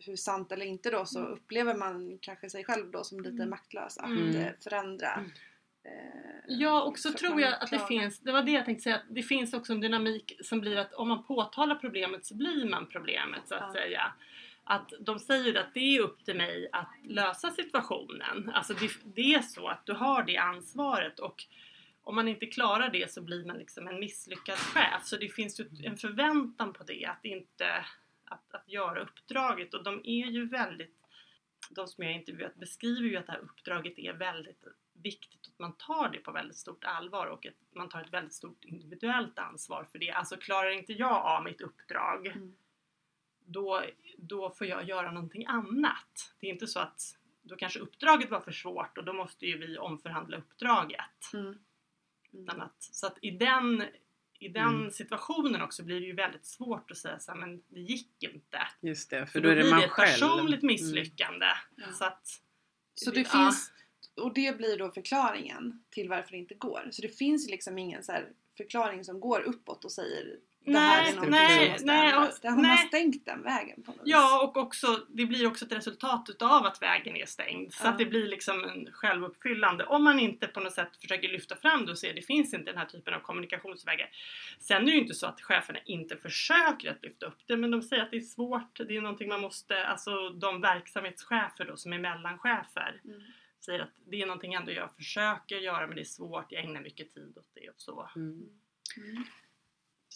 hur 0.07 0.17
sant 0.17 0.53
eller 0.53 0.67
inte 0.67 0.91
då 0.91 1.07
så 1.07 1.19
mm. 1.19 1.33
upplever 1.33 1.75
man 1.75 2.19
kanske 2.21 2.51
sig 2.51 2.65
själv 2.65 2.91
då 2.91 3.05
som 3.05 3.21
lite 3.21 3.35
mm. 3.35 3.51
maktlös 3.51 3.99
att 3.99 4.07
mm. 4.07 4.37
Eh, 4.37 4.53
förändra. 4.65 5.13
Mm. 5.13 5.31
Eh, 5.85 6.41
ja 6.47 6.83
och 6.83 6.99
så 6.99 7.13
tror 7.13 7.41
jag 7.41 7.55
att 7.63 7.71
det 7.71 7.87
finns, 7.89 8.21
det 8.21 8.33
var 8.33 8.43
det 8.43 8.53
jag 8.53 8.65
tänkte 8.65 8.83
säga, 8.83 8.97
att 8.97 9.15
det 9.15 9.23
finns 9.23 9.55
också 9.55 9.73
en 9.73 9.81
dynamik 9.81 10.39
som 10.45 10.61
blir 10.61 10.77
att 10.77 10.93
om 10.95 11.09
man 11.09 11.25
påtalar 11.25 11.75
problemet 11.75 12.27
så 12.27 12.35
blir 12.35 12.71
man 12.71 12.87
problemet 12.87 13.41
så 13.49 13.55
att 13.55 13.61
ja. 13.61 13.73
säga. 13.73 14.13
Att 14.71 14.93
de 15.01 15.19
säger 15.19 15.55
att 15.55 15.75
det 15.75 15.97
är 15.97 16.01
upp 16.01 16.25
till 16.25 16.37
mig 16.37 16.69
att 16.73 16.89
lösa 17.05 17.51
situationen. 17.51 18.51
Alltså 18.55 18.75
det, 18.75 18.91
det 19.15 19.35
är 19.35 19.43
så 19.43 19.69
att 19.69 19.87
du 19.87 19.93
har 19.93 20.23
det 20.23 20.37
ansvaret 20.37 21.19
och 21.19 21.45
om 22.03 22.15
man 22.15 22.29
inte 22.29 22.47
klarar 22.47 22.91
det 22.91 23.13
så 23.13 23.23
blir 23.23 23.47
man 23.47 23.59
liksom 23.59 23.89
en 23.89 24.01
misslyckad 24.01 24.57
chef. 24.57 25.05
Så 25.05 25.17
det 25.17 25.29
finns 25.29 25.61
ju 25.61 25.69
en 25.85 25.97
förväntan 25.97 26.73
på 26.73 26.85
det, 26.85 27.05
att 27.05 27.25
inte 27.25 27.87
att, 28.25 28.55
att 28.55 28.69
göra 28.69 29.01
uppdraget 29.01 29.75
och 29.75 29.85
de 29.85 30.01
är 30.05 30.27
ju 30.27 30.49
väldigt 30.49 30.97
de 31.71 31.89
som 31.89 32.05
jag 32.05 32.13
intervjuat 32.13 32.55
beskriver 32.55 33.09
ju 33.09 33.17
att 33.17 33.27
det 33.27 33.33
här 33.33 33.41
uppdraget 33.41 33.99
är 33.99 34.13
väldigt 34.13 34.65
viktigt 34.93 35.49
att 35.53 35.59
man 35.59 35.73
tar 35.73 36.09
det 36.09 36.19
på 36.19 36.33
väldigt 36.33 36.57
stort 36.57 36.85
allvar 36.85 37.27
och 37.27 37.47
att 37.47 37.77
man 37.77 37.89
tar 37.89 38.01
ett 38.01 38.13
väldigt 38.13 38.35
stort 38.35 38.65
individuellt 38.65 39.39
ansvar 39.39 39.87
för 39.93 39.99
det. 39.99 40.11
Alltså 40.11 40.37
klarar 40.37 40.71
inte 40.71 40.93
jag 40.93 41.27
av 41.27 41.45
mitt 41.45 41.61
uppdrag 41.61 42.27
mm 42.27 42.57
då, 43.53 43.85
då 44.19 44.51
får 44.51 44.67
jag 44.67 44.89
göra 44.89 45.13
någonting 45.13 45.47
annat. 45.47 46.35
Det 46.41 46.47
är 46.47 46.51
inte 46.51 46.67
så 46.67 46.81
att 46.81 47.17
då 47.43 47.57
kanske 47.57 47.79
uppdraget 47.79 48.31
var 48.31 48.41
för 48.41 48.53
svårt 48.53 48.99
och 48.99 49.05
då 49.05 49.13
måste 49.13 49.47
ju 49.47 49.59
vi 49.59 49.79
omförhandla 49.79 50.37
uppdraget. 50.37 51.33
Mm. 51.35 51.59
Mm. 52.35 52.61
Att, 52.61 52.83
så 52.83 53.07
att 53.07 53.19
i 53.23 53.31
den, 53.31 53.85
i 54.39 54.49
den 54.49 54.75
mm. 54.75 54.91
situationen 54.91 55.63
också 55.63 55.83
blir 55.83 56.01
det 56.01 56.07
ju 56.07 56.15
väldigt 56.15 56.47
svårt 56.47 56.91
att 56.91 56.97
säga 56.97 57.19
så 57.19 57.33
här, 57.33 57.39
men 57.39 57.63
det 57.69 57.81
gick 57.81 58.23
inte. 58.23 58.59
Just 58.81 59.11
det, 59.11 59.27
för, 59.27 59.33
för 59.33 59.41
då, 59.41 59.49
då 59.49 59.53
är 59.53 59.57
det 59.57 59.71
man 59.71 59.81
själv. 59.81 60.09
ett 60.09 60.21
personligt 60.21 60.63
mm. 60.63 60.73
misslyckande. 60.73 61.47
Mm. 61.79 61.93
Så, 61.93 62.05
att, 62.05 62.41
så 62.95 63.11
det 63.11 63.21
ja. 63.21 63.29
finns, 63.29 63.73
och 64.17 64.35
det 64.35 64.57
blir 64.57 64.79
då 64.79 64.91
förklaringen 64.91 65.85
till 65.91 66.09
varför 66.09 66.31
det 66.31 66.39
inte 66.39 66.55
går. 66.55 66.89
Så 66.91 67.03
det 67.03 67.19
finns 67.19 67.51
liksom 67.51 67.79
ingen 67.79 68.03
så 68.03 68.13
förklaring 68.57 69.05
som 69.05 69.21
går 69.21 69.41
uppåt 69.41 69.85
och 69.85 69.93
säger 69.93 70.39
nej, 70.65 71.17
nej, 71.29 71.77
nej, 71.83 72.11
ändras. 72.11 72.43
har 72.43 72.51
nej. 72.51 72.63
man 72.63 72.79
stängt 72.79 73.27
den 73.27 73.43
vägen 73.43 73.83
på 73.83 73.93
något 73.93 74.01
Ja 74.05 74.45
och 74.45 74.57
också, 74.57 75.07
det 75.09 75.27
blir 75.27 75.47
också 75.47 75.65
ett 75.65 75.73
resultat 75.73 76.27
utav 76.29 76.67
att 76.67 76.83
vägen 76.83 77.17
är 77.17 77.27
stängd. 77.27 77.73
Så 77.73 77.87
ja. 77.87 77.91
att 77.91 77.99
det 77.99 78.07
blir 78.07 78.29
liksom 78.29 78.65
en 78.65 78.93
självuppfyllande. 78.93 79.85
Om 79.85 80.05
man 80.05 80.21
inte 80.21 80.47
på 80.47 80.61
något 80.61 80.73
sätt 80.73 80.97
försöker 81.01 81.29
lyfta 81.29 81.57
fram 81.57 81.87
det 81.87 81.93
och 81.93 81.99
se 81.99 82.09
att 82.11 82.17
det 82.17 82.23
finns 82.23 82.55
inte 82.55 82.71
den 82.71 82.79
här 82.79 82.87
typen 82.87 83.15
av 83.15 83.21
kommunikationsvägar. 83.21 84.11
Sen 84.59 84.83
är 84.83 84.87
det 84.87 84.93
ju 84.93 85.01
inte 85.01 85.15
så 85.15 85.27
att 85.27 85.41
cheferna 85.41 85.79
inte 85.85 86.17
försöker 86.17 86.91
att 86.91 87.03
lyfta 87.03 87.27
upp 87.27 87.39
det 87.47 87.57
men 87.57 87.71
de 87.71 87.83
säger 87.83 88.03
att 88.03 88.11
det 88.11 88.17
är 88.17 88.21
svårt. 88.21 88.81
Det 88.89 88.97
är 88.97 89.01
någonting 89.01 89.29
man 89.29 89.41
måste, 89.41 89.87
alltså 89.87 90.31
de 90.31 90.61
verksamhetschefer 90.61 91.65
då 91.65 91.77
som 91.77 91.93
är 91.93 91.99
mellanchefer. 91.99 93.01
Mm 93.05 93.21
säger 93.61 93.81
att 93.81 93.95
det 94.07 94.23
är 94.23 94.27
någonting 94.27 94.55
ändå 94.55 94.73
jag 94.73 94.95
försöker 94.95 95.57
göra 95.57 95.87
men 95.87 95.97
det 95.97 96.03
är 96.03 96.05
svårt, 96.05 96.53
jag 96.53 96.65
ägnar 96.65 96.81
mycket 96.81 97.15
tid 97.15 97.39
åt 97.39 97.51
det 97.55 97.69
och 97.69 97.81
så. 97.81 98.11
Mm. 98.17 98.49
Mm. 98.97 99.25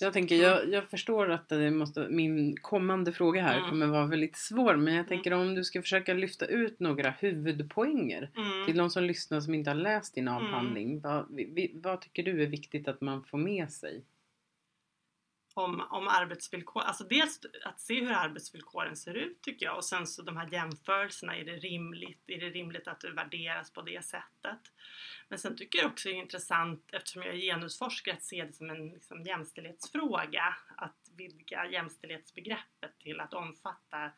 Jag 0.01 0.13
tänker, 0.13 0.37
jag, 0.37 0.73
jag 0.73 0.91
förstår 0.91 1.31
att 1.31 1.49
det 1.49 1.71
måste, 1.71 2.09
min 2.11 2.57
kommande 2.57 3.13
fråga 3.13 3.43
här 3.43 3.59
mm. 3.59 3.71
kommer 3.71 3.87
vara 3.87 4.07
väldigt 4.07 4.37
svår 4.37 4.77
men 4.77 4.95
jag 4.95 5.01
mm. 5.01 5.09
tänker 5.09 5.33
om 5.33 5.55
du 5.55 5.65
ska 5.65 5.83
försöka 5.83 6.15
lyfta 6.15 6.47
ut 6.47 6.81
några 6.81 7.11
huvudpoänger 7.11 8.31
mm. 8.37 8.67
till 8.67 8.77
de 8.77 8.91
som 8.91 9.05
lyssnar 9.05 9.41
som 9.41 9.55
inte 9.55 9.71
har 9.71 9.75
läst 9.75 10.15
din 10.15 10.29
avhandling. 10.29 10.91
Mm. 10.91 11.01
Vad, 11.01 11.27
vi, 11.31 11.73
vad 11.75 12.01
tycker 12.01 12.23
du 12.23 12.43
är 12.43 12.47
viktigt 12.47 12.89
att 12.89 13.01
man 13.01 13.25
får 13.25 13.39
med 13.39 13.71
sig? 13.71 14.05
Om, 15.55 15.87
om 15.91 16.09
arbetsvillkor, 16.09 16.83
alltså 16.83 17.05
dels 17.05 17.41
att 17.65 17.81
se 17.81 18.01
hur 18.01 18.13
arbetsvillkoren 18.13 18.97
ser 18.97 19.15
ut 19.15 19.43
tycker 19.43 19.67
jag 19.67 19.77
och 19.77 19.85
sen 19.85 20.07
så 20.07 20.23
de 20.23 20.37
här 20.37 20.53
jämförelserna, 20.53 21.37
är 21.37 21.45
det 21.45 21.57
rimligt, 21.57 22.23
är 22.27 22.41
det 22.41 22.51
rimligt 22.51 22.89
att 22.89 23.01
det 23.01 23.11
värderas 23.11 23.73
på 23.73 23.83
det 23.83 24.05
sättet? 24.05 24.61
Men 25.29 25.39
sen 25.39 25.57
tycker 25.57 25.79
jag 25.79 25.91
också 25.91 26.09
det 26.09 26.15
är 26.15 26.19
intressant 26.19 26.89
eftersom 26.93 27.23
jag 27.23 27.35
är 27.35 27.39
genusforskare 27.39 28.15
att 28.15 28.23
se 28.23 28.45
det 28.45 28.53
som 28.53 28.71
en 28.71 28.89
liksom, 28.89 29.23
jämställdhetsfråga, 29.23 30.57
att 30.77 31.11
vidga 31.17 31.67
jämställdhetsbegreppet 31.71 32.99
till 32.99 33.21
att 33.21 33.35
omfatta 33.35 34.11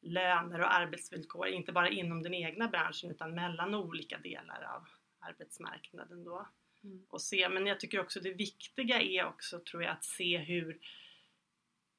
löner 0.00 0.60
och 0.60 0.74
arbetsvillkor, 0.74 1.46
inte 1.46 1.72
bara 1.72 1.88
inom 1.88 2.22
den 2.22 2.34
egna 2.34 2.68
branschen 2.68 3.10
utan 3.10 3.34
mellan 3.34 3.74
olika 3.74 4.18
delar 4.18 4.62
av 4.62 4.88
arbetsmarknaden 5.20 6.24
då. 6.24 6.48
Mm. 6.88 7.04
Och 7.08 7.22
se, 7.22 7.48
men 7.48 7.66
jag 7.66 7.80
tycker 7.80 8.00
också 8.00 8.20
det 8.20 8.32
viktiga 8.32 9.00
är 9.00 9.26
också 9.26 9.60
tror 9.60 9.82
jag 9.82 9.92
att 9.92 10.04
se 10.04 10.38
hur 10.38 10.78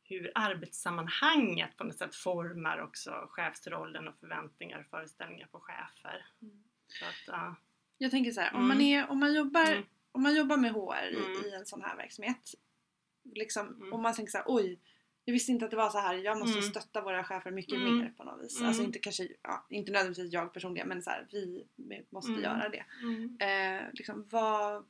hur 0.03 0.31
arbetssammanhanget 0.35 1.77
på 1.77 1.83
något 1.83 1.97
sätt 1.97 2.15
formar 2.15 2.81
också 2.81 3.27
chefsrollen 3.29 4.07
och 4.07 4.15
förväntningar 4.19 4.79
och 4.79 4.85
föreställningar 4.85 5.47
på 5.47 5.59
chefer. 5.59 6.25
Mm. 6.41 6.63
Att, 7.01 7.27
ja. 7.27 7.55
Jag 7.97 8.11
tänker 8.11 8.31
så 8.31 8.41
här, 8.41 8.49
mm. 8.49 8.61
om, 8.61 8.67
man 8.67 8.81
är, 8.81 9.11
om, 9.11 9.19
man 9.19 9.33
jobbar, 9.33 9.71
mm. 9.71 9.83
om 10.11 10.23
man 10.23 10.35
jobbar 10.35 10.57
med 10.57 10.71
HR 10.71 11.11
i, 11.11 11.25
mm. 11.25 11.45
i 11.45 11.55
en 11.55 11.65
sån 11.65 11.81
här 11.81 11.97
verksamhet 11.97 12.55
liksom, 13.23 13.67
mm. 13.67 13.93
och 13.93 13.99
man 13.99 14.13
tänker 14.13 14.31
så 14.31 14.37
här, 14.37 14.45
oj 14.47 14.79
jag 15.29 15.33
visste 15.33 15.51
inte 15.51 15.65
att 15.65 15.71
det 15.71 15.77
var 15.77 15.89
så 15.89 15.97
här. 15.97 16.15
Jag 16.15 16.39
måste 16.39 16.59
mm. 16.59 16.69
stötta 16.69 17.01
våra 17.01 17.23
chefer 17.23 17.51
mycket 17.51 17.75
mm. 17.75 17.97
mer 17.97 18.13
på 18.17 18.23
något 18.23 18.43
vis. 18.43 18.57
Mm. 18.57 18.67
Alltså 18.67 18.83
inte 18.83 18.99
kanske, 18.99 19.27
ja, 19.41 19.65
inte 19.69 19.91
nödvändigtvis 19.91 20.33
jag 20.33 20.53
personligen 20.53 20.87
men 20.87 21.01
så 21.01 21.09
här, 21.09 21.27
vi 21.31 21.65
måste 22.09 22.31
mm. 22.31 22.43
göra 22.43 22.69
det. 22.69 22.85
Mm. 23.01 23.37
Eh, 23.39 23.87
liksom, 23.93 24.27
vad, 24.29 24.85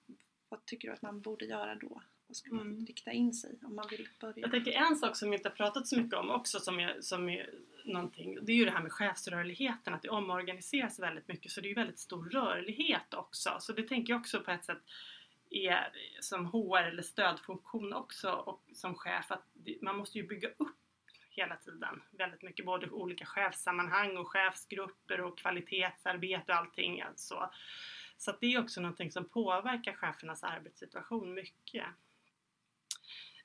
vad 0.50 0.66
tycker 0.66 0.88
du 0.88 0.94
att 0.94 1.02
man 1.02 1.22
borde 1.22 1.46
göra 1.46 1.76
då? 1.76 2.02
Vad 2.28 2.36
ska 2.36 2.56
man 2.56 2.68
mm. 2.68 2.86
rikta 2.86 3.12
in 3.12 3.34
sig 3.34 3.60
om 3.64 3.76
man 3.76 3.86
vill 3.92 4.08
börja? 4.20 4.36
Jag 4.38 4.52
tänker 4.52 4.72
en 4.72 4.96
sak 4.96 5.16
som 5.16 5.30
vi 5.30 5.38
inte 5.38 5.50
har 5.50 5.56
pratat 5.56 5.88
så 5.88 5.98
mycket 5.98 6.14
om 6.14 6.30
också 6.30 6.60
som 6.60 6.80
är, 6.80 6.98
som 7.02 7.30
är 7.30 7.50
någonting. 7.86 8.38
Det 8.42 8.52
är 8.52 8.56
ju 8.56 8.66
det 8.66 8.72
här 8.72 8.84
med 8.84 8.92
chefsrörligheten, 8.92 9.94
att 9.94 10.02
det 10.02 10.10
omorganiseras 10.10 11.00
väldigt 11.00 11.28
mycket 11.28 11.52
så 11.52 11.62
det 11.62 11.68
är 11.68 11.70
ju 11.70 11.76
väldigt 11.76 12.00
stor 12.00 12.30
rörlighet 12.30 13.14
också. 13.14 13.58
Så 13.60 13.74
det 13.74 13.84
tänker 13.84 14.14
jag 14.14 14.20
också 14.20 14.40
på 14.42 14.52
ett 14.52 14.66
sätt 14.66 14.84
är 15.50 15.92
som 16.20 16.46
HR 16.46 16.84
eller 16.84 17.04
stödfunktion 17.04 17.94
också 17.94 18.32
och 18.32 18.64
som 18.74 18.96
chef 18.96 19.32
att 19.32 19.44
man 19.82 19.98
måste 19.98 20.18
ju 20.18 20.28
bygga 20.28 20.50
upp 20.50 20.78
hela 21.30 21.56
tiden 21.56 22.02
väldigt 22.12 22.42
mycket 22.42 22.66
både 22.66 22.90
olika 22.90 23.26
chefssammanhang 23.26 24.18
och 24.18 24.28
chefsgrupper 24.28 25.22
och 25.22 25.38
kvalitetsarbete 25.38 26.52
och 26.52 26.58
allting 26.58 27.02
alltså. 27.02 27.50
Så 28.18 28.32
att 28.32 28.40
det 28.40 28.54
är 28.54 28.60
också 28.60 28.82
någonting 28.82 29.12
som 29.12 29.30
påverkar 29.30 29.94
chefernas 29.94 30.44
arbetssituation 30.44 31.34
mycket. 31.34 31.86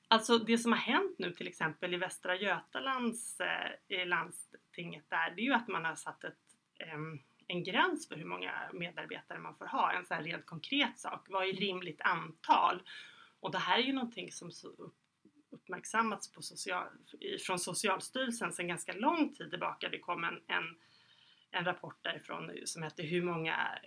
Alltså 0.07 0.37
det 0.37 0.57
som 0.57 0.71
har 0.71 0.79
hänt 0.79 1.19
nu 1.19 1.31
till 1.33 1.47
exempel 1.47 1.93
i 1.93 1.97
Västra 1.97 2.35
Götalands 2.35 3.39
eh, 3.39 3.71
i 3.87 4.05
landstinget 4.05 5.09
där, 5.09 5.33
det 5.35 5.41
är 5.41 5.45
ju 5.45 5.53
att 5.53 5.67
man 5.67 5.85
har 5.85 5.95
satt 5.95 6.23
ett 6.23 6.57
eh, 6.79 6.97
en 7.47 7.63
gräns 7.63 8.07
för 8.07 8.15
hur 8.15 8.25
många 8.25 8.53
medarbetare 8.73 9.39
man 9.39 9.55
får 9.55 9.65
ha. 9.65 9.91
En 9.91 10.05
sån 10.05 10.17
här 10.17 10.23
rent 10.23 10.45
konkret 10.45 10.99
sak. 10.99 11.25
Vad 11.29 11.43
är 11.43 11.49
mm. 11.49 11.59
rimligt 11.59 12.01
antal? 12.01 12.81
Och 13.39 13.51
det 13.51 13.57
här 13.57 13.79
är 13.79 13.83
ju 13.83 13.93
någonting 13.93 14.31
som 14.31 14.51
uppmärksammats 15.49 16.31
på 16.31 16.41
social, 16.41 16.87
från 17.45 17.59
Socialstyrelsen 17.59 18.53
sedan 18.53 18.67
ganska 18.67 18.93
lång 18.93 19.33
tid 19.33 19.49
tillbaka. 19.49 19.89
Det 19.89 19.99
kom 19.99 20.23
en, 20.23 20.41
en, 20.47 20.75
en 21.51 21.65
rapport 21.65 22.03
därifrån 22.03 22.51
som 22.65 22.83
hette 22.83 23.03
Hur 23.03 23.21
många 23.21 23.79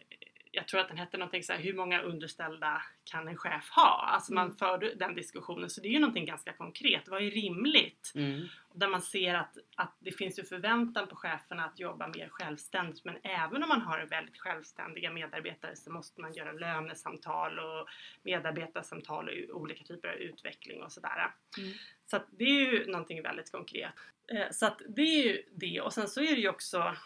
jag 0.58 0.68
tror 0.68 0.80
att 0.80 0.88
den 0.88 0.98
hette 0.98 1.16
någonting 1.16 1.42
så 1.42 1.52
här, 1.52 1.60
hur 1.60 1.74
många 1.74 2.00
underställda 2.00 2.82
kan 3.04 3.28
en 3.28 3.36
chef 3.36 3.70
ha? 3.70 4.10
Alltså 4.14 4.32
man 4.32 4.44
mm. 4.44 4.56
förde 4.56 4.94
den 4.94 5.14
diskussionen 5.14 5.70
så 5.70 5.80
det 5.80 5.88
är 5.88 5.92
ju 5.92 5.98
någonting 5.98 6.26
ganska 6.26 6.52
konkret. 6.52 7.08
Vad 7.08 7.22
är 7.22 7.30
rimligt? 7.30 8.12
Mm. 8.14 8.46
Där 8.74 8.88
man 8.88 9.02
ser 9.02 9.34
att, 9.34 9.58
att 9.76 9.96
det 9.98 10.12
finns 10.12 10.38
ju 10.38 10.44
förväntan 10.44 11.06
på 11.06 11.16
cheferna 11.16 11.64
att 11.64 11.78
jobba 11.78 12.08
mer 12.08 12.28
självständigt 12.28 13.04
men 13.04 13.16
även 13.22 13.62
om 13.62 13.68
man 13.68 13.80
har 13.80 14.06
väldigt 14.06 14.38
självständiga 14.38 15.10
medarbetare 15.10 15.76
så 15.76 15.90
måste 15.92 16.20
man 16.20 16.32
göra 16.32 16.52
lönesamtal 16.52 17.58
och 17.58 17.88
medarbetarsamtal 18.22 19.28
och 19.28 19.60
olika 19.60 19.84
typer 19.84 20.08
av 20.08 20.14
utveckling 20.14 20.82
och 20.82 20.92
sådär. 20.92 21.32
Mm. 21.58 21.72
Så 22.06 22.18
det 22.30 22.44
är 22.44 22.72
ju 22.72 22.86
någonting 22.86 23.22
väldigt 23.22 23.52
konkret. 23.52 23.92
Eh, 24.32 24.50
så 24.50 24.66
att 24.66 24.82
det 24.88 25.02
är 25.02 25.24
ju 25.24 25.42
det 25.54 25.80
och 25.80 25.92
sen 25.92 26.08
så 26.08 26.20
är 26.20 26.34
det 26.34 26.40
ju 26.40 26.48
också 26.48 26.96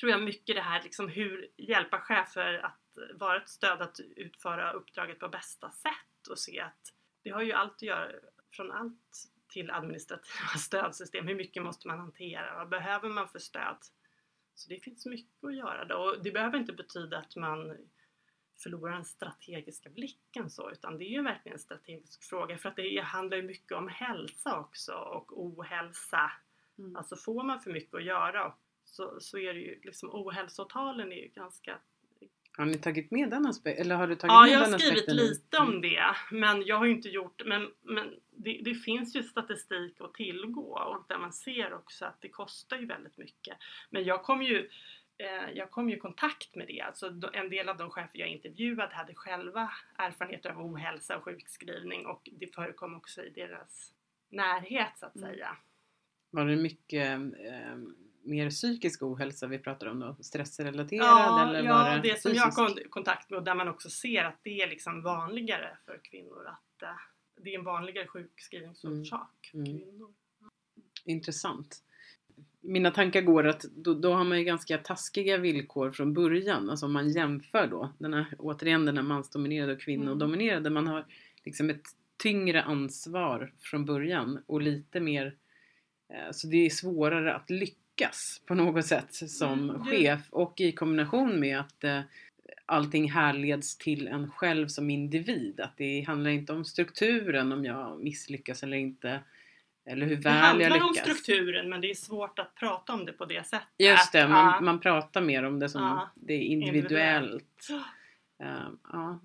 tror 0.00 0.10
jag 0.10 0.22
mycket 0.22 0.56
det 0.56 0.62
här 0.62 0.82
liksom 0.82 1.08
hur 1.08 1.48
hjälpa 1.56 2.00
chefer 2.00 2.54
att 2.64 2.98
vara 3.14 3.36
ett 3.36 3.48
stöd 3.48 3.82
att 3.82 4.00
utföra 4.16 4.72
uppdraget 4.72 5.18
på 5.18 5.28
bästa 5.28 5.70
sätt 5.70 6.28
och 6.30 6.38
se 6.38 6.60
att 6.60 6.94
det 7.22 7.30
har 7.30 7.42
ju 7.42 7.52
allt 7.52 7.72
att 7.72 7.82
göra 7.82 8.10
från 8.50 8.72
allt 8.72 9.30
till 9.48 9.70
administrativa 9.70 10.48
stödsystem. 10.58 11.26
Hur 11.26 11.34
mycket 11.34 11.62
måste 11.62 11.88
man 11.88 11.98
hantera? 11.98 12.54
Vad 12.54 12.68
behöver 12.68 13.08
man 13.08 13.28
för 13.28 13.38
stöd? 13.38 13.78
Så 14.54 14.68
det 14.68 14.80
finns 14.80 15.06
mycket 15.06 15.44
att 15.44 15.56
göra 15.56 15.84
då. 15.84 15.96
Och 15.96 16.22
det 16.22 16.30
behöver 16.30 16.58
inte 16.58 16.72
betyda 16.72 17.18
att 17.18 17.36
man 17.36 17.76
förlorar 18.62 18.92
den 18.92 19.04
strategiska 19.04 19.90
blicken 19.90 20.50
så 20.50 20.70
utan 20.70 20.98
det 20.98 21.04
är 21.04 21.10
ju 21.10 21.22
verkligen 21.22 21.56
en 21.56 21.62
strategisk 21.62 22.24
fråga 22.24 22.58
för 22.58 22.68
att 22.68 22.76
det 22.76 23.00
handlar 23.00 23.36
ju 23.36 23.42
mycket 23.42 23.72
om 23.72 23.88
hälsa 23.88 24.58
också 24.58 24.92
och 24.92 25.42
ohälsa. 25.42 26.32
Mm. 26.78 26.96
Alltså 26.96 27.16
får 27.16 27.42
man 27.42 27.60
för 27.60 27.70
mycket 27.70 27.94
att 27.94 28.04
göra 28.04 28.44
så, 28.84 29.20
så 29.20 29.38
är 29.38 29.54
det 29.54 29.60
ju 29.60 29.80
liksom 29.82 30.10
ohälsotalen 30.12 31.12
är 31.12 31.16
ju 31.16 31.28
ganska 31.28 31.78
Har 32.56 32.64
ni 32.64 32.78
tagit 32.78 33.10
med 33.10 33.30
den 33.30 33.46
aspekten? 33.46 33.86
Eller 33.86 33.94
har 33.96 34.06
du 34.06 34.16
tagit 34.16 34.32
ja, 34.32 34.42
med 34.42 34.50
jag 34.52 34.58
har 34.58 34.78
skrivit 34.78 35.12
lite 35.12 35.58
om 35.58 35.80
det. 35.80 36.16
Men 36.30 36.62
jag 36.66 36.78
har 36.78 36.86
ju 36.86 36.92
inte 36.92 37.08
gjort, 37.08 37.42
men, 37.46 37.70
men 37.82 38.14
det, 38.30 38.60
det, 38.64 38.74
finns 38.74 39.16
ju 39.16 39.22
statistik 39.22 40.00
att 40.00 40.14
tillgå 40.14 40.78
och 40.78 41.04
där 41.08 41.18
man 41.18 41.32
ser 41.32 41.74
också 41.74 42.04
att 42.04 42.20
det 42.20 42.28
kostar 42.28 42.78
ju 42.78 42.86
väldigt 42.86 43.18
mycket. 43.18 43.56
Men 43.90 44.04
jag 44.04 44.22
kom 44.22 44.42
ju 44.42 44.68
eh, 45.18 45.50
jag 45.54 45.70
kom 45.70 45.90
ju 45.90 45.96
i 45.96 45.98
kontakt 45.98 46.54
med 46.54 46.66
det. 46.66 46.80
Alltså, 46.80 47.20
en 47.32 47.50
del 47.50 47.68
av 47.68 47.76
de 47.76 47.90
chefer 47.90 48.18
jag 48.18 48.28
intervjuade 48.28 48.94
hade 48.94 49.14
själva 49.14 49.70
erfarenheter 49.98 50.50
av 50.50 50.60
ohälsa 50.60 51.16
och 51.16 51.24
sjukskrivning 51.24 52.06
och 52.06 52.28
det 52.32 52.54
förekom 52.54 52.94
också 52.94 53.22
i 53.22 53.30
deras 53.30 53.92
närhet 54.30 54.92
så 54.96 55.06
att 55.06 55.16
Mm. 55.16 55.30
säga. 55.30 55.56
Var 56.30 56.46
det 56.46 56.56
mycket 56.56 57.10
eh, 57.10 57.76
mer 58.24 58.50
psykisk 58.50 59.02
ohälsa 59.02 59.46
vi 59.46 59.58
pratar 59.58 59.86
om 59.86 60.00
då? 60.00 60.16
Stressrelaterad 60.20 61.06
Ja, 61.06 61.48
eller 61.48 61.64
ja 61.64 61.72
var 61.72 61.98
det, 62.02 62.20
som 62.22 62.32
jag 62.34 62.52
kom 62.54 62.78
i 62.78 62.88
kontakt 62.88 63.30
med 63.30 63.38
och 63.38 63.44
där 63.44 63.54
man 63.54 63.68
också 63.68 63.90
ser 63.90 64.24
att 64.24 64.38
det 64.42 64.60
är 64.60 64.68
liksom 64.68 65.02
vanligare 65.02 65.76
för 65.84 66.00
kvinnor 66.02 66.46
att 66.46 66.82
eh, 66.82 66.88
det 67.42 67.54
är 67.54 67.58
en 67.58 67.64
vanligare 67.64 68.06
sjukskrivningsorsak 68.06 69.50
för 69.50 69.58
Mm. 69.58 69.78
kvinnor. 69.78 70.12
Intressant. 71.04 71.82
Mina 72.60 72.90
tankar 72.90 73.20
går 73.20 73.46
att 73.46 73.62
då, 73.62 73.94
då 73.94 74.12
har 74.12 74.24
man 74.24 74.38
ju 74.38 74.44
ganska 74.44 74.78
taskiga 74.78 75.36
villkor 75.36 75.92
från 75.92 76.14
början. 76.14 76.70
Alltså 76.70 76.86
om 76.86 76.92
man 76.92 77.08
jämför 77.08 77.66
då. 77.66 77.92
Den 77.98 78.14
här, 78.14 78.26
återigen 78.38 78.84
den 78.84 78.96
här 78.96 79.04
mansdominerade 79.04 79.72
och 79.72 79.80
kvinnodominerade. 79.80 80.70
Man 80.70 80.86
har 80.86 81.06
liksom 81.44 81.70
ett 81.70 81.86
tyngre 82.16 82.62
ansvar 82.62 83.52
från 83.58 83.84
början 83.84 84.42
och 84.46 84.62
lite 84.62 85.00
mer 85.00 85.36
eh, 86.08 86.30
så 86.32 86.46
det 86.46 86.56
är 86.66 86.70
svårare 86.70 87.34
att 87.34 87.50
lyckas 87.50 87.83
på 88.46 88.54
något 88.54 88.86
sätt 88.86 89.14
som 89.14 89.70
Mm, 89.70 89.84
det- 89.84 89.90
chef 89.90 90.20
och 90.30 90.60
i 90.60 90.72
kombination 90.72 91.40
med 91.40 91.60
att 91.60 91.84
eh, 91.84 92.00
allting 92.66 93.10
härleds 93.10 93.78
till 93.78 94.08
en 94.08 94.30
själv 94.30 94.68
som 94.68 94.90
individ. 94.90 95.60
Att 95.60 95.76
det 95.76 96.00
handlar 96.02 96.30
inte 96.30 96.52
om 96.52 96.64
strukturen 96.64 97.52
om 97.52 97.64
jag 97.64 98.00
misslyckas 98.04 98.62
eller 98.62 98.76
inte. 98.76 99.20
Eller 99.86 100.06
hur 100.06 100.16
Det 100.16 100.22
väl 100.22 100.34
jag 100.34 100.40
handlar 100.42 100.70
lyckas. 100.70 100.88
om 100.88 100.94
strukturen 100.94 101.68
men 101.68 101.80
det 101.80 101.90
är 101.90 101.94
svårt 101.94 102.38
att 102.38 102.54
prata 102.54 102.92
om 102.92 103.04
det 103.06 103.12
på 103.12 103.24
det 103.24 103.46
sättet. 103.46 103.68
Just 103.78 104.12
det, 104.12 104.28
man, 104.28 104.54
Ja. 104.54 104.60
man 104.60 104.80
pratar 104.80 105.20
mer 105.20 105.42
om 105.42 105.58
det 105.58 105.68
som 105.68 105.82
Ja. 105.82 106.10
det 106.14 106.34
är 106.34 106.40
individuellt. 106.42 107.68
Eh, 108.42 108.68
ja. 108.92 109.20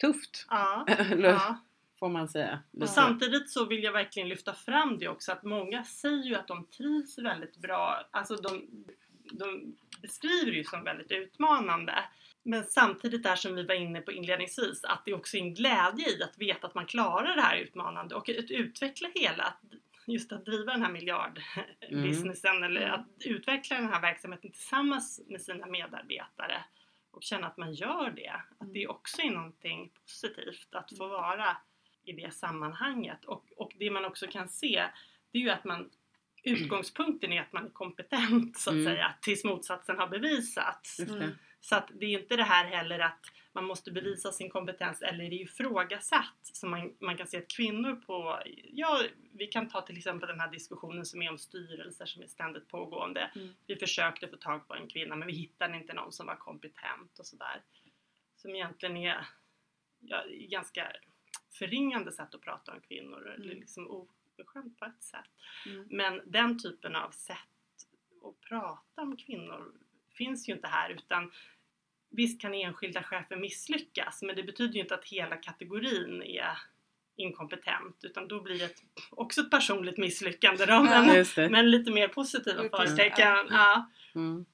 Tufft, 0.00 0.46
Ja, 0.50 0.84
eller 0.98 1.28
ja. 1.28 1.56
Får 1.98 2.08
man 2.08 2.28
säga. 2.28 2.62
Och 2.80 2.88
samtidigt 2.88 3.50
så 3.50 3.64
vill 3.64 3.82
jag 3.84 3.92
verkligen 3.92 4.28
lyfta 4.28 4.54
fram 4.54 4.98
det 4.98 5.08
också 5.08 5.32
att 5.32 5.42
många 5.42 5.84
säger 5.84 6.24
ju 6.24 6.34
att 6.34 6.48
de 6.48 6.66
trivs 6.66 7.18
väldigt 7.18 7.56
bra. 7.56 8.08
Alltså 8.10 8.36
de, 8.36 8.66
de 9.32 9.76
beskriver 10.02 10.50
det 10.50 10.56
ju 10.56 10.64
som 10.64 10.84
väldigt 10.84 11.12
utmanande. 11.12 12.04
Men 12.42 12.64
samtidigt 12.64 13.22
där 13.22 13.36
som 13.36 13.54
vi 13.54 13.62
var 13.64 13.74
inne 13.74 14.00
på 14.00 14.12
inledningsvis 14.12 14.84
att 14.84 15.02
det 15.04 15.14
också 15.14 15.36
är 15.36 15.40
en 15.40 15.54
glädje 15.54 16.08
i 16.18 16.22
att 16.22 16.38
veta 16.38 16.66
att 16.66 16.74
man 16.74 16.86
klarar 16.86 17.36
det 17.36 17.42
här 17.42 17.56
utmanande 17.56 18.14
och 18.14 18.28
att 18.28 18.50
utveckla 18.50 19.08
hela, 19.14 19.54
just 20.06 20.32
att 20.32 20.44
driva 20.44 20.72
den 20.72 20.82
här 20.82 20.92
miljardbusinessen 20.92 22.62
eller 22.62 22.82
Mm. 22.82 22.94
att 23.00 23.06
utveckla 23.24 23.76
den 23.76 23.88
här 23.92 24.00
verksamheten 24.00 24.50
tillsammans 24.50 25.20
med 25.26 25.42
sina 25.42 25.66
medarbetare 25.66 26.64
och 27.10 27.22
känna 27.22 27.46
att 27.46 27.56
man 27.56 27.74
gör 27.74 28.10
det. 28.10 28.32
Att 28.58 28.72
det 28.74 28.86
också 28.86 29.22
är 29.22 29.30
någonting 29.30 29.92
positivt 30.02 30.68
att 30.74 30.96
få 30.98 31.08
vara 31.08 31.56
i 32.06 32.12
det 32.12 32.34
sammanhanget. 32.34 33.24
Och, 33.24 33.44
och 33.56 33.72
det 33.78 33.90
man 33.90 34.04
också 34.04 34.26
kan 34.26 34.48
se 34.48 34.84
det 35.32 35.38
är 35.38 35.42
ju 35.42 35.50
att 35.50 35.64
man 35.64 35.90
utgångspunkten 36.42 37.32
är 37.32 37.40
att 37.40 37.52
man 37.52 37.66
är 37.66 37.70
kompetent 37.70 38.58
så 38.58 38.70
att 38.70 38.74
Mm. 38.74 38.86
säga 38.86 39.14
tills 39.22 39.44
motsatsen 39.44 39.98
har 39.98 40.08
bevisats. 40.08 40.96
Det. 40.96 41.12
Mm. 41.12 41.30
Så 41.60 41.76
att 41.76 41.90
det 41.94 42.06
är 42.06 42.20
inte 42.20 42.36
det 42.36 42.42
här 42.42 42.64
heller 42.64 42.98
att 42.98 43.20
man 43.52 43.64
måste 43.64 43.90
bevisa 43.90 44.32
sin 44.32 44.50
kompetens 44.50 45.02
eller 45.02 45.24
är 45.24 45.32
ifrågasatt. 45.32 46.38
Som 46.42 46.70
man, 46.70 46.96
man 47.00 47.16
kan 47.16 47.26
se 47.26 47.38
att 47.38 47.48
kvinnor 47.56 47.96
på, 47.96 48.42
ja 48.72 49.02
vi 49.32 49.46
kan 49.46 49.68
ta 49.68 49.80
till 49.82 49.96
exempel 49.96 50.28
den 50.28 50.40
här 50.40 50.50
diskussionen 50.50 51.04
som 51.06 51.22
är 51.22 51.30
om 51.30 51.38
styrelser 51.38 52.06
som 52.06 52.22
är 52.22 52.26
ständigt 52.26 52.68
pågående. 52.68 53.30
Mm. 53.34 53.54
Vi 53.66 53.76
försökte 53.76 54.28
få 54.28 54.36
tag 54.36 54.68
på 54.68 54.74
en 54.74 54.88
kvinna 54.88 55.16
men 55.16 55.26
vi 55.26 55.34
hittade 55.34 55.76
inte 55.76 55.92
någon 55.92 56.12
som 56.12 56.26
var 56.26 56.36
kompetent 56.36 57.18
och 57.18 57.26
sådär. 57.26 57.62
Som 58.36 58.54
egentligen 58.54 58.96
är 58.96 59.26
ja, 60.00 60.24
ganska 60.28 60.92
förringande 61.58 62.12
sätt 62.12 62.34
att 62.34 62.40
prata 62.40 62.72
om 62.72 62.80
kvinnor. 62.80 63.26
Eller 63.26 63.44
Mm. 63.44 63.60
liksom 63.60 63.88
oförskämt 63.88 64.78
på 64.78 64.84
ett 64.84 65.02
sätt. 65.02 65.30
Mm. 65.66 65.86
Men 65.90 66.20
den 66.26 66.58
typen 66.58 66.96
av 66.96 67.10
sätt 67.10 67.36
att 68.24 68.40
prata 68.48 69.02
om 69.02 69.16
kvinnor 69.16 69.72
finns 70.16 70.48
ju 70.48 70.52
inte 70.52 70.68
här 70.68 70.90
utan 70.90 71.32
visst 72.10 72.40
kan 72.40 72.54
enskilda 72.54 73.02
chefer 73.02 73.36
misslyckas 73.36 74.22
men 74.22 74.36
det 74.36 74.42
betyder 74.42 74.74
ju 74.74 74.80
inte 74.80 74.94
att 74.94 75.04
hela 75.04 75.36
kategorin 75.36 76.22
är 76.22 76.58
inkompetent 77.16 78.04
utan 78.04 78.28
då 78.28 78.40
blir 78.40 78.58
det 78.58 78.64
ett, 78.64 78.82
också 79.10 79.40
ett 79.40 79.50
personligt 79.50 79.98
misslyckande 79.98 80.66
då, 80.66 80.82
men, 80.82 81.24
det. 81.36 81.48
men 81.50 81.70
lite 81.70 81.90
mer 81.90 82.08
positiva 82.08 82.62
förtecken. 82.62 83.46
Ja. 83.50 83.90
Mm. 84.14 84.46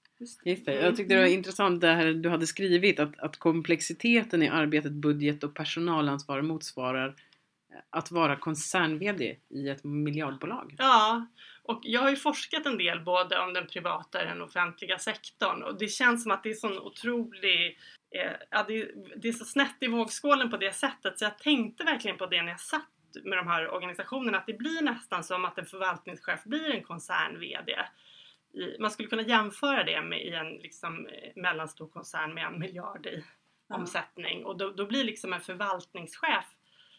Just 0.44 0.64
det. 0.64 0.74
Jag 0.74 0.96
tyckte 0.96 1.14
det 1.14 1.20
var 1.20 1.28
intressant 1.28 1.80
det 1.80 1.88
här 1.88 2.12
du 2.12 2.28
hade 2.28 2.46
skrivit 2.46 3.00
att, 3.00 3.18
att 3.18 3.36
komplexiteten 3.36 4.42
i 4.42 4.48
arbetet, 4.48 4.92
budget 4.92 5.44
och 5.44 5.54
personalansvar 5.54 6.42
motsvarar 6.42 7.08
eh, 7.08 7.78
att 7.90 8.10
vara 8.10 8.36
koncern-VD 8.36 9.36
i 9.48 9.68
ett 9.68 9.84
miljardbolag. 9.84 10.74
ja, 10.78 11.26
och 11.62 11.80
jag 11.82 12.00
har 12.00 12.10
ju 12.10 12.16
forskat 12.16 12.66
en 12.66 12.78
del 12.78 13.00
både 13.00 13.38
om 13.38 13.54
den 13.54 13.66
privata 13.66 14.18
och 14.20 14.26
den 14.26 14.42
offentliga 14.42 14.98
sektorn 14.98 15.62
och 15.62 15.78
det 15.78 15.88
känns 15.88 16.22
som 16.22 16.32
att 16.32 16.42
det 16.42 16.50
är 16.50 16.54
sån 16.54 16.78
otrolig 16.78 17.78
eh, 18.14 18.32
ja, 18.50 18.64
det, 18.68 18.90
det 19.16 19.28
är 19.28 19.32
så 19.32 19.44
snett 19.44 19.76
i 19.80 19.86
vågskålen 19.86 20.50
på 20.50 20.56
det 20.56 20.74
sättet 20.74 21.18
så 21.18 21.24
jag 21.24 21.38
tänkte 21.38 21.84
verkligen 21.84 22.18
på 22.18 22.26
det 22.26 22.42
när 22.42 22.50
jag 22.50 22.60
satt 22.60 22.88
med 23.24 23.38
de 23.38 23.46
här 23.46 23.70
organisationerna 23.70 24.38
att 24.38 24.46
det 24.46 24.58
blir 24.58 24.82
nästan 24.82 25.24
som 25.24 25.44
att 25.44 25.58
en 25.58 25.66
förvaltningschef 25.66 26.44
blir 26.44 26.70
en 26.70 26.82
koncern-VD. 26.82 27.72
I, 28.52 28.76
man 28.80 28.90
skulle 28.90 29.08
kunna 29.08 29.22
jämföra 29.22 29.84
det 29.84 30.02
med 30.02 30.24
i 30.26 30.34
en 30.34 30.48
liksom, 30.56 31.06
eh, 31.06 31.30
mellanstor 31.36 31.88
koncern 31.88 32.34
med 32.34 32.44
en 32.46 32.58
miljard 32.60 33.06
i 33.06 33.24
Ja. 33.68 33.76
omsättning 33.76 34.44
och 34.44 34.56
då, 34.56 34.70
då 34.70 34.86
blir 34.86 35.04
liksom 35.04 35.32
en 35.32 35.40
förvaltningschef 35.40 36.44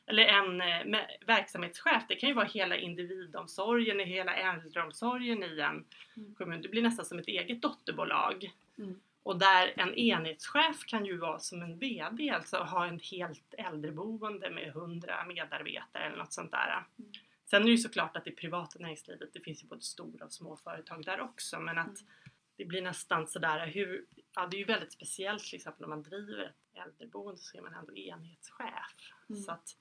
eller 0.06 0.24
en 0.24 0.62
eh, 0.62 0.86
med, 0.86 1.18
verksamhetschef, 1.28 2.04
det 2.08 2.16
kan 2.16 2.30
ju 2.30 2.36
vara 2.36 2.46
hela 2.46 2.76
individomsorgen, 2.78 4.00
hela 4.00 4.36
äldreomsorgen 4.36 5.44
i 5.44 5.60
en 5.60 5.86
Mm. 6.18 6.36
kommun. 6.36 6.62
Det 6.62 6.70
blir 6.70 6.82
nästan 6.82 7.06
som 7.06 7.20
ett 7.20 7.28
eget 7.28 7.62
dotterbolag. 7.62 8.52
Mm. 8.78 9.00
Och 9.24 9.40
där 9.40 9.74
en 9.76 9.94
enhetschef 9.96 10.86
kan 10.86 11.06
ju 11.06 11.18
vara 11.18 11.40
som 11.40 11.62
en 11.62 11.78
VD, 11.80 12.30
alltså 12.30 12.58
ha 12.58 12.86
en 12.86 13.00
helt 13.12 13.54
äldreboende 13.58 14.50
med 14.50 14.68
100 14.68 15.26
medarbetare 15.28 16.04
eller 16.06 16.18
något 16.18 16.34
sånt 16.34 16.52
där. 16.52 16.84
Mm. 17.00 17.12
Sen 17.54 17.62
är 17.62 17.66
det 17.66 17.72
ju 17.72 17.78
såklart 17.78 18.18
att 18.18 18.28
i 18.28 18.32
privata 18.32 18.80
näringslivet, 18.80 19.34
det 19.34 19.40
finns 19.40 19.64
ju 19.64 19.68
både 19.68 19.82
stora 19.82 20.26
och 20.26 20.34
små 20.34 20.58
företag 20.58 21.06
där 21.06 21.22
också, 21.22 21.60
men 21.60 21.78
att 21.78 22.02
Mm. 22.02 22.12
det 22.56 22.66
blir 22.66 22.82
nästan 22.82 23.28
sådär 23.28 23.68
hur, 23.68 24.06
ja 24.36 24.48
det 24.48 24.58
är 24.58 24.60
ju 24.60 24.66
väldigt 24.66 24.92
speciellt 24.92 25.44
till 25.44 25.56
exempel 25.56 25.84
om 25.84 25.90
man 25.90 26.04
driver 26.04 26.44
ett 26.44 26.86
äldreboende 26.86 27.42
så 27.42 27.58
är 27.58 27.62
man 27.62 27.74
ändå 27.74 27.96
enhetschef. 27.96 29.14
Mm. 29.30 29.42
Så 29.42 29.52
att 29.52 29.76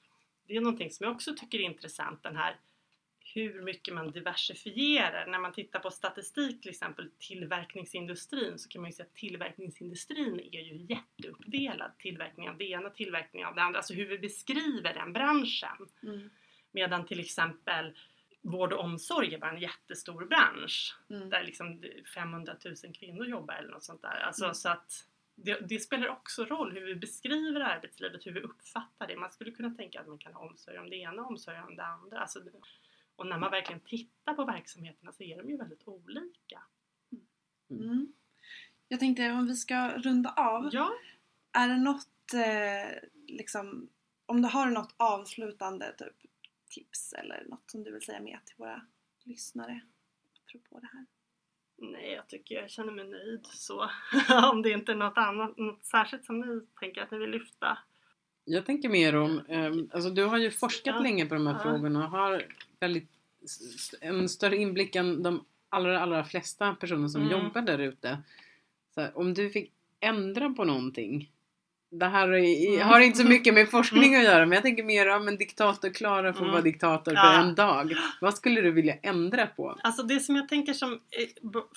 det 0.47 0.57
är 0.57 0.61
någonting 0.61 0.91
som 0.91 1.05
jag 1.05 1.15
också 1.15 1.35
tycker 1.35 1.59
är 1.59 1.63
intressant, 1.63 2.23
den 2.23 2.37
här 2.37 2.57
hur 3.35 3.63
mycket 3.63 3.95
man 3.95 4.11
diversifierar. 4.11 5.27
När 5.27 5.39
man 5.39 5.53
tittar 5.53 5.81
på 5.81 5.91
statistik 5.91 6.61
till 6.61 6.71
exempel 6.71 7.11
tillverkningsindustrin 7.19 8.59
så 8.59 8.69
kan 8.69 8.83
man 8.83 8.91
ju 8.91 8.95
säga 8.95 9.07
att 9.07 9.15
tillverkningsindustrin 9.15 10.41
är 10.53 10.61
ju 10.61 10.77
jätteuppdelad. 10.77 11.99
Tillverkning 11.99 12.49
av 12.49 12.59
det 12.59 12.65
ena, 12.65 12.91
tillverkning 12.91 13.45
av 13.47 13.55
det 13.55 13.63
andra. 13.63 13.79
Alltså 13.79 13.95
hur 13.95 14.07
vi 14.07 14.19
beskriver 14.19 14.95
den 14.95 15.13
branschen. 15.13 15.89
Mm. 16.03 16.31
Medan 16.73 17.07
till 17.07 17.21
exempel 17.21 17.99
vård 18.43 18.73
och 18.73 18.81
omsorg 18.85 19.35
är 19.35 19.39
bara 19.39 19.51
en 19.51 19.61
jättestor 19.61 20.27
bransch. 20.27 20.97
Mm. 21.11 21.31
Där 21.31 21.43
liksom 21.45 21.83
500 22.15 22.57
000 22.65 22.95
kvinnor 22.95 23.27
jobbar 23.27 23.55
eller 23.55 23.71
något 23.71 23.85
sånt 23.85 24.03
där. 24.03 24.21
Alltså, 24.21 24.45
Mm. 24.45 24.55
så 24.55 24.69
att 24.69 25.07
det, 25.35 25.69
det 25.69 25.79
spelar 25.79 26.09
också 26.09 26.45
roll 26.45 26.73
hur 26.73 26.87
vi 26.87 26.95
beskriver 26.95 27.61
arbetslivet, 27.61 28.27
hur 28.27 28.33
vi 28.33 28.41
uppfattar 28.41 29.07
det. 29.07 29.17
Man 29.17 29.31
skulle 29.31 29.51
kunna 29.51 29.75
tänka 29.75 30.01
att 30.01 30.07
man 30.07 30.19
kan 30.19 30.35
ha 30.35 30.49
omsorg 30.49 30.79
om 30.79 30.91
det 30.91 30.97
ena 30.97 31.23
och 31.23 31.29
omsorg 31.31 31.59
om 31.61 31.77
det 31.77 31.85
andra. 31.85 32.21
Alltså, 32.21 32.41
och 33.17 33.27
när 33.27 33.39
man 33.39 33.51
verkligen 33.51 33.81
tittar 33.81 34.35
på 34.35 34.45
verksamheterna 34.45 35.13
så 35.13 35.23
är 35.23 35.37
de 35.37 35.51
ju 35.51 35.57
väldigt 35.57 35.89
olika. 35.89 36.63
Mm. 37.71 38.13
Jag 38.89 39.01
tänkte 39.01 39.31
om 39.31 39.47
vi 39.47 39.57
ska 39.57 39.89
runda 39.99 40.31
av. 40.31 40.69
Ja, 40.73 40.93
Är 41.53 41.69
det 41.69 41.77
något, 41.77 42.35
eh, 42.35 43.09
liksom, 43.29 43.89
om 44.27 44.43
du 44.43 44.49
har 44.49 44.67
något 44.67 44.95
avslutande 44.97 45.95
typ, 45.99 46.32
tips 46.75 47.13
eller 47.13 47.45
något 47.49 47.71
som 47.71 47.85
du 47.85 47.93
vill 47.93 48.03
säga 48.03 48.21
med 48.21 48.41
till 48.45 48.55
våra 48.59 48.83
lyssnare 49.25 49.81
apropå 50.49 50.79
det 50.81 50.89
här? 50.93 51.07
nej 51.77 52.13
jag 52.13 52.29
tycker 52.29 52.55
jag 52.55 52.71
känner 52.71 52.93
mig 52.93 53.09
nöjd 53.09 53.47
så. 53.47 53.91
om 54.53 54.63
det 54.63 54.71
inte 54.71 54.93
är 54.93 54.97
något 54.97 55.19
annat, 55.19 55.57
något 55.59 55.85
särskilt 55.85 56.25
som 56.25 56.41
ni 56.41 56.61
tänker 56.81 57.03
att 57.03 57.11
ni 57.11 57.19
vill 57.19 57.31
lyfta. 57.31 57.79
Jag 58.45 58.67
tänker 58.67 58.89
mer 58.89 59.15
om, 59.17 59.41
ehm, 59.49 59.91
alltså 59.93 60.11
du 60.11 60.25
har 60.25 60.39
ju 60.39 60.51
forskat 60.51 60.95
Ja. 60.95 61.03
länge 61.03 61.27
på 61.27 61.35
de 61.35 61.47
här 61.47 61.55
Ja. 61.55 61.61
frågorna 61.61 62.05
och 62.05 62.11
har 62.11 62.43
väldigt 62.81 63.09
en 64.01 64.29
större 64.29 64.57
inblick 64.57 64.97
än 64.97 65.23
de 65.23 65.45
allra, 65.69 66.01
allra 66.01 66.25
flesta 66.25 66.75
personer 66.75 67.09
som 67.09 67.23
Mm. 67.23 67.33
jobbar 67.33 67.63
där 67.63 67.79
ute. 67.79 68.19
Om 69.15 69.35
du 69.35 69.51
fick 69.51 69.73
ändra 70.01 70.51
på 70.51 70.65
någonting? 70.65 71.33
Det 71.95 72.07
här 72.07 72.29
mm. 72.29 72.89
har 72.89 73.01
inte 73.01 73.19
så 73.19 73.29
mycket 73.29 73.55
med 73.55 73.71
forskning 73.71 74.15
att 74.15 74.25
göra 74.25 74.47
men 74.47 74.53
jag 74.53 74.63
tänker 74.63 74.83
mer 74.83 75.09
om 75.09 75.29
en 75.29 75.37
diktator 75.37 75.89
Klara 75.89 76.33
får 76.33 76.41
mm. 76.41 76.53
vara 76.53 76.63
diktator 76.63 77.15
för 77.15 77.41
en 77.41 77.55
dag. 77.55 77.93
Vad 78.21 78.35
skulle 78.35 78.61
du 78.61 78.71
vilja 78.71 78.95
ändra 79.03 79.47
på? 79.47 79.79
Alltså 79.83 80.03
det 80.03 80.21
som 80.21 80.37
jag 80.37 80.49
tänker 80.49 80.73
som 80.73 81.01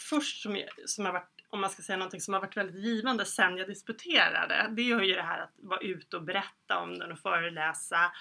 först 0.09 0.41
som, 0.41 0.55
jag, 0.55 0.69
som 0.85 1.05
har 1.05 1.13
varit 1.13 1.35
om 1.49 1.61
man 1.61 1.69
ska 1.69 1.81
säga 1.81 1.97
någonting 1.97 2.21
som 2.21 2.33
har 2.33 2.41
varit 2.41 2.57
väldigt 2.57 2.83
givande 2.83 3.25
sen 3.25 3.57
jag 3.57 3.67
disputerade. 3.67 4.67
Det 4.69 4.81
är 4.81 5.01
ju 5.01 5.13
det 5.13 5.21
här 5.21 5.39
att 5.39 5.53
vara 5.55 5.79
ute 5.79 6.17
och 6.17 6.23
berätta 6.23 6.79
om 6.79 6.99
den 6.99 7.11
och 7.11 7.19
föreläsa. 7.19 8.11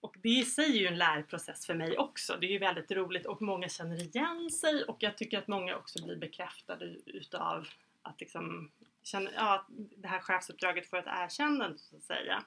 Och 0.00 0.14
det 0.22 0.28
i 0.28 0.44
sig 0.44 0.64
är 0.64 0.80
ju 0.80 0.86
en 0.86 0.98
lärprocess 0.98 1.66
för 1.66 1.74
mig 1.74 1.98
också. 1.98 2.36
Det 2.40 2.46
är 2.46 2.50
ju 2.50 2.58
väldigt 2.58 2.90
roligt 2.92 3.26
och 3.26 3.42
många 3.42 3.68
känner 3.68 4.02
igen 4.02 4.50
sig 4.50 4.84
och 4.84 4.96
jag 5.00 5.16
tycker 5.16 5.38
att 5.38 5.48
många 5.48 5.76
också 5.76 6.04
blir 6.04 6.16
bekräftade 6.16 6.96
utav 7.06 7.66
att 8.02 8.20
liksom 8.20 8.70
känner, 9.06 9.32
ja, 9.36 9.66
det 9.96 10.08
här 10.08 10.20
chefsuppdraget 10.20 10.90
får 10.90 10.96
ett 10.96 11.06
erkännande 11.06 11.78
så 11.78 11.96
att 11.96 12.02
säga. 12.02 12.42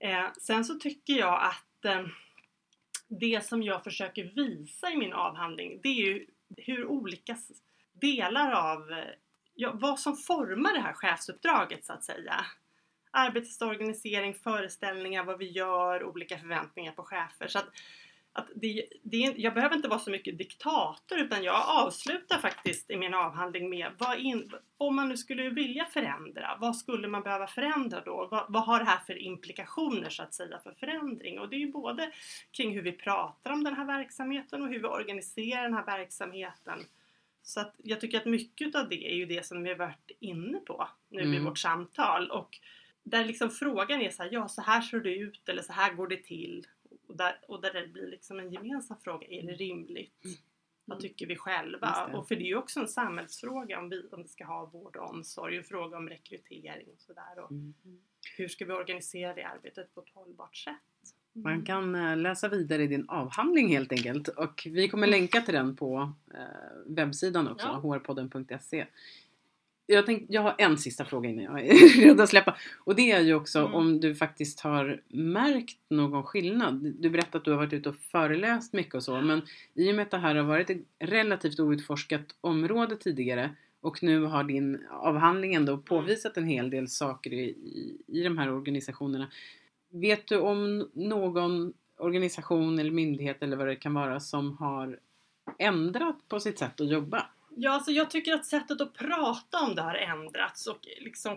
Eh, 0.00 0.32
sen 0.40 0.64
så 0.64 0.74
tycker 0.74 1.12
jag 1.12 1.42
att 1.42 1.84
eh, 1.84 2.06
det 3.08 3.46
som 3.46 3.62
jag 3.62 3.84
försöker 3.84 4.24
visa 4.24 4.90
i 4.90 4.96
min 4.96 5.12
avhandling 5.12 5.80
det 5.82 5.88
är 5.88 6.04
ju 6.04 6.26
hur 6.56 6.86
olika 6.86 7.36
delar 7.92 8.52
av 8.52 8.92
eh, 8.92 9.04
ja, 9.54 9.72
vad 9.74 10.00
som 10.00 10.16
formar 10.16 10.74
det 10.74 10.80
här 10.80 10.92
chefsuppdraget 10.92 11.84
så 11.84 11.92
att 11.92 12.04
säga. 12.04 12.46
Arbetets 13.10 13.62
organisering, 13.62 14.34
föreställningar, 14.34 15.24
vad 15.24 15.38
vi 15.38 15.50
gör, 15.50 16.04
olika 16.04 16.38
förväntningar 16.38 16.92
på 16.92 17.02
chefer. 17.02 17.48
Så 17.48 17.58
att, 17.58 17.68
att 18.32 18.48
det, 18.54 18.84
det, 19.02 19.34
jag 19.36 19.54
behöver 19.54 19.76
inte 19.76 19.88
vara 19.88 19.98
så 19.98 20.10
mycket 20.10 20.38
diktator 20.38 21.18
utan 21.18 21.42
jag 21.42 21.64
avslutar 21.68 22.38
faktiskt 22.38 22.90
i 22.90 22.96
min 22.96 23.14
avhandling 23.14 23.70
med 23.70 23.92
vad 23.98 24.18
in, 24.18 24.52
om 24.76 24.96
man 24.96 25.08
nu 25.08 25.16
skulle 25.16 25.50
vilja 25.50 25.84
förändra, 25.84 26.56
vad 26.60 26.76
skulle 26.76 27.08
man 27.08 27.22
behöva 27.22 27.46
förändra 27.46 28.00
då? 28.00 28.28
Vad, 28.30 28.44
vad, 28.48 28.64
har 28.64 28.78
det 28.78 28.84
här 28.84 29.00
för 29.06 29.18
implikationer 29.18 30.10
så 30.10 30.22
att 30.22 30.34
säga 30.34 30.58
för 30.58 30.72
förändring? 30.72 31.38
Och 31.38 31.48
det 31.48 31.56
är 31.56 31.60
ju 31.60 31.72
både 31.72 32.12
kring 32.52 32.74
hur 32.74 32.82
vi 32.82 32.92
pratar 32.92 33.50
om 33.50 33.64
den 33.64 33.74
här 33.74 33.86
verksamheten 33.86 34.62
och 34.62 34.68
hur 34.68 34.78
vi 34.78 34.86
organiserar 34.86 35.62
den 35.62 35.74
här 35.74 35.86
verksamheten 35.86 36.78
så 37.42 37.60
att 37.60 37.74
jag 37.82 38.00
tycker 38.00 38.18
att 38.18 38.26
mycket 38.26 38.74
av 38.74 38.88
det 38.88 39.12
är 39.12 39.14
ju 39.14 39.26
det 39.26 39.46
som 39.46 39.62
vi 39.62 39.68
har 39.68 39.76
varit 39.76 40.10
inne 40.20 40.58
på 40.58 40.88
nu 41.08 41.22
mm. 41.22 41.34
i 41.34 41.44
vårt 41.44 41.58
samtal. 41.58 42.30
Och 42.30 42.58
där 43.02 43.24
liksom 43.24 43.50
frågan 43.50 44.00
är 44.00 44.10
så 44.10 44.22
här, 44.22 44.30
ja 44.32 44.48
så 44.48 44.62
här 44.62 44.80
ser 44.80 45.00
det 45.00 45.14
ut 45.14 45.48
eller 45.48 45.62
så 45.62 45.72
här 45.72 45.94
går 45.94 46.06
det 46.06 46.24
till. 46.24 46.66
Och 47.12 47.18
där, 47.18 47.38
och 47.48 47.62
där 47.62 47.72
det 47.72 47.88
blir 47.88 48.06
liksom 48.06 48.38
en 48.38 48.52
gemensam 48.52 48.96
fråga, 49.00 49.26
är 49.26 49.42
det 49.42 49.52
rimligt? 49.52 50.24
Mm. 50.24 50.36
Vad 50.84 51.00
tycker 51.00 51.26
vi 51.26 51.36
själva? 51.36 52.10
Och 52.14 52.28
för 52.28 52.36
det 52.36 52.42
är 52.42 52.46
ju 52.46 52.56
också 52.56 52.80
en 52.80 52.88
samhällsfråga 52.88 53.78
om 53.78 53.88
vi, 53.88 54.08
om 54.12 54.22
vi 54.22 54.28
ska 54.28 54.44
ha 54.44 54.66
vård 54.66 54.96
och 54.96 55.10
omsorg, 55.10 55.56
en 55.56 55.64
fråga 55.64 55.96
om 55.96 56.08
rekrytering 56.08 56.88
och 56.92 57.00
sådär. 57.00 57.50
Mm. 57.50 57.74
Hur 58.36 58.48
ska 58.48 58.64
vi 58.64 58.72
organisera 58.72 59.34
det 59.34 59.42
arbetet 59.42 59.94
på 59.94 60.00
ett 60.00 60.14
hållbart 60.14 60.56
sätt? 60.56 60.74
Man 61.32 61.52
mm. 61.52 61.64
kan 61.64 61.94
eh, 61.94 62.16
läsa 62.16 62.48
vidare 62.48 62.82
i 62.82 62.86
din 62.86 63.08
avhandling 63.08 63.68
helt 63.68 63.92
enkelt 63.92 64.28
och 64.28 64.62
vi 64.64 64.88
kommer 64.88 65.06
mm. 65.06 65.20
länka 65.20 65.40
till 65.40 65.54
den 65.54 65.76
på 65.76 66.12
eh, 66.34 66.96
webbsidan 66.96 67.48
också, 67.48 67.66
ja. 67.66 67.94
hrpodden.se. 67.94 68.86
Jag, 69.86 70.06
tänkte, 70.06 70.32
jag 70.32 70.42
har 70.42 70.54
en 70.58 70.78
sista 70.78 71.04
fråga 71.04 71.28
innan 71.28 71.44
jag 71.44 71.66
är 71.66 72.00
redo 72.00 72.22
att 72.22 72.28
släppa. 72.28 72.56
Och 72.84 72.94
det 72.94 73.10
är 73.10 73.20
ju 73.20 73.34
också 73.34 73.58
mm. 73.58 73.74
om 73.74 74.00
du 74.00 74.14
faktiskt 74.14 74.60
har 74.60 75.02
märkt 75.08 75.78
någon 75.90 76.22
skillnad. 76.22 76.94
Du 76.98 77.10
berättade 77.10 77.38
att 77.38 77.44
du 77.44 77.50
har 77.50 77.58
varit 77.58 77.72
ute 77.72 77.88
och 77.88 77.96
föreläst 77.96 78.72
mycket 78.72 78.94
och 78.94 79.02
så 79.02 79.20
men 79.20 79.42
i 79.74 79.90
och 79.90 79.94
med 79.94 80.02
att 80.02 80.10
det 80.10 80.18
här 80.18 80.34
har 80.34 80.44
varit 80.44 80.70
ett 80.70 80.82
relativt 80.98 81.60
outforskat 81.60 82.36
område 82.40 82.96
tidigare 82.96 83.50
och 83.80 84.02
nu 84.02 84.24
har 84.24 84.44
din 84.44 84.86
avhandling 84.90 85.54
ändå 85.54 85.78
påvisat 85.78 86.36
en 86.36 86.46
hel 86.46 86.70
del 86.70 86.88
saker 86.88 87.32
i, 87.32 87.42
i, 87.44 87.96
i 88.06 88.22
de 88.22 88.38
här 88.38 88.52
organisationerna. 88.52 89.30
Vet 89.90 90.26
du 90.26 90.38
om 90.38 90.90
någon 90.92 91.72
organisation 91.98 92.78
eller 92.78 92.90
myndighet 92.90 93.42
eller 93.42 93.56
vad 93.56 93.66
det 93.66 93.76
kan 93.76 93.94
vara 93.94 94.20
som 94.20 94.56
har 94.56 94.98
ändrat 95.58 96.28
på 96.28 96.40
sitt 96.40 96.58
sätt 96.58 96.80
att 96.80 96.90
jobba? 96.90 97.26
Ja, 97.56 97.70
alltså 97.70 97.90
jag 97.90 98.10
tycker 98.10 98.34
att 98.34 98.46
sättet 98.46 98.80
att 98.80 98.94
prata 98.94 99.58
om 99.58 99.74
det 99.74 99.82
har 99.82 99.94
ändrats 99.94 100.66
och 100.66 100.78
liksom 101.00 101.36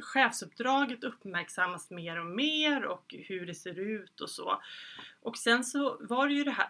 chefsuppdraget 0.00 1.04
uppmärksammas 1.04 1.90
mer 1.90 2.20
och 2.20 2.26
mer 2.26 2.84
och 2.84 3.14
hur 3.18 3.46
det 3.46 3.54
ser 3.54 3.78
ut 3.78 4.20
och 4.20 4.30
så. 4.30 4.62
Och 5.22 5.36
sen 5.36 5.64
så 5.64 5.96
var 6.00 6.28
det 6.28 6.34
ju 6.34 6.44
det 6.44 6.50
här, 6.50 6.68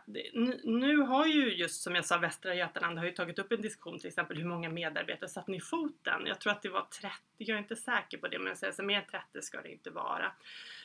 nu 0.65 0.97
har 0.97 1.27
ju 1.27 1.55
just 1.55 1.83
som 1.83 1.95
jag 1.95 2.05
sa 2.05 2.19
Västra 2.19 2.55
Götaland 2.55 2.99
har 2.99 3.05
ju 3.05 3.13
tagit 3.13 3.39
upp 3.39 3.53
en 3.53 3.63
diskussion 3.63 3.99
till 3.99 4.09
exempel 4.09 4.37
hur 4.37 4.45
många 4.45 4.69
medarbetare 4.69 5.29
satt 5.29 5.49
ni 5.49 5.57
i 5.57 5.61
foten? 5.61 6.27
Jag 6.27 6.41
tror 6.41 6.53
att 6.53 6.63
det 6.63 6.69
var 6.69 6.87
30, 7.01 7.15
jag 7.37 7.55
är 7.55 7.59
inte 7.59 7.77
säker 7.77 8.19
på 8.19 8.29
det 8.29 8.39
men 8.39 8.49
jag 8.49 8.59
säger 8.59 8.73
så 8.73 8.83
mer 8.83 8.99
än 8.99 9.07
30 9.33 9.43
ska 9.43 9.63
det 9.63 9.73
inte 9.73 9.91
vara. 9.91 10.33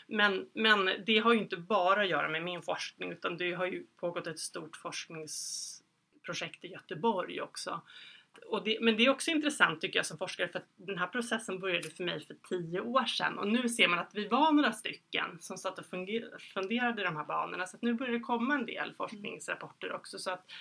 Men, 0.07 0.49
men 0.53 0.89
det 1.05 1.19
har 1.19 1.33
ju 1.33 1.39
inte 1.39 1.57
bara 1.57 2.01
att 2.01 2.09
göra 2.09 2.29
med 2.29 2.43
min 2.43 2.61
forskning 2.61 3.11
utan 3.11 3.37
det 3.37 3.53
har 3.53 3.65
ju 3.65 3.85
pågått 3.99 4.27
ett 4.27 4.39
stort 4.39 4.77
forsknings 4.77 5.72
projekt 6.23 6.65
i 6.65 6.67
Göteborg 6.67 7.41
också. 7.41 7.81
Det, 8.65 8.77
men 8.81 8.97
det 8.97 9.05
är 9.05 9.09
också 9.09 9.31
intressant 9.31 9.81
tycker 9.81 9.99
jag 9.99 10.05
som 10.05 10.17
forskare 10.17 10.47
för 10.47 10.59
att 10.59 10.69
den 10.75 10.97
här 10.97 11.07
processen 11.07 11.59
började 11.59 11.89
för 11.89 12.03
mig 12.03 12.19
för 12.19 12.35
tio 12.49 12.81
år 12.81 13.05
sedan 13.05 13.39
och 13.39 13.47
nu 13.47 13.69
ser 13.69 13.87
man 13.87 13.99
att 13.99 14.15
vi 14.15 14.27
var 14.27 14.51
några 14.51 14.71
stycken 14.71 15.37
som 15.39 15.57
satt 15.57 15.79
och 15.79 15.85
funderade 16.53 17.01
i 17.01 17.05
de 17.05 17.15
här 17.15 17.25
banorna 17.25 17.67
så 17.67 17.75
att 17.75 17.81
nu 17.81 17.93
börjar 17.93 18.13
det 18.13 18.19
komma 18.19 18.53
en 18.53 18.65
del 18.65 18.93
forskningsrapporter 18.97 19.93
också. 19.93 20.19
Så 20.19 20.31
att, 20.31 20.51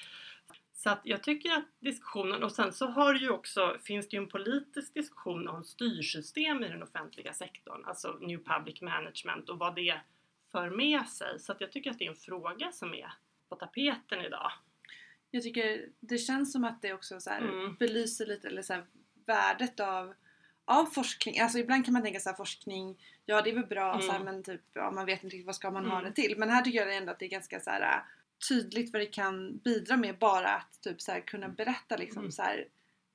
så 0.73 0.91
att 0.91 1.01
jag 1.05 1.23
tycker 1.23 1.53
att 1.53 1.65
diskussionen, 1.81 2.43
och 2.43 2.53
sen 2.53 2.73
så 2.73 2.87
har 2.87 3.15
ju 3.15 3.31
också, 3.31 3.77
finns 3.85 4.09
det 4.09 4.17
ju 4.17 4.23
en 4.23 4.29
politisk 4.29 4.95
diskussion 4.95 5.49
om 5.49 5.65
styrsystem 5.65 6.65
i 6.65 6.69
den 6.69 6.83
offentliga 6.83 7.33
sektorn, 7.33 7.85
alltså 7.85 8.19
New 8.21 8.45
Public 8.45 8.81
Management 8.81 9.49
och 9.49 9.59
vad 9.59 9.75
det 9.75 10.01
för 10.53 10.71
med 10.71 11.09
sig. 11.09 11.39
Så 11.39 11.53
att 11.53 11.61
jag 11.61 11.73
tycker 11.73 11.91
att 11.91 11.99
det 11.99 12.07
är 12.07 12.11
en 12.11 12.17
fråga 12.17 12.73
som 12.73 12.95
är 12.95 13.13
på 13.49 13.57
tapeten 13.57 14.21
idag. 14.21 14.53
Jag 15.35 15.43
tycker 15.43 15.89
det 16.01 16.19
känns 16.19 16.53
som 16.53 16.65
att 16.65 16.83
det 16.83 16.93
också 16.93 17.21
så 17.21 17.31
mm. 17.31 17.75
belyser 17.79 18.27
lite 18.27 18.49
eller 18.49 18.63
så 18.63 18.73
här, 18.73 18.85
värdet 19.27 19.81
av, 19.81 20.15
av 20.65 20.85
forskning. 20.85 21.41
Alltså 21.41 21.59
ibland 21.59 21.85
kan 21.85 21.93
man 21.93 22.03
tänka 22.03 22.21
så 22.21 22.29
här, 22.29 22.37
forskning, 22.37 22.99
ja 23.27 23.43
det 23.43 23.51
är 23.51 23.55
väl 23.55 23.67
bra 23.67 23.93
mm. 23.93 24.03
så 24.03 24.13
här, 24.13 24.21
mm. 24.21 24.35
men 24.35 24.43
typ, 24.43 24.61
ja, 24.73 24.91
man 24.91 25.07
vet 25.07 25.25
inte 25.25 25.37
riktigt 25.37 25.47
vad 25.47 25.57
ska 25.57 25.71
man 25.71 25.85
mm. 25.85 25.97
ha 25.97 26.03
det 26.03 26.13
till. 26.13 26.35
Men 26.39 26.51
här 26.51 26.63
tycker 26.63 26.79
jag 26.79 26.97
ändå 26.97 27.13
att 27.13 27.19
det 27.19 27.27
är 27.27 27.31
ganska 27.31 27.61
så 27.61 27.71
här, 27.71 28.03
tydligt 28.49 28.93
vad 28.93 29.03
det 29.03 29.07
kan 29.07 29.57
bidra 29.57 29.97
med 29.97 30.19
bara 30.19 30.49
att 30.49 30.81
typ 30.81 31.01
så 31.01 31.13
här, 31.13 31.21
kunna 31.21 31.49
berätta 31.49 31.97
liksom 31.97 32.19
mm. 32.19 32.33
så 32.33 32.43
här, 32.43 32.69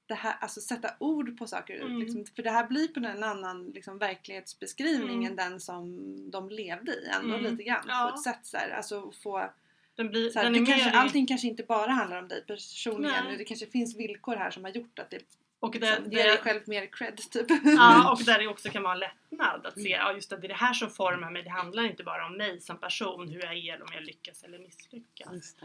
det 0.05 0.15
här, 0.15 0.37
alltså 0.39 0.61
sätta 0.61 0.93
ord 0.99 1.37
på 1.37 1.47
saker. 1.47 1.81
Mm. 1.81 1.99
Liksom, 1.99 2.25
för 2.35 2.43
det 2.43 2.51
här 2.51 2.67
blir 2.67 2.87
på 2.87 2.99
en 2.99 3.23
annan 3.23 3.65
liksom, 3.65 3.97
verklighetsbeskrivning 3.97 5.25
mm. 5.25 5.27
än 5.27 5.35
den 5.35 5.59
som 5.59 6.31
de 6.31 6.49
levde 6.49 6.91
i 6.91 7.09
ändå 7.15 7.35
mm. 7.35 7.51
lite 7.51 7.63
grann 7.63 7.85
ja. 7.87 8.09
på 8.09 8.15
ett 8.15 8.23
sätt 8.23 8.45
så 8.45 8.57
här, 8.57 8.69
alltså 8.69 9.11
få 9.11 9.49
den 9.97 10.09
blir, 10.09 10.29
så 10.29 10.39
här, 10.39 10.51
den 10.51 10.65
kanske, 10.65 10.91
Allting 10.91 11.27
kanske 11.27 11.47
inte 11.47 11.63
bara 11.63 11.91
handlar 11.91 12.21
om 12.21 12.27
dig 12.27 12.45
personligen. 12.47 13.25
Nej. 13.25 13.37
Det 13.37 13.45
kanske 13.45 13.67
finns 13.67 13.97
villkor 13.97 14.35
här 14.35 14.51
som 14.51 14.63
har 14.63 14.71
gjort 14.71 14.99
att 14.99 15.09
det 15.09 15.21
och 15.59 15.71
där, 15.71 15.79
liksom, 15.79 16.11
ger 16.11 16.23
dig 16.23 16.37
själv 16.37 16.61
mer 16.65 16.85
cred 16.85 17.17
typ. 17.31 17.45
Ja 17.63 18.11
och 18.19 18.25
där 18.25 18.39
det 18.39 18.47
också 18.47 18.69
kan 18.69 18.83
vara 18.83 18.93
en 18.93 18.99
lättnad 18.99 19.65
att 19.65 19.73
se 19.73 19.89
ja 19.89 20.13
just 20.13 20.29
det, 20.29 20.37
det 20.37 20.47
är 20.47 20.49
det 20.49 20.53
här 20.53 20.73
som 20.73 20.89
formar 20.89 21.31
mig. 21.31 21.43
Det 21.43 21.49
handlar 21.49 21.83
inte 21.83 22.03
bara 22.03 22.25
om 22.25 22.37
mig 22.37 22.61
som 22.61 22.79
person, 22.79 23.27
hur 23.27 23.43
jag 23.43 23.57
är, 23.57 23.81
om 23.81 23.87
jag 23.93 24.03
lyckas 24.03 24.43
eller 24.43 24.59
misslyckas. 24.59 25.55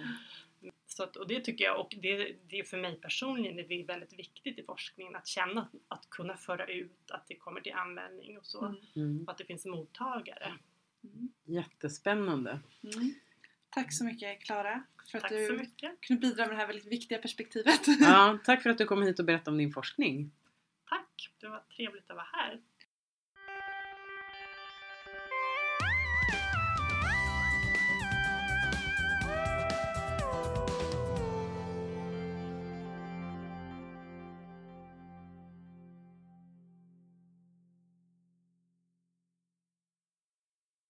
Så 0.86 1.02
att, 1.02 1.16
och 1.16 1.28
det 1.28 1.40
tycker 1.40 1.64
jag, 1.64 1.80
och 1.80 1.94
det, 2.02 2.36
det 2.48 2.58
är 2.58 2.64
för 2.64 2.76
mig 2.76 3.00
personligen 3.00 3.56
det 3.56 3.74
är 3.74 3.86
väldigt 3.86 4.12
viktigt 4.12 4.58
i 4.58 4.62
forskningen 4.62 5.16
att 5.16 5.26
känna 5.26 5.60
att, 5.60 5.70
att 5.88 6.10
kunna 6.10 6.36
föra 6.36 6.66
ut 6.66 7.10
att 7.10 7.26
det 7.28 7.34
kommer 7.34 7.60
till 7.60 7.72
användning 7.72 8.38
och 8.38 8.46
så. 8.46 8.74
Mm. 8.96 9.24
Och 9.24 9.32
att 9.32 9.38
det 9.38 9.44
finns 9.44 9.66
mottagare. 9.66 10.52
Mm. 11.04 11.32
Jättespännande. 11.44 12.60
Mm. 12.82 13.14
Tack 13.74 13.92
så 13.92 14.04
mycket 14.04 14.40
Klara 14.40 14.82
för 15.10 15.18
att 15.18 15.28
du 15.28 15.70
kunde 16.00 16.20
bidra 16.20 16.46
med 16.46 16.54
det 16.54 16.56
här 16.56 16.66
väldigt 16.66 16.92
viktiga 16.92 17.18
perspektivet. 17.18 17.80
Ja, 18.00 18.38
tack 18.44 18.62
för 18.62 18.70
att 18.70 18.78
du 18.78 18.84
kom 18.84 19.02
hit 19.02 19.18
och 19.18 19.24
berättade 19.24 19.50
om 19.50 19.58
din 19.58 19.72
forskning. 19.72 20.30
Tack! 20.88 21.30
Det 21.40 21.48
var 21.48 21.62
trevligt 21.76 22.10
att 22.10 22.16
vara 22.16 22.26
här. 22.32 22.60